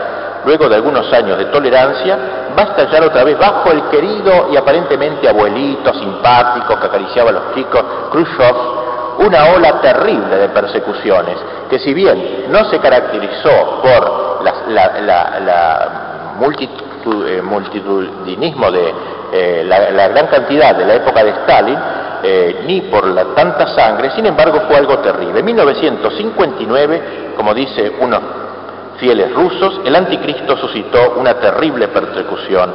luego 0.45 0.67
de 0.67 0.75
algunos 0.75 1.13
años 1.13 1.37
de 1.37 1.45
tolerancia, 1.45 2.17
va 2.59 2.65
a 2.65 2.69
estallar 2.71 3.03
otra 3.05 3.23
vez 3.23 3.37
bajo 3.37 3.71
el 3.71 3.83
querido 3.89 4.49
y 4.51 4.57
aparentemente 4.57 5.29
abuelito, 5.29 5.93
simpático, 5.93 6.79
que 6.79 6.87
acariciaba 6.87 7.29
a 7.29 7.33
los 7.33 7.55
chicos, 7.55 7.83
Khrushchev, 8.11 8.55
una 9.19 9.53
ola 9.55 9.81
terrible 9.81 10.35
de 10.35 10.49
persecuciones, 10.49 11.37
que 11.69 11.79
si 11.79 11.93
bien 11.93 12.45
no 12.49 12.69
se 12.69 12.79
caracterizó 12.79 13.81
por 13.81 14.43
la 14.69 16.35
multitud 16.37 16.89
eh, 17.27 17.41
multitudinismo 17.41 18.71
de 18.71 18.93
eh, 19.31 19.63
la, 19.65 20.07
gran 20.09 20.27
cantidad 20.27 20.75
de 20.75 20.85
la 20.85 20.95
época 20.95 21.23
de 21.23 21.29
Stalin, 21.29 21.77
eh, 22.23 22.63
ni 22.65 22.81
por 22.81 23.07
la 23.07 23.23
tanta 23.35 23.67
sangre, 23.67 24.11
sin 24.11 24.25
embargo 24.25 24.61
fue 24.67 24.77
algo 24.77 24.97
terrible. 24.99 25.39
En 25.39 25.45
1959, 25.45 27.33
como 27.37 27.53
dice 27.53 27.93
unos 28.01 28.19
fieles 28.99 29.33
rusos, 29.33 29.81
el 29.85 29.95
anticristo 29.95 30.57
suscitó 30.57 31.15
una 31.17 31.33
terrible 31.35 31.87
persecución, 31.87 32.73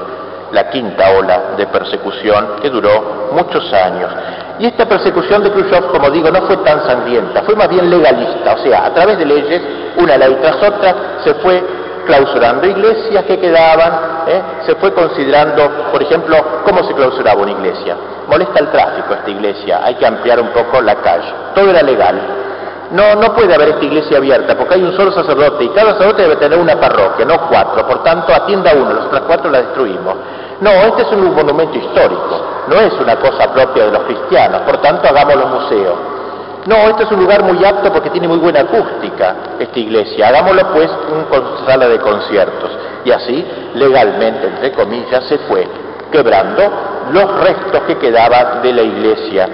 la 0.53 0.71
quinta 0.71 1.11
ola 1.19 1.55
de 1.57 1.67
persecución 1.67 2.57
que 2.63 2.71
duró 2.71 3.31
muchos 3.33 3.73
años. 3.73 4.11
Y 4.59 4.67
esta 4.67 4.87
persecución 4.87 5.43
de 5.43 5.51
Khrushchev, 5.51 5.87
como 5.91 6.11
digo, 6.11 6.31
no 6.31 6.43
fue 6.43 6.57
tan 6.59 6.85
sangrienta, 6.87 7.43
fue 7.43 7.57
más 7.57 7.69
bien 7.69 7.91
legalista, 7.91 8.55
o 8.55 8.59
sea, 8.59 8.87
a 8.87 8.95
través 8.95 9.19
de 9.19 9.27
leyes, 9.27 9.63
una 9.97 10.17
ley 10.17 10.37
tras 10.41 10.57
otra, 10.63 10.95
se 11.25 11.35
fue 11.35 11.63
clausurando 12.07 12.67
iglesias 12.67 13.25
que 13.25 13.39
quedaban, 13.39 13.93
¿eh? 14.29 14.43
se 14.67 14.75
fue 14.77 14.93
considerando, 14.93 15.91
por 15.91 16.03
ejemplo, 16.03 16.37
cómo 16.65 16.85
se 16.85 16.95
clausuraba 16.95 17.43
una 17.43 17.53
iglesia. 17.53 17.97
Molesta 18.29 18.61
el 18.61 18.71
tráfico 18.71 19.15
esta 19.15 19.31
iglesia, 19.31 19.81
hay 19.83 19.95
que 19.97 20.07
ampliar 20.07 20.41
un 20.41 20.49
poco 20.49 20.81
la 20.81 20.97
calle. 20.97 21.33
Todo 21.55 21.71
era 21.71 21.83
legal. 21.83 22.21
No, 22.91 23.15
no 23.17 23.35
puede 23.35 23.55
haber 23.55 23.71
esta 23.71 23.85
iglesia 23.85 24.19
abierta 24.19 24.57
porque 24.57 24.75
hay 24.75 24.83
un 24.83 24.97
solo 24.97 25.13
sacerdote 25.13 25.65
y 25.65 25.69
cada 25.71 25.93
sacerdote 25.93 26.23
debe 26.23 26.37
tener 26.37 26.59
una 26.59 26.79
parroquia, 26.79 27.25
no 27.25 27.49
cuatro. 27.49 27.87
Por 27.87 28.03
tanto, 28.03 28.33
atienda 28.33 28.73
uno, 28.75 28.93
las 28.93 29.07
otras 29.07 29.23
cuatro 29.27 29.51
la 29.51 29.63
destruimos. 29.63 30.15
No, 30.61 30.71
este 30.71 31.03
es 31.03 31.13
un 31.13 31.35
monumento 31.35 31.77
histórico, 31.77 32.41
no 32.69 32.81
es 32.81 32.93
una 33.01 33.17
cosa 33.17 33.53
propia 33.53 33.87
de 33.87 33.93
los 33.93 34.03
cristianos, 34.05 34.61
por 34.63 34.79
tanto, 34.79 35.09
hagámoslo 35.09 35.47
museo. 35.47 36.15
No, 36.67 36.77
este 36.89 37.03
es 37.03 37.11
un 37.11 37.21
lugar 37.21 37.43
muy 37.43 37.63
apto 37.63 37.93
porque 37.93 38.09
tiene 38.09 38.27
muy 38.27 38.39
buena 38.39 38.61
acústica, 38.61 39.37
esta 39.59 39.79
iglesia. 39.79 40.29
Hagámoslo 40.29 40.73
pues 40.73 40.91
una 41.13 41.67
sala 41.67 41.89
de 41.89 41.99
conciertos. 41.99 42.71
Y 43.05 43.11
así, 43.11 43.45
legalmente, 43.75 44.47
entre 44.47 44.73
comillas, 44.73 45.25
se 45.25 45.37
fue 45.41 45.69
quebrando 46.11 46.63
los 47.13 47.41
restos 47.41 47.83
que 47.87 47.99
quedaban 47.99 48.63
de 48.63 48.73
la 48.73 48.83
iglesia. 48.83 49.49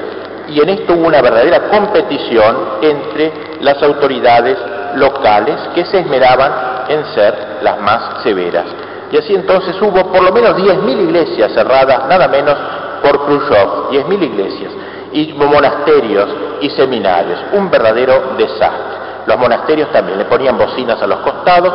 Y 0.51 0.61
en 0.61 0.69
esto 0.69 0.95
hubo 0.95 1.07
una 1.07 1.23
verdadera 1.23 1.69
competición 1.69 2.57
entre 2.83 3.33
las 3.61 3.81
autoridades 3.83 4.59
locales 4.97 5.57
que 5.75 5.85
se 5.85 6.01
esmeraban 6.01 6.53
en 6.89 7.05
ser 7.15 7.59
las 7.63 7.81
más 7.81 8.23
severas. 8.23 8.65
Y 9.13 9.19
así 9.19 9.35
entonces 9.35 9.81
hubo 9.81 10.13
por 10.13 10.23
lo 10.23 10.33
menos 10.33 10.57
10.000 10.57 11.03
iglesias 11.03 11.53
cerradas, 11.53 12.07
nada 12.09 12.29
menos 12.29 12.57
por 13.03 13.25
Khrushchev, 13.27 13.91
10.000 13.91 14.23
iglesias 14.23 14.73
y 15.13 15.33
monasterios 15.35 16.29
y 16.61 16.71
seminarios, 16.71 17.41
un 17.53 17.71
verdadero 17.71 18.35
desastre. 18.37 19.01
Los 19.27 19.39
monasterios 19.39 19.91
también 19.93 20.19
le 20.19 20.25
ponían 20.25 20.57
bocinas 20.57 21.01
a 21.03 21.07
los 21.07 21.19
costados, 21.21 21.73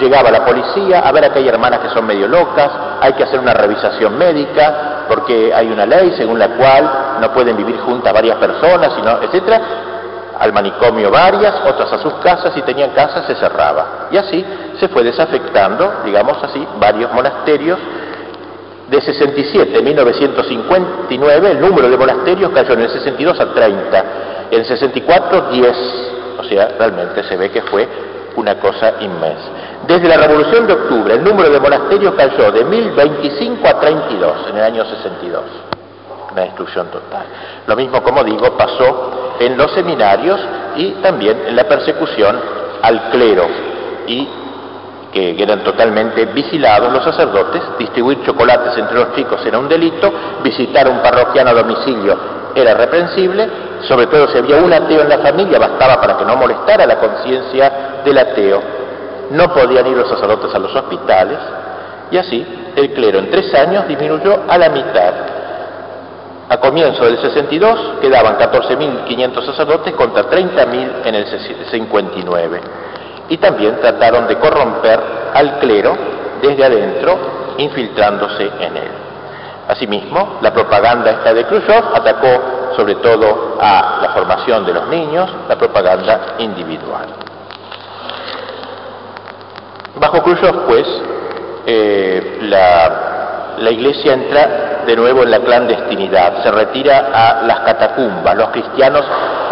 llegaba 0.00 0.30
la 0.30 0.44
policía 0.44 1.00
a 1.00 1.12
ver 1.12 1.24
a 1.24 1.26
aquellas 1.28 1.54
hermanas 1.54 1.80
que 1.80 1.90
son 1.90 2.06
medio 2.06 2.26
locas, 2.28 2.70
hay 3.00 3.12
que 3.14 3.24
hacer 3.24 3.38
una 3.38 3.54
revisación 3.54 4.16
médica, 4.16 5.04
porque 5.08 5.52
hay 5.54 5.66
una 5.70 5.86
ley 5.86 6.14
según 6.16 6.38
la 6.38 6.48
cual 6.48 6.90
no 7.20 7.32
pueden 7.32 7.56
vivir 7.56 7.78
juntas 7.80 8.12
varias 8.12 8.36
personas, 8.38 8.92
sino, 8.94 9.22
etcétera, 9.22 9.60
al 10.40 10.52
manicomio 10.54 11.10
varias, 11.10 11.54
otras 11.66 11.92
a 11.92 11.98
sus 11.98 12.14
casas, 12.14 12.56
y 12.56 12.62
tenían 12.62 12.90
casas 12.90 13.26
se 13.26 13.34
cerraba. 13.34 14.08
Y 14.10 14.16
así 14.16 14.44
se 14.78 14.88
fue 14.88 15.04
desafectando, 15.04 16.00
digamos 16.04 16.42
así, 16.42 16.66
varios 16.78 17.12
monasterios. 17.12 17.78
De 18.88 19.00
67 19.00 19.78
en 19.78 19.84
1959 19.84 21.50
el 21.52 21.60
número 21.60 21.88
de 21.88 21.96
monasterios 21.96 22.50
cayó 22.52 22.72
en 22.72 22.80
el 22.80 22.90
62 22.90 23.38
a 23.38 23.54
30, 23.54 24.04
en 24.50 24.64
64 24.64 25.50
10, 25.52 25.76
o 26.40 26.44
sea, 26.44 26.74
realmente 26.76 27.22
se 27.22 27.36
ve 27.36 27.50
que 27.50 27.62
fue 27.62 27.86
una 28.36 28.58
cosa 28.58 28.94
inmensa. 29.00 29.48
Desde 29.86 30.08
la 30.08 30.16
Revolución 30.16 30.66
de 30.66 30.72
Octubre 30.72 31.14
el 31.14 31.22
número 31.22 31.50
de 31.50 31.60
monasterios 31.60 32.14
cayó 32.14 32.50
de 32.50 32.64
1025 32.64 33.68
a 33.68 33.78
32 33.78 34.32
en 34.48 34.56
el 34.56 34.64
año 34.64 34.84
62, 34.84 35.42
una 36.40 36.44
destrucción 36.46 36.88
total. 36.88 37.24
Lo 37.66 37.76
mismo, 37.76 38.02
como 38.02 38.24
digo, 38.24 38.56
pasó 38.56 39.36
en 39.38 39.56
los 39.56 39.72
seminarios 39.72 40.40
y 40.76 40.92
también 41.02 41.42
en 41.46 41.56
la 41.56 41.64
persecución 41.64 42.40
al 42.82 43.10
clero 43.10 43.46
y 44.06 44.28
que 45.12 45.42
eran 45.42 45.64
totalmente 45.64 46.24
vigilados 46.26 46.92
los 46.92 47.02
sacerdotes, 47.02 47.62
distribuir 47.78 48.22
chocolates 48.24 48.78
entre 48.78 48.96
los 48.96 49.14
chicos 49.14 49.44
era 49.44 49.58
un 49.58 49.68
delito, 49.68 50.12
visitar 50.42 50.86
a 50.86 50.90
un 50.90 51.00
parroquiano 51.00 51.50
a 51.50 51.54
domicilio 51.54 52.40
era 52.54 52.74
reprensible, 52.74 53.48
sobre 53.82 54.06
todo 54.06 54.28
si 54.28 54.38
había 54.38 54.56
un 54.56 54.72
ateo 54.72 55.02
en 55.02 55.08
la 55.08 55.18
familia 55.18 55.58
bastaba 55.58 56.00
para 56.00 56.16
que 56.16 56.24
no 56.24 56.36
molestara 56.36 56.86
la 56.86 56.96
conciencia 56.96 58.00
del 58.04 58.18
ateo. 58.18 58.60
No 59.30 59.52
podían 59.54 59.86
ir 59.86 59.96
los 59.96 60.08
sacerdotes 60.08 60.52
a 60.54 60.58
los 60.58 60.74
hospitales 60.74 61.38
y 62.10 62.18
así 62.18 62.72
el 62.74 62.92
clero 62.92 63.20
en 63.20 63.30
tres 63.30 63.54
años 63.54 63.86
disminuyó 63.86 64.42
a 64.48 64.58
la 64.58 64.68
mitad. 64.70 65.39
A 66.50 66.56
comienzo 66.58 67.04
del 67.04 67.16
62 67.16 68.00
quedaban 68.00 68.36
14.500 68.36 69.46
sacerdotes 69.46 69.94
contra 69.94 70.24
30.000 70.24 71.06
en 71.06 71.14
el 71.14 71.26
59 71.70 72.60
y 73.28 73.36
también 73.38 73.80
trataron 73.80 74.26
de 74.26 74.36
corromper 74.36 75.00
al 75.32 75.60
clero 75.60 75.96
desde 76.42 76.64
adentro, 76.64 77.18
infiltrándose 77.56 78.50
en 78.62 78.76
él. 78.76 78.90
Asimismo, 79.68 80.38
la 80.42 80.52
propaganda 80.52 81.12
esta 81.12 81.32
de 81.32 81.44
Khrushchev 81.44 81.84
atacó 81.94 82.72
sobre 82.74 82.96
todo 82.96 83.56
a 83.60 84.00
la 84.02 84.08
formación 84.08 84.66
de 84.66 84.72
los 84.72 84.88
niños, 84.88 85.30
la 85.48 85.56
propaganda 85.56 86.34
individual. 86.38 87.06
Bajo 90.00 90.20
Khrushchev, 90.20 90.66
pues, 90.66 90.86
eh, 91.66 92.38
la, 92.42 93.19
la 93.60 93.70
Iglesia 93.70 94.14
entra 94.14 94.82
de 94.86 94.96
nuevo 94.96 95.22
en 95.22 95.30
la 95.30 95.40
clandestinidad, 95.40 96.42
se 96.42 96.50
retira 96.50 97.10
a 97.12 97.42
las 97.42 97.60
catacumbas, 97.60 98.36
los 98.36 98.48
cristianos 98.48 99.04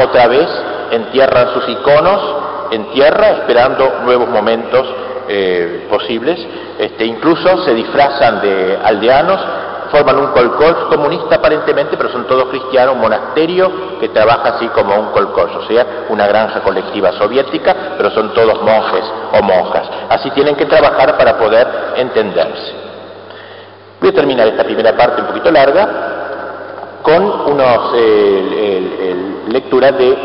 otra 0.03 0.27
vez 0.27 0.49
entierran 0.91 1.53
sus 1.53 1.69
iconos 1.69 2.21
en 2.71 2.91
tierra 2.91 3.31
esperando 3.31 4.01
nuevos 4.05 4.29
momentos 4.29 4.87
eh, 5.29 5.87
posibles, 5.91 6.39
este, 6.79 7.05
incluso 7.05 7.65
se 7.65 7.75
disfrazan 7.75 8.41
de 8.41 8.79
aldeanos, 8.83 9.39
forman 9.91 10.19
un 10.19 10.29
colcós 10.29 10.75
comunista 10.91 11.37
aparentemente, 11.37 11.97
pero 11.97 12.11
son 12.11 12.27
todos 12.27 12.49
cristianos, 12.49 12.95
un 12.95 13.03
monasterio 13.03 13.99
que 14.01 14.09
trabaja 14.09 14.57
así 14.57 14.69
como 14.69 14.95
un 14.95 15.13
colcós, 15.13 15.51
o 15.55 15.67
sea, 15.67 16.07
una 16.09 16.27
granja 16.27 16.61
colectiva 16.61 17.13
soviética, 17.13 17.75
pero 17.97 18.11
son 18.11 18.33
todos 18.33 18.63
monjes 18.63 19.05
o 19.33 19.43
monjas. 19.43 19.89
Así 20.09 20.31
tienen 20.31 20.57
que 20.57 20.67
trabajar 20.67 21.17
para 21.19 21.37
poder 21.39 21.67
entenderse. 21.97 22.88
Voy 24.01 24.11
a 24.11 24.13
terminar 24.13 24.47
esta 24.47 24.65
primera 24.65 24.97
parte 24.97 25.23
un 25.23 25.27
poquito 25.29 25.51
larga 25.51 27.01
con 27.03 27.25
unos 27.53 27.95
eh, 27.97 29.15
lecturas 29.49 29.99
de 29.99 30.17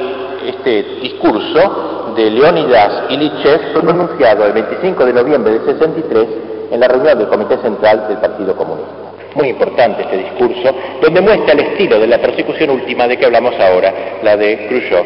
este 0.48 0.84
discurso 1.02 2.14
de 2.16 2.30
Leonidas 2.30 3.06
Ilichev 3.10 3.74
pronunciado 3.74 4.46
el 4.46 4.54
25 4.54 5.06
de 5.06 5.14
noviembre 5.14 5.54
del 5.54 5.66
63 5.66 6.28
en 6.72 6.80
la 6.80 6.88
reunión 6.88 7.18
del 7.18 7.28
Comité 7.28 7.58
Central 7.58 8.08
del 8.08 8.18
Partido 8.18 8.56
Comunista. 8.56 8.92
Muy 9.36 9.50
importante 9.50 10.04
este 10.04 10.18
discurso, 10.18 10.76
donde 11.02 11.22
muestra 11.22 11.54
el 11.54 11.62
estilo 11.62 12.00
de 12.00 12.08
la 12.08 12.20
persecución 12.20 12.70
última 12.70 13.08
de 13.08 13.18
que 13.18 13.26
hablamos 13.26 13.56
ahora, 13.60 13.92
la 14.22 14.38
de 14.38 14.68
Khrushchev. 14.68 15.06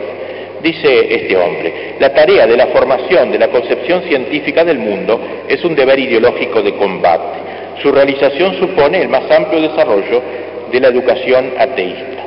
Dice 0.61 1.13
este 1.13 1.37
hombre, 1.37 1.95
la 1.99 2.13
tarea 2.13 2.47
de 2.47 2.57
la 2.57 2.67
formación 2.67 3.31
de 3.31 3.39
la 3.39 3.49
concepción 3.49 4.01
científica 4.03 4.63
del 4.63 4.79
mundo 4.79 5.19
es 5.47 5.63
un 5.63 5.75
deber 5.75 5.99
ideológico 5.99 6.61
de 6.61 6.75
combate. 6.75 7.39
Su 7.81 7.91
realización 7.91 8.55
supone 8.59 9.01
el 9.01 9.09
más 9.09 9.29
amplio 9.29 9.61
desarrollo 9.61 10.21
de 10.71 10.79
la 10.79 10.87
educación 10.87 11.53
ateísta. 11.59 12.17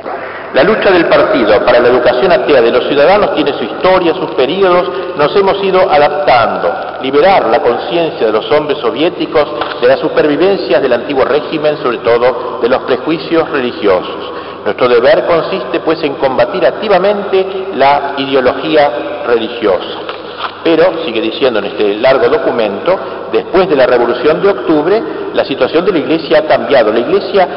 La 0.53 0.63
lucha 0.63 0.91
del 0.91 1.05
partido 1.05 1.63
para 1.65 1.79
la 1.79 1.87
educación 1.87 2.31
atea 2.31 2.61
de 2.61 2.71
los 2.71 2.85
ciudadanos 2.87 3.35
tiene 3.35 3.53
su 3.53 3.63
historia, 3.63 4.13
sus 4.13 4.31
periodos, 4.31 5.17
nos 5.17 5.33
hemos 5.35 5.63
ido 5.63 5.89
adaptando, 5.89 7.01
liberar 7.01 7.47
la 7.47 7.61
conciencia 7.61 8.27
de 8.27 8.33
los 8.33 8.51
hombres 8.51 8.77
soviéticos 8.79 9.47
de 9.81 9.87
las 9.87 9.99
supervivencias 9.99 10.81
del 10.81 10.93
antiguo 10.93 11.23
régimen, 11.23 11.77
sobre 11.77 11.99
todo 11.99 12.59
de 12.61 12.67
los 12.67 12.79
prejuicios 12.83 13.49
religiosos. 13.49 14.40
Nuestro 14.63 14.87
deber 14.87 15.25
consiste 15.25 15.79
pues 15.79 16.01
en 16.03 16.15
combatir 16.15 16.65
activamente 16.65 17.67
la 17.75 18.13
ideología 18.17 19.23
religiosa. 19.25 19.99
Pero, 20.63 21.03
sigue 21.05 21.21
diciendo 21.21 21.59
en 21.59 21.65
este 21.65 21.95
largo 21.95 22.29
documento, 22.29 22.97
después 23.31 23.67
de 23.67 23.75
la 23.75 23.87
Revolución 23.87 24.41
de 24.41 24.49
Octubre, 24.49 25.01
la 25.33 25.45
situación 25.45 25.85
de 25.85 25.91
la 25.91 25.97
Iglesia 25.99 26.39
ha 26.39 26.43
cambiado. 26.43 26.91
La 26.91 26.99
Iglesia 26.99 27.47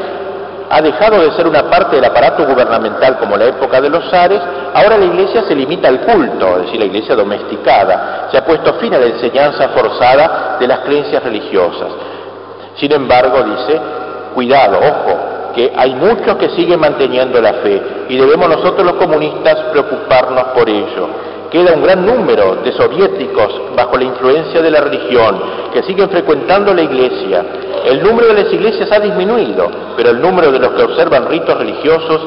ha 0.69 0.81
dejado 0.81 1.21
de 1.21 1.31
ser 1.33 1.47
una 1.47 1.69
parte 1.69 1.95
del 1.95 2.05
aparato 2.05 2.45
gubernamental 2.45 3.17
como 3.17 3.37
la 3.37 3.45
época 3.45 3.79
de 3.79 3.89
los 3.89 4.09
zares, 4.09 4.41
ahora 4.73 4.97
la 4.97 5.05
iglesia 5.05 5.43
se 5.43 5.55
limita 5.55 5.87
al 5.87 6.01
culto, 6.01 6.57
es 6.57 6.63
decir, 6.63 6.79
la 6.79 6.85
iglesia 6.85 7.15
domesticada, 7.15 8.27
se 8.31 8.37
ha 8.37 8.45
puesto 8.45 8.73
fin 8.75 8.93
a 8.93 8.97
la 8.97 9.05
enseñanza 9.05 9.69
forzada 9.69 10.57
de 10.59 10.67
las 10.67 10.79
creencias 10.79 11.23
religiosas. 11.23 11.89
Sin 12.77 12.91
embargo, 12.91 13.43
dice, 13.43 13.79
cuidado, 14.33 14.79
ojo, 14.79 15.35
que 15.55 15.71
hay 15.75 15.95
muchos 15.95 16.35
que 16.35 16.49
siguen 16.49 16.79
manteniendo 16.79 17.41
la 17.41 17.53
fe 17.53 17.81
y 18.09 18.17
debemos 18.17 18.49
nosotros 18.49 18.85
los 18.85 18.95
comunistas 18.95 19.57
preocuparnos 19.71 20.43
por 20.55 20.69
ello. 20.69 21.07
Queda 21.49 21.73
un 21.73 21.83
gran 21.83 22.05
número 22.05 22.57
de 22.57 22.71
soviéticos 22.73 23.61
bajo 23.75 23.97
la 23.97 24.03
influencia 24.03 24.61
de 24.61 24.71
la 24.71 24.81
religión 24.81 25.41
que 25.73 25.83
siguen 25.83 26.09
frecuentando 26.09 26.73
la 26.73 26.81
iglesia 26.81 27.45
el 27.85 28.01
número 28.01 28.29
de 28.33 28.43
las 28.43 28.51
iglesias 28.51 28.91
ha 28.91 28.99
disminuido, 28.99 29.69
pero 29.95 30.09
el 30.09 30.19
número 30.19 30.51
de 30.51 30.57
los 30.57 30.71
que 30.71 30.81
observan 30.81 31.27
ritos 31.27 31.55
religiosos 31.55 32.19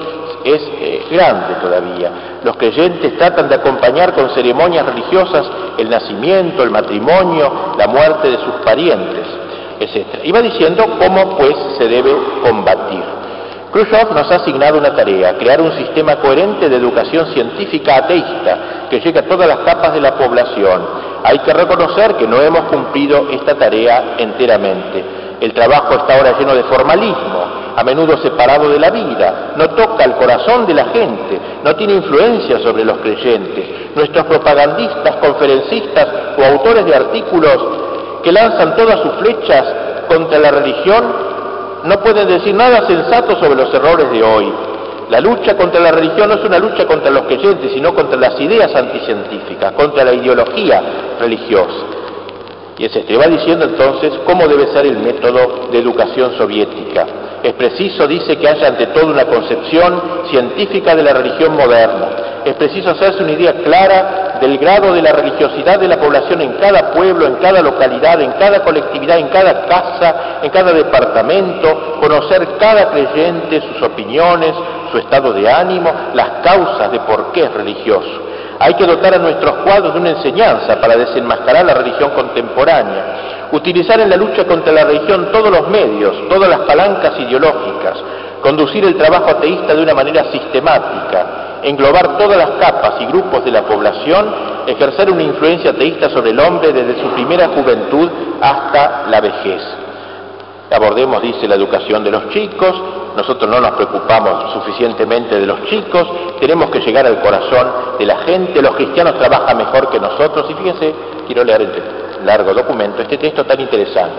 es 0.45 0.63
eh, 0.63 1.05
grande 1.11 1.55
todavía. 1.61 2.39
Los 2.45 2.57
creyentes 2.57 3.19
tratan 3.19 3.49
de 3.49 3.57
acompañar 3.57 4.15
con 4.15 4.31
ceremonias 4.31 4.87
religiosas 4.87 5.51
el 5.77 5.91
nacimiento, 5.91 6.63
el 6.63 6.71
matrimonio, 6.71 7.75
la 7.77 7.89
muerte 7.89 8.31
de 8.31 8.37
sus 8.37 8.55
parientes, 8.65 9.27
etc. 9.81 10.33
Va 10.33 10.43
diciendo 10.43 10.85
cómo 10.97 11.37
pues 11.37 11.57
se 11.77 11.89
debe 11.89 12.13
combatir. 12.41 13.18
Khrushchev 13.73 14.15
nos 14.15 14.31
ha 14.31 14.37
asignado 14.37 14.79
una 14.79 14.95
tarea, 14.95 15.37
crear 15.37 15.61
un 15.61 15.73
sistema 15.73 16.17
coherente 16.17 16.69
de 16.69 16.77
educación 16.77 17.27
científica 17.35 17.97
ateísta 17.97 18.87
que 18.89 19.01
llegue 19.01 19.19
a 19.19 19.29
todas 19.29 19.47
las 19.47 19.59
capas 19.59 19.93
de 19.93 20.01
la 20.01 20.15
población. 20.17 20.87
Hay 21.23 21.39
que 21.41 21.53
reconocer 21.53 22.15
que 22.15 22.27
no 22.27 22.41
hemos 22.41 22.63
cumplido 22.65 23.29
esta 23.31 23.55
tarea 23.57 24.15
enteramente. 24.19 25.05
El 25.41 25.53
trabajo 25.53 25.95
está 25.95 26.17
ahora 26.17 26.39
lleno 26.39 26.55
de 26.55 26.65
formalismo, 26.65 27.45
a 27.77 27.85
menudo 27.85 28.17
separado 28.19 28.71
de 28.71 28.79
la 28.81 28.91
vida, 28.91 29.53
no 29.57 29.69
toca 29.71 30.03
el 30.05 30.15
corazón 30.15 30.67
de 30.67 30.75
la 30.75 30.87
gente, 30.87 31.41
no 31.63 31.77
tiene 31.77 31.95
influencia 31.95 32.59
sobre 32.61 32.85
los 32.85 32.99
creyentes. 32.99 33.95
Nuestros 33.95 34.25
propagandistas, 34.25 35.17
conferencistas 35.17 36.09
o 36.39 36.45
autores 36.45 36.87
de 36.87 36.95
artículos 36.95 37.59
que 38.23 38.33
lanzan 38.33 38.75
todas 38.75 38.99
sus 39.01 39.13
flechas 39.21 39.65
contra 40.09 40.39
la 40.39 40.51
religión 40.51 41.29
no 41.89 42.01
pueden 42.01 42.29
decir 42.29 42.55
nada 42.55 42.87
sensato 42.87 43.35
sobre 43.41 43.55
los 43.57 43.73
errores 43.73 44.11
de 44.11 44.23
hoy. 44.23 44.53
La 45.09 45.21
lucha 45.21 45.57
contra 45.57 45.81
la 45.81 45.91
religión 45.91 46.29
no 46.29 46.35
es 46.35 46.45
una 46.45 46.59
lucha 46.59 46.87
contra 46.87 47.11
los 47.11 47.23
creyentes, 47.23 47.73
sino 47.73 47.95
contra 47.95 48.19
las 48.19 48.39
ideas 48.39 48.75
anticientíficas, 48.75 49.73
contra 49.73 50.05
la 50.05 50.13
ideología 50.13 50.83
religiosa. 51.19 51.87
Y 52.77 52.89
se 52.91 53.01
te 53.01 53.17
va 53.17 53.27
diciendo 53.27 53.65
entonces 53.65 54.13
cómo 54.27 54.47
debe 54.47 54.67
ser 54.69 54.85
el 54.85 54.99
método 54.99 55.69
de 55.73 55.79
educación 55.79 56.37
soviética. 56.37 57.07
Es 57.43 57.55
preciso, 57.55 58.07
dice, 58.07 58.37
que 58.37 58.49
haya 58.49 58.69
ante 58.69 58.89
todo 58.89 59.07
una 59.07 59.25
concepción 59.25 60.03
científica 60.31 60.95
de 60.95 61.03
la 61.03 61.15
religión 61.15 61.57
moderna. 61.57 62.38
Es 62.49 62.55
preciso 62.55 62.93
hacerse 62.93 63.23
una 63.23 63.33
idea 63.33 63.53
clara 63.53 64.39
del 64.41 64.57
grado 64.57 64.95
de 64.95 65.03
la 65.03 65.13
religiosidad 65.13 65.79
de 65.79 65.87
la 65.87 65.99
población 65.99 66.41
en 66.41 66.55
cada 66.55 66.93
pueblo, 66.93 67.27
en 67.27 67.35
cada 67.35 67.61
localidad, 67.61 68.23
en 68.23 68.33
cada 68.33 68.61
colectividad, 68.61 69.19
en 69.19 69.29
cada 69.29 69.67
casa, 69.67 70.39
en 70.43 70.49
cada 70.49 70.73
departamento, 70.73 71.99
conocer 72.01 72.49
cada 72.59 72.89
creyente, 72.89 73.61
sus 73.61 73.83
opiniones, 73.83 74.55
su 74.91 74.97
estado 74.97 75.35
de 75.35 75.47
ánimo, 75.47 75.93
las 76.15 76.43
causas 76.43 76.91
de 76.91 77.01
por 77.01 77.33
qué 77.33 77.43
es 77.45 77.53
religioso. 77.53 78.23
Hay 78.61 78.73
que 78.75 78.87
dotar 78.87 79.13
a 79.13 79.19
nuestros 79.19 79.57
cuadros 79.59 79.93
de 79.93 80.01
una 80.01 80.11
enseñanza 80.13 80.81
para 80.81 80.97
desenmascarar 80.97 81.67
la 81.67 81.75
religión 81.75 82.13
contemporánea, 82.13 83.49
utilizar 83.53 84.01
en 84.01 84.09
la 84.09 84.17
lucha 84.17 84.45
contra 84.45 84.73
la 84.73 84.85
religión 84.85 85.29
todos 85.31 85.51
los 85.51 85.69
medios, 85.69 86.27
todas 86.31 86.49
las 86.49 86.61
palancas 86.61 87.13
ideológicas, 87.21 87.99
conducir 88.43 88.85
el 88.85 88.97
trabajo 88.97 89.31
ateísta 89.31 89.75
de 89.75 89.83
una 89.83 89.95
manera 89.95 90.31
sistemática, 90.31 91.61
englobar 91.63 92.19
todas 92.19 92.37
las 92.39 92.51
capas 92.61 92.95
y 93.01 93.07
grupos 93.07 93.45
de 93.45 93.51
la 93.51 93.63
población, 93.63 94.33
ejercer 94.67 95.11
una 95.11 95.23
influencia 95.23 95.71
ateísta 95.71 96.11
sobre 96.11 96.31
el 96.31 96.41
hombre 96.41 96.73
desde 96.73 97.01
su 97.01 97.09
primera 97.11 97.49
juventud 97.49 98.09
hasta 98.41 99.07
la 99.09 99.21
vejez. 99.21 99.63
Abordemos, 100.71 101.23
dice, 101.23 101.49
la 101.49 101.55
educación 101.55 102.05
de 102.05 102.11
los 102.11 102.29
chicos, 102.31 102.75
nosotros 103.17 103.51
no 103.51 103.59
nos 103.61 103.73
preocupamos 103.73 104.53
suficientemente 104.53 105.41
de 105.41 105.47
los 105.47 105.65
chicos, 105.65 106.07
tenemos 106.41 106.71
que 106.71 106.81
llegar 106.81 107.07
al 107.07 107.21
corazón 107.21 107.67
de 107.99 108.05
la 108.05 108.19
gente, 108.19 108.61
los 108.61 108.77
cristianos 108.77 109.19
trabajan 109.19 109.57
mejor 109.57 109.89
que 109.89 109.99
nosotros, 109.99 110.47
y 110.51 110.55
fíjense, 110.55 110.95
quiero 111.27 111.43
leer 111.43 111.63
este 111.63 111.83
largo 112.25 112.53
documento, 112.53 113.03
este 113.03 113.17
texto 113.17 113.45
tan 113.45 113.61
interesante. 113.61 114.17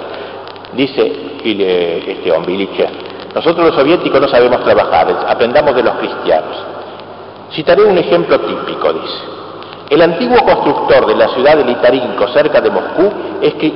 Dice 0.73 1.39
este 1.43 2.31
hombre, 2.31 2.53
nosotros 3.33 3.67
los 3.67 3.75
soviéticos 3.75 4.19
no 4.19 4.27
sabemos 4.27 4.63
trabajar, 4.63 5.25
aprendamos 5.27 5.75
de 5.75 5.83
los 5.83 5.95
cristianos. 5.95 6.57
Citaré 7.51 7.83
un 7.83 7.97
ejemplo 7.97 8.39
típico, 8.39 8.93
dice. 8.93 9.38
El 9.89 10.01
antiguo 10.03 10.37
constructor 10.45 11.07
de 11.07 11.15
la 11.15 11.29
ciudad 11.29 11.57
de 11.57 11.65
Litarinco, 11.65 12.27
cerca 12.27 12.61
de 12.61 12.69
Moscú, 12.69 13.11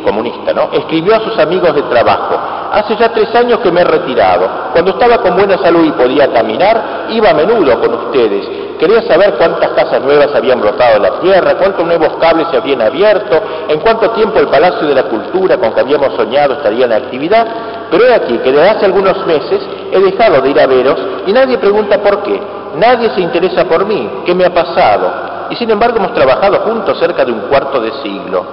comunista, 0.03 0.53
¿no? 0.53 0.69
escribió 0.71 1.15
a 1.15 1.19
sus 1.21 1.37
amigos 1.39 1.73
de 1.73 1.81
trabajo, 1.83 2.37
hace 2.71 2.95
ya 2.95 3.09
tres 3.09 3.33
años 3.35 3.59
que 3.59 3.71
me 3.71 3.81
he 3.81 3.83
retirado. 3.83 4.47
Cuando 4.73 4.91
estaba 4.91 5.17
con 5.17 5.35
buena 5.35 5.57
salud 5.57 5.85
y 5.85 5.91
podía 5.91 6.31
caminar, 6.31 7.07
iba 7.09 7.29
a 7.29 7.33
menudo 7.33 7.79
con 7.79 7.93
ustedes. 7.93 8.47
Quería 8.79 9.01
saber 9.03 9.35
cuántas 9.35 9.69
casas 9.69 10.01
nuevas 10.01 10.29
habían 10.35 10.59
brotado 10.59 10.95
de 10.95 11.09
la 11.09 11.19
tierra, 11.19 11.55
cuántos 11.55 11.85
nuevos 11.85 12.09
cables 12.19 12.47
se 12.51 12.57
habían 12.57 12.81
abierto, 12.81 13.41
en 13.69 13.79
cuánto 13.79 14.11
tiempo 14.11 14.39
el 14.39 14.47
Palacio 14.47 14.87
de 14.87 14.95
la 14.95 15.03
Cultura 15.03 15.57
con 15.57 15.73
que 15.73 15.79
habíamos 15.79 16.13
soñado 16.15 16.53
estaría 16.53 16.85
en 16.85 16.93
actividad. 16.93 17.47
Pero 17.89 18.05
he 18.05 18.13
aquí 18.13 18.37
que 18.39 18.51
desde 18.51 18.69
hace 18.69 18.85
algunos 18.85 19.25
meses 19.25 19.61
he 19.91 19.99
dejado 19.99 20.41
de 20.41 20.49
ir 20.49 20.59
a 20.59 20.67
veros 20.67 20.99
y 21.27 21.33
nadie 21.33 21.57
pregunta 21.57 21.97
por 21.99 22.23
qué. 22.23 22.39
Nadie 22.75 23.11
se 23.11 23.21
interesa 23.21 23.65
por 23.65 23.85
mí. 23.85 24.09
¿Qué 24.25 24.33
me 24.33 24.45
ha 24.45 24.53
pasado? 24.53 25.32
Y 25.49 25.55
sin 25.55 25.69
embargo 25.69 25.97
hemos 25.97 26.13
trabajado 26.13 26.59
juntos 26.61 26.97
cerca 26.99 27.25
de 27.25 27.31
un 27.31 27.41
cuarto 27.41 27.79
de 27.79 27.91
siglo. 28.03 28.43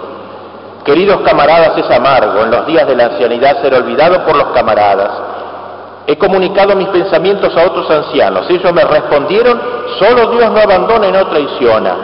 Queridos 0.85 1.21
camaradas, 1.21 1.77
es 1.77 1.91
amargo 1.91 2.43
en 2.43 2.51
los 2.51 2.67
días 2.67 2.87
de 2.87 2.97
la 2.97 3.07
ancianidad 3.07 3.61
ser 3.61 3.75
olvidado 3.75 4.25
por 4.25 4.37
los 4.37 4.49
camaradas. 4.49 5.11
He 6.07 6.17
comunicado 6.17 6.75
mis 6.75 6.89
pensamientos 6.89 7.57
a 7.57 7.67
otros 7.67 7.89
ancianos. 7.91 8.49
Ellos 8.49 8.73
me 8.73 8.85
respondieron, 8.85 9.61
solo 9.99 10.31
Dios 10.31 10.51
no 10.51 10.59
abandona 10.59 11.09
y 11.09 11.13
no 11.13 11.27
traiciona. 11.27 11.97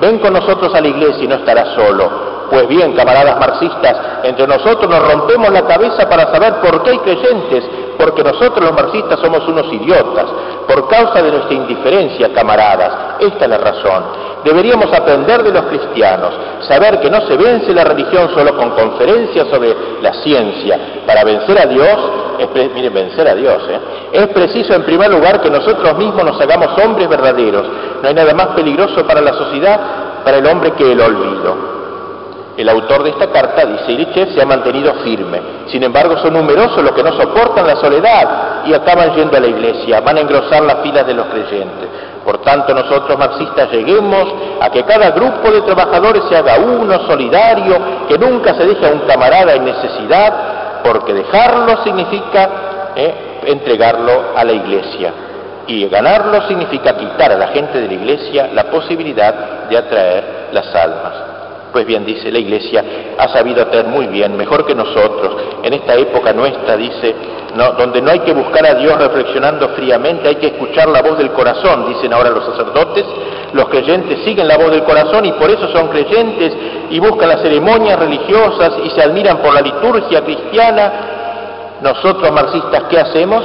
Ven 0.00 0.18
con 0.18 0.32
nosotros 0.32 0.74
a 0.74 0.80
la 0.80 0.88
iglesia 0.88 1.22
y 1.24 1.28
no 1.28 1.36
estarás 1.36 1.68
solo. 1.74 2.32
Pues 2.52 2.68
bien, 2.68 2.92
camaradas 2.92 3.40
marxistas, 3.40 3.96
entre 4.24 4.46
nosotros 4.46 4.86
nos 4.86 5.10
rompemos 5.10 5.50
la 5.50 5.62
cabeza 5.62 6.06
para 6.06 6.30
saber 6.30 6.56
por 6.56 6.82
qué 6.82 6.90
hay 6.90 6.98
creyentes, 6.98 7.64
porque 7.96 8.22
nosotros 8.22 8.62
los 8.62 8.74
marxistas 8.74 9.18
somos 9.20 9.48
unos 9.48 9.72
idiotas, 9.72 10.26
por 10.68 10.86
causa 10.86 11.22
de 11.22 11.30
nuestra 11.30 11.54
indiferencia, 11.54 12.30
camaradas. 12.34 12.92
Esta 13.20 13.44
es 13.46 13.50
la 13.50 13.56
razón. 13.56 14.04
Deberíamos 14.44 14.92
aprender 14.92 15.42
de 15.44 15.50
los 15.50 15.62
cristianos, 15.64 16.34
saber 16.68 17.00
que 17.00 17.08
no 17.08 17.26
se 17.26 17.38
vence 17.38 17.72
la 17.72 17.84
religión 17.84 18.28
solo 18.34 18.54
con 18.54 18.72
conferencias 18.72 19.48
sobre 19.48 19.74
la 20.02 20.12
ciencia. 20.22 20.78
Para 21.06 21.24
vencer 21.24 21.58
a 21.58 21.64
Dios, 21.64 21.98
es 22.38 22.74
miren, 22.74 22.92
vencer 22.92 23.28
a 23.28 23.34
Dios, 23.34 23.62
¿eh? 23.70 23.80
es 24.12 24.28
preciso 24.28 24.74
en 24.74 24.82
primer 24.82 25.10
lugar 25.10 25.40
que 25.40 25.48
nosotros 25.48 25.96
mismos 25.96 26.22
nos 26.22 26.38
hagamos 26.38 26.68
hombres 26.84 27.08
verdaderos. 27.08 27.66
No 28.02 28.06
hay 28.06 28.14
nada 28.14 28.34
más 28.34 28.48
peligroso 28.48 29.06
para 29.06 29.22
la 29.22 29.32
sociedad, 29.32 29.80
para 30.22 30.36
el 30.36 30.46
hombre 30.46 30.72
que 30.72 30.92
el 30.92 31.00
olvido. 31.00 31.81
El 32.56 32.68
autor 32.68 33.02
de 33.02 33.10
esta 33.10 33.30
carta, 33.30 33.64
dice 33.64 33.92
Ilichev, 33.92 34.34
se 34.34 34.42
ha 34.42 34.44
mantenido 34.44 34.92
firme. 35.02 35.40
Sin 35.68 35.82
embargo, 35.82 36.18
son 36.18 36.34
numerosos 36.34 36.82
los 36.82 36.92
que 36.92 37.02
no 37.02 37.12
soportan 37.12 37.66
la 37.66 37.76
soledad 37.76 38.64
y 38.66 38.74
acaban 38.74 39.14
yendo 39.14 39.36
a 39.38 39.40
la 39.40 39.46
iglesia, 39.46 40.00
van 40.00 40.18
a 40.18 40.20
engrosar 40.20 40.62
las 40.62 40.82
filas 40.82 41.06
de 41.06 41.14
los 41.14 41.26
creyentes. 41.26 41.88
Por 42.24 42.42
tanto, 42.42 42.74
nosotros 42.74 43.18
marxistas 43.18 43.70
lleguemos 43.72 44.34
a 44.60 44.70
que 44.70 44.84
cada 44.84 45.10
grupo 45.12 45.50
de 45.50 45.62
trabajadores 45.62 46.24
se 46.28 46.36
haga 46.36 46.58
uno, 46.58 47.06
solidario, 47.06 48.06
que 48.06 48.18
nunca 48.18 48.54
se 48.54 48.66
deje 48.66 48.86
a 48.86 48.90
un 48.90 49.00
camarada 49.00 49.54
en 49.54 49.64
necesidad, 49.64 50.82
porque 50.84 51.14
dejarlo 51.14 51.82
significa 51.82 52.50
eh, 52.94 53.40
entregarlo 53.46 54.36
a 54.36 54.44
la 54.44 54.52
iglesia. 54.52 55.12
Y 55.66 55.88
ganarlo 55.88 56.46
significa 56.48 56.96
quitar 56.96 57.32
a 57.32 57.38
la 57.38 57.48
gente 57.48 57.80
de 57.80 57.86
la 57.86 57.94
iglesia 57.94 58.50
la 58.52 58.64
posibilidad 58.64 59.68
de 59.68 59.78
atraer 59.78 60.48
las 60.52 60.74
almas. 60.74 61.31
Pues 61.72 61.86
bien, 61.86 62.04
dice 62.04 62.30
la 62.30 62.38
Iglesia, 62.38 62.84
ha 63.18 63.28
sabido 63.28 63.62
hacer 63.62 63.86
muy 63.86 64.06
bien, 64.08 64.36
mejor 64.36 64.66
que 64.66 64.74
nosotros, 64.74 65.36
en 65.62 65.72
esta 65.72 65.94
época 65.94 66.34
nuestra, 66.34 66.76
dice, 66.76 67.14
donde 67.78 68.02
no 68.02 68.10
hay 68.10 68.20
que 68.20 68.34
buscar 68.34 68.66
a 68.66 68.74
Dios 68.74 68.94
reflexionando 68.98 69.70
fríamente, 69.70 70.28
hay 70.28 70.34
que 70.36 70.48
escuchar 70.48 70.88
la 70.90 71.00
voz 71.00 71.16
del 71.16 71.30
corazón, 71.32 71.88
dicen 71.88 72.12
ahora 72.12 72.28
los 72.28 72.44
sacerdotes, 72.44 73.06
los 73.54 73.68
creyentes 73.68 74.22
siguen 74.22 74.48
la 74.48 74.58
voz 74.58 74.70
del 74.70 74.84
corazón 74.84 75.24
y 75.24 75.32
por 75.32 75.50
eso 75.50 75.66
son 75.72 75.88
creyentes 75.88 76.52
y 76.90 76.98
buscan 76.98 77.30
las 77.30 77.40
ceremonias 77.40 77.98
religiosas 77.98 78.72
y 78.84 78.90
se 78.90 79.02
admiran 79.02 79.38
por 79.38 79.54
la 79.54 79.62
liturgia 79.62 80.22
cristiana. 80.22 80.92
Nosotros 81.80 82.30
marxistas, 82.32 82.84
¿qué 82.90 82.98
hacemos? 82.98 83.44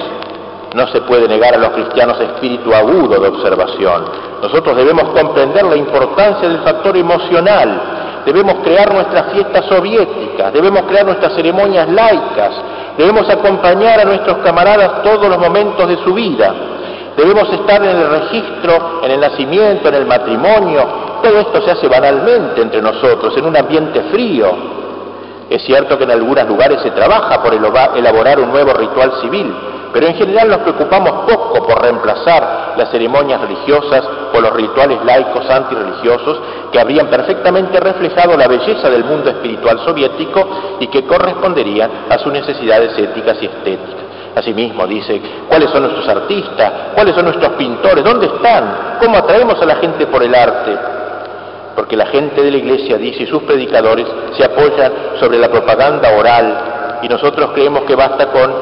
No 0.74 0.86
se 0.88 1.02
puede 1.02 1.30
negar 1.30 1.56
a 1.56 1.58
los 1.58 1.70
cristianos 1.70 2.20
espíritu 2.20 2.74
agudo 2.74 3.20
de 3.20 3.28
observación. 3.30 4.06
Nosotros 4.42 4.76
debemos 4.76 5.06
comprender 5.10 5.64
la 5.66 5.78
importancia 5.78 6.48
del 6.48 6.60
factor 6.60 6.96
emocional 6.96 7.98
debemos 8.28 8.56
crear 8.56 8.94
nuestras 8.94 9.32
fiestas 9.32 9.66
soviéticas, 9.68 10.52
debemos 10.52 10.82
crear 10.82 11.06
nuestras 11.06 11.34
ceremonias 11.34 11.88
laicas, 11.88 12.52
debemos 12.98 13.30
acompañar 13.30 14.02
a 14.02 14.04
nuestros 14.04 14.40
camaradas 14.40 15.02
todos 15.02 15.30
los 15.30 15.40
momentos 15.40 15.88
de 15.88 15.96
su 16.04 16.14
vida, 16.14 16.54
debemos 17.16 17.50
estar 17.54 17.82
en 17.82 17.96
el 17.96 18.10
registro, 18.10 19.00
en 19.02 19.12
el 19.12 19.22
nacimiento, 19.22 19.88
en 19.88 19.96
el 19.96 20.06
matrimonio, 20.06 20.86
todo 21.24 21.40
esto 21.40 21.62
se 21.62 21.72
hace 21.72 21.88
banalmente 21.88 22.62
entre 22.62 22.82
nosotros, 22.82 23.34
en 23.38 23.46
un 23.46 23.56
ambiente 23.56 24.02
frío. 24.12 24.52
Es 25.50 25.64
cierto 25.64 25.98
que 25.98 26.04
en 26.04 26.12
algunos 26.12 26.46
lugares 26.50 26.82
se 26.82 26.92
trabaja 26.92 27.42
por 27.42 27.54
elaborar 27.54 28.42
un 28.42 28.52
nuevo 28.52 28.74
ritual 28.74 29.14
civil, 29.22 29.54
pero 29.94 30.08
en 30.08 30.16
general 30.16 30.50
nos 30.50 30.60
preocupamos 30.60 31.32
poco 31.32 31.66
por 31.66 31.82
reemplazar 31.82 32.74
las 32.78 32.90
ceremonias 32.90 33.42
religiosas 33.42 34.04
por 34.32 34.42
los 34.42 34.54
rituales 34.54 35.04
laicos 35.04 35.50
antirreligiosos 35.50 36.40
que 36.72 36.80
habrían 36.80 37.08
perfectamente 37.08 37.80
reflejado 37.80 38.38
la 38.38 38.48
belleza 38.48 38.90
del 38.90 39.04
mundo 39.04 39.30
espiritual 39.30 39.80
soviético 39.80 40.78
y 40.80 40.88
que 40.88 41.06
corresponderían 41.06 41.90
a 42.10 42.18
sus 42.20 42.32
necesidades 42.32 42.98
éticas 42.98 43.38
y 43.42 43.46
estéticas. 43.46 44.08
Asimismo, 44.36 44.86
dice, 44.86 45.20
¿cuáles 45.50 45.70
son 45.72 45.82
nuestros 45.82 46.08
artistas? 46.08 46.72
¿Cuáles 46.94 47.16
son 47.16 47.26
nuestros 47.26 47.54
pintores? 47.54 48.04
¿Dónde 48.04 48.28
están? 48.28 48.98
¿Cómo 49.02 49.18
atraemos 49.18 49.60
a 49.60 49.66
la 49.66 49.78
gente 49.78 50.06
por 50.06 50.22
el 50.22 50.36
arte? 50.36 50.78
Porque 51.76 51.98
la 51.98 52.06
gente 52.08 52.44
de 52.44 52.52
la 52.52 52.58
Iglesia, 52.58 52.98
dice, 52.98 53.24
y 53.24 53.28
sus 53.28 53.42
predicadores 53.44 54.06
se 54.38 54.44
apoyan 54.44 54.92
sobre 55.20 55.40
la 55.40 55.50
propaganda 55.50 56.12
oral 56.16 57.00
y 57.02 57.08
nosotros 57.08 57.52
creemos 57.54 57.84
que 57.84 57.96
basta 57.96 58.28
con 58.28 58.54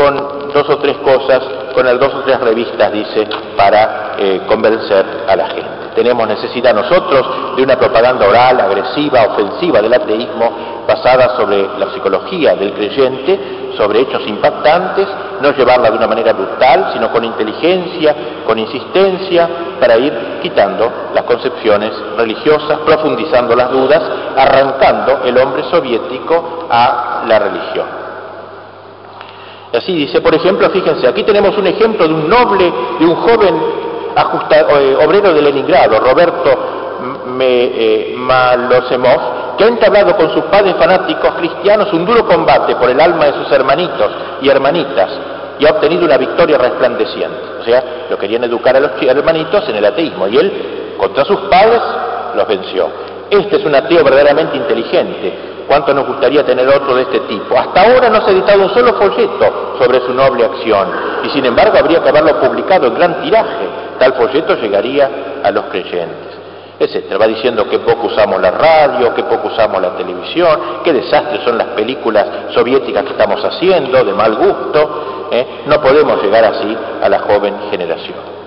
con 0.00 0.16
dos 0.54 0.66
o 0.70 0.78
tres 0.78 0.96
cosas, 0.98 1.42
con 1.74 1.84
dos 1.98 2.14
o 2.14 2.20
tres 2.20 2.40
revistas, 2.40 2.90
dice, 2.90 3.28
para 3.54 4.14
eh, 4.18 4.40
convencer 4.46 5.04
a 5.28 5.36
la 5.36 5.46
gente. 5.48 5.68
Tenemos 5.94 6.26
necesidad 6.26 6.74
nosotros 6.74 7.56
de 7.56 7.62
una 7.62 7.76
propaganda 7.76 8.26
oral, 8.26 8.60
agresiva, 8.60 9.24
ofensiva 9.24 9.82
del 9.82 9.92
ateísmo, 9.92 10.84
basada 10.88 11.36
sobre 11.36 11.68
la 11.78 11.92
psicología 11.92 12.54
del 12.54 12.72
creyente, 12.72 13.72
sobre 13.76 14.00
hechos 14.00 14.26
impactantes, 14.26 15.06
no 15.42 15.52
llevarla 15.52 15.90
de 15.90 15.98
una 15.98 16.06
manera 16.06 16.32
brutal, 16.32 16.90
sino 16.94 17.10
con 17.10 17.22
inteligencia, 17.22 18.14
con 18.46 18.58
insistencia, 18.58 19.48
para 19.78 19.98
ir 19.98 20.38
quitando 20.40 20.90
las 21.14 21.24
concepciones 21.24 21.92
religiosas, 22.16 22.78
profundizando 22.86 23.54
las 23.54 23.70
dudas, 23.70 24.02
arrancando 24.34 25.20
el 25.24 25.36
hombre 25.36 25.64
soviético 25.70 26.66
a 26.70 27.24
la 27.28 27.38
religión. 27.38 27.99
Así 29.72 29.94
dice, 29.94 30.20
por 30.20 30.34
ejemplo, 30.34 30.68
fíjense, 30.70 31.06
aquí 31.06 31.22
tenemos 31.22 31.56
un 31.56 31.66
ejemplo 31.66 32.06
de 32.06 32.14
un 32.14 32.28
noble, 32.28 32.72
de 32.98 33.06
un 33.06 33.14
joven 33.14 33.54
eh, 34.16 34.96
obrero 35.04 35.32
de 35.32 35.42
Leningrado, 35.42 36.00
Roberto 36.00 36.50
eh, 37.40 38.14
Malosemov, 38.16 39.56
que 39.56 39.64
ha 39.64 39.68
entablado 39.68 40.16
con 40.16 40.30
sus 40.32 40.44
padres 40.44 40.74
fanáticos 40.76 41.34
cristianos 41.34 41.92
un 41.92 42.04
duro 42.04 42.26
combate 42.26 42.74
por 42.76 42.90
el 42.90 43.00
alma 43.00 43.26
de 43.26 43.32
sus 43.34 43.52
hermanitos 43.52 44.10
y 44.42 44.48
hermanitas 44.48 45.10
y 45.58 45.66
ha 45.66 45.70
obtenido 45.70 46.04
una 46.06 46.16
victoria 46.16 46.58
resplandeciente. 46.58 47.38
O 47.60 47.64
sea, 47.64 48.06
lo 48.10 48.18
querían 48.18 48.44
educar 48.44 48.76
a 48.76 48.80
los 48.80 48.92
hermanitos 49.00 49.68
en 49.68 49.76
el 49.76 49.84
ateísmo 49.84 50.26
y 50.26 50.36
él, 50.38 50.94
contra 50.96 51.24
sus 51.24 51.38
padres, 51.42 51.80
los 52.34 52.48
venció. 52.48 52.88
Este 53.30 53.56
es 53.56 53.64
un 53.64 53.74
ateo 53.74 54.02
verdaderamente 54.02 54.56
inteligente, 54.56 55.32
¿Cuánto 55.70 55.94
nos 55.94 56.04
gustaría 56.04 56.44
tener 56.44 56.66
otro 56.66 56.96
de 56.96 57.02
este 57.02 57.20
tipo? 57.20 57.56
Hasta 57.56 57.82
ahora 57.82 58.08
no 58.08 58.20
se 58.22 58.30
ha 58.30 58.32
editado 58.32 58.64
un 58.64 58.74
solo 58.74 58.92
folleto 58.94 59.76
sobre 59.78 60.00
su 60.00 60.12
noble 60.12 60.44
acción 60.44 60.88
y 61.22 61.30
sin 61.30 61.44
embargo 61.44 61.78
habría 61.78 62.02
que 62.02 62.08
haberlo 62.08 62.40
publicado 62.40 62.88
en 62.88 62.94
gran 62.94 63.22
tiraje. 63.22 63.68
Tal 63.96 64.14
folleto 64.14 64.56
llegaría 64.56 65.08
a 65.44 65.50
los 65.52 65.66
creyentes, 65.66 66.34
etcétera. 66.76 67.18
Va 67.18 67.28
diciendo 67.28 67.68
que 67.68 67.78
poco 67.78 68.08
usamos 68.08 68.40
la 68.40 68.50
radio, 68.50 69.14
que 69.14 69.22
poco 69.22 69.46
usamos 69.46 69.80
la 69.80 69.90
televisión, 69.90 70.80
qué 70.82 70.92
desastres 70.92 71.44
son 71.44 71.56
las 71.56 71.68
películas 71.68 72.26
soviéticas 72.52 73.04
que 73.04 73.10
estamos 73.10 73.40
haciendo, 73.44 74.02
de 74.02 74.12
mal 74.12 74.34
gusto. 74.34 75.28
¿eh? 75.30 75.62
No 75.66 75.80
podemos 75.80 76.20
llegar 76.20 76.46
así 76.46 76.76
a 77.00 77.08
la 77.08 77.20
joven 77.20 77.54
generación. 77.70 78.39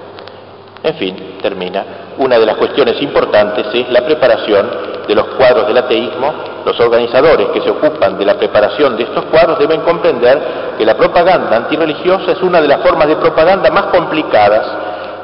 En 0.83 0.95
fin, 0.95 1.37
termina. 1.41 1.85
Una 2.17 2.37
de 2.37 2.45
las 2.45 2.57
cuestiones 2.57 3.01
importantes 3.01 3.67
es 3.73 3.89
la 3.89 4.01
preparación 4.05 4.69
de 5.07 5.15
los 5.15 5.27
cuadros 5.37 5.65
del 5.67 5.77
ateísmo. 5.77 6.33
Los 6.65 6.77
organizadores 6.79 7.47
que 7.53 7.61
se 7.61 7.69
ocupan 7.69 8.17
de 8.17 8.25
la 8.25 8.35
preparación 8.35 8.97
de 8.97 9.03
estos 9.03 9.23
cuadros 9.25 9.59
deben 9.59 9.79
comprender 9.81 10.39
que 10.77 10.85
la 10.85 10.95
propaganda 10.95 11.55
antirreligiosa 11.55 12.33
es 12.33 12.41
una 12.41 12.61
de 12.61 12.67
las 12.67 12.81
formas 12.81 13.07
de 13.07 13.15
propaganda 13.15 13.71
más 13.71 13.85
complicadas, 13.85 14.67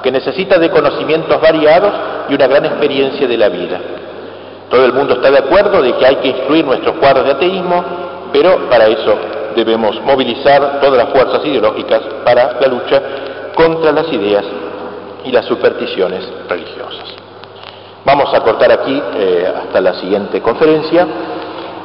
que 0.01 0.11
necesita 0.11 0.57
de 0.57 0.69
conocimientos 0.69 1.41
variados 1.41 1.91
y 2.29 2.35
una 2.35 2.47
gran 2.47 2.65
experiencia 2.65 3.27
de 3.27 3.37
la 3.37 3.49
vida. 3.49 3.79
Todo 4.69 4.85
el 4.85 4.93
mundo 4.93 5.15
está 5.15 5.29
de 5.29 5.39
acuerdo 5.39 5.81
de 5.81 5.93
que 5.93 6.05
hay 6.05 6.15
que 6.17 6.27
instruir 6.29 6.63
nuestros 6.63 6.95
cuadros 6.95 7.25
de 7.25 7.31
ateísmo, 7.31 7.83
pero 8.31 8.69
para 8.69 8.87
eso 8.87 9.13
debemos 9.57 9.99
movilizar 10.03 10.79
todas 10.79 11.03
las 11.03 11.09
fuerzas 11.09 11.45
ideológicas 11.45 12.01
para 12.23 12.57
la 12.61 12.67
lucha 12.67 13.01
contra 13.55 13.91
las 13.91 14.07
ideas 14.13 14.45
y 15.25 15.31
las 15.31 15.45
supersticiones 15.45 16.27
religiosas. 16.47 17.15
Vamos 18.05 18.33
a 18.33 18.39
cortar 18.41 18.71
aquí 18.71 19.01
eh, 19.15 19.53
hasta 19.55 19.81
la 19.81 19.93
siguiente 19.95 20.41
conferencia, 20.41 21.05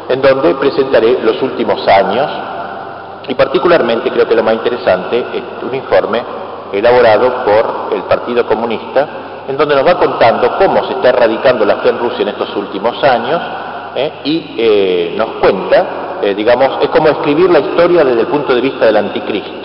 en 0.08 0.22
donde 0.22 0.54
presentaré 0.54 1.18
los 1.22 1.40
últimos 1.42 1.86
años 1.88 2.30
y 3.28 3.34
particularmente 3.34 4.10
creo 4.10 4.26
que 4.26 4.34
lo 4.34 4.42
más 4.42 4.54
interesante 4.54 5.18
es 5.18 5.42
un 5.62 5.74
informe 5.74 6.22
elaborado 6.72 7.44
por 7.44 7.94
el 7.94 8.02
Partido 8.02 8.46
Comunista, 8.46 9.08
en 9.48 9.56
donde 9.56 9.74
nos 9.74 9.86
va 9.86 9.98
contando 9.98 10.56
cómo 10.58 10.84
se 10.86 10.92
está 10.94 11.08
erradicando 11.08 11.64
la 11.64 11.76
fe 11.76 11.88
en 11.88 11.98
Rusia 11.98 12.22
en 12.22 12.28
estos 12.28 12.54
últimos 12.56 13.02
años 13.02 13.40
¿eh? 13.96 14.12
y 14.24 14.54
eh, 14.56 15.14
nos 15.16 15.28
cuenta, 15.40 16.20
digamos, 16.36 16.78
es 16.82 16.88
como 16.88 17.08
escribir 17.08 17.50
la 17.50 17.58
historia 17.58 18.04
desde 18.04 18.20
el 18.20 18.26
punto 18.28 18.54
de 18.54 18.60
vista 18.60 18.86
del 18.86 18.96
anticristo. 18.96 19.63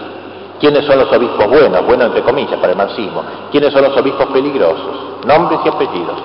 ¿Quiénes 0.59 0.85
son 0.85 0.99
los 0.99 1.11
obispos 1.11 1.47
buenos? 1.47 1.85
Buenos 1.85 2.07
entre 2.07 2.21
comillas 2.23 2.59
para 2.59 2.73
el 2.73 2.77
marxismo. 2.77 3.23
¿Quiénes 3.51 3.71
son 3.71 3.83
los 3.83 3.95
obispos 3.97 4.27
peligrosos? 4.27 5.25
Nombres 5.25 5.59
y 5.65 5.69
apellidos. 5.69 6.17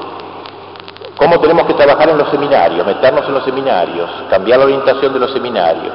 ¿Cómo 1.17 1.39
tenemos 1.41 1.67
que 1.67 1.75
trabajar 1.75 2.09
en 2.09 2.19
los 2.19 2.29
seminarios? 2.31 2.85
Meternos 2.87 3.27
en 3.27 3.35
los 3.35 3.45
seminarios, 3.45 4.11
cambiar 4.31 4.59
la 4.59 4.65
orientación 4.65 5.13
de 5.13 5.21
los 5.21 5.33
seminarios, 5.33 5.95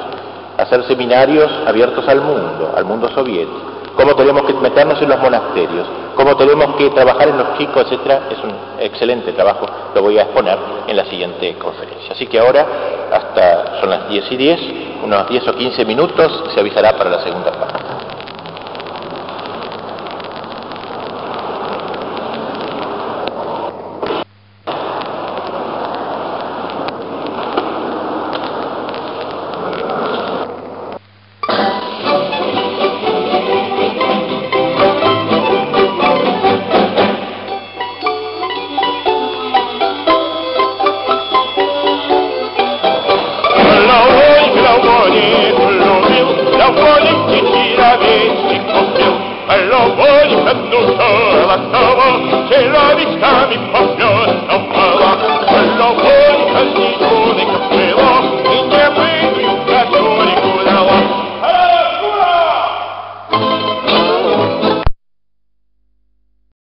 hacer 0.56 0.82
seminarios 0.84 1.50
abiertos 1.66 2.08
al 2.08 2.22
mundo, 2.22 2.72
al 2.74 2.84
mundo 2.86 3.08
soviético 3.14 3.80
cómo 4.00 4.14
tenemos 4.14 4.42
que 4.44 4.54
meternos 4.54 5.00
en 5.02 5.08
los 5.08 5.20
monasterios, 5.20 5.86
cómo 6.16 6.36
tenemos 6.36 6.76
que 6.76 6.88
trabajar 6.90 7.28
en 7.28 7.38
los 7.38 7.58
chicos, 7.58 7.84
etcétera, 7.84 8.22
es 8.30 8.38
un 8.42 8.52
excelente 8.80 9.32
trabajo, 9.32 9.66
lo 9.94 10.02
voy 10.02 10.18
a 10.18 10.22
exponer 10.22 10.58
en 10.86 10.96
la 10.96 11.04
siguiente 11.04 11.54
conferencia. 11.58 12.12
Así 12.12 12.26
que 12.26 12.38
ahora, 12.38 12.66
hasta 13.12 13.80
son 13.80 13.90
las 13.90 14.08
10 14.08 14.32
y 14.32 14.36
10, 14.36 14.60
unos 15.04 15.28
10 15.28 15.48
o 15.48 15.54
15 15.54 15.84
minutos, 15.84 16.44
se 16.54 16.60
avisará 16.60 16.96
para 16.96 17.10
la 17.10 17.22
segunda 17.22 17.52
parte. 17.52 17.99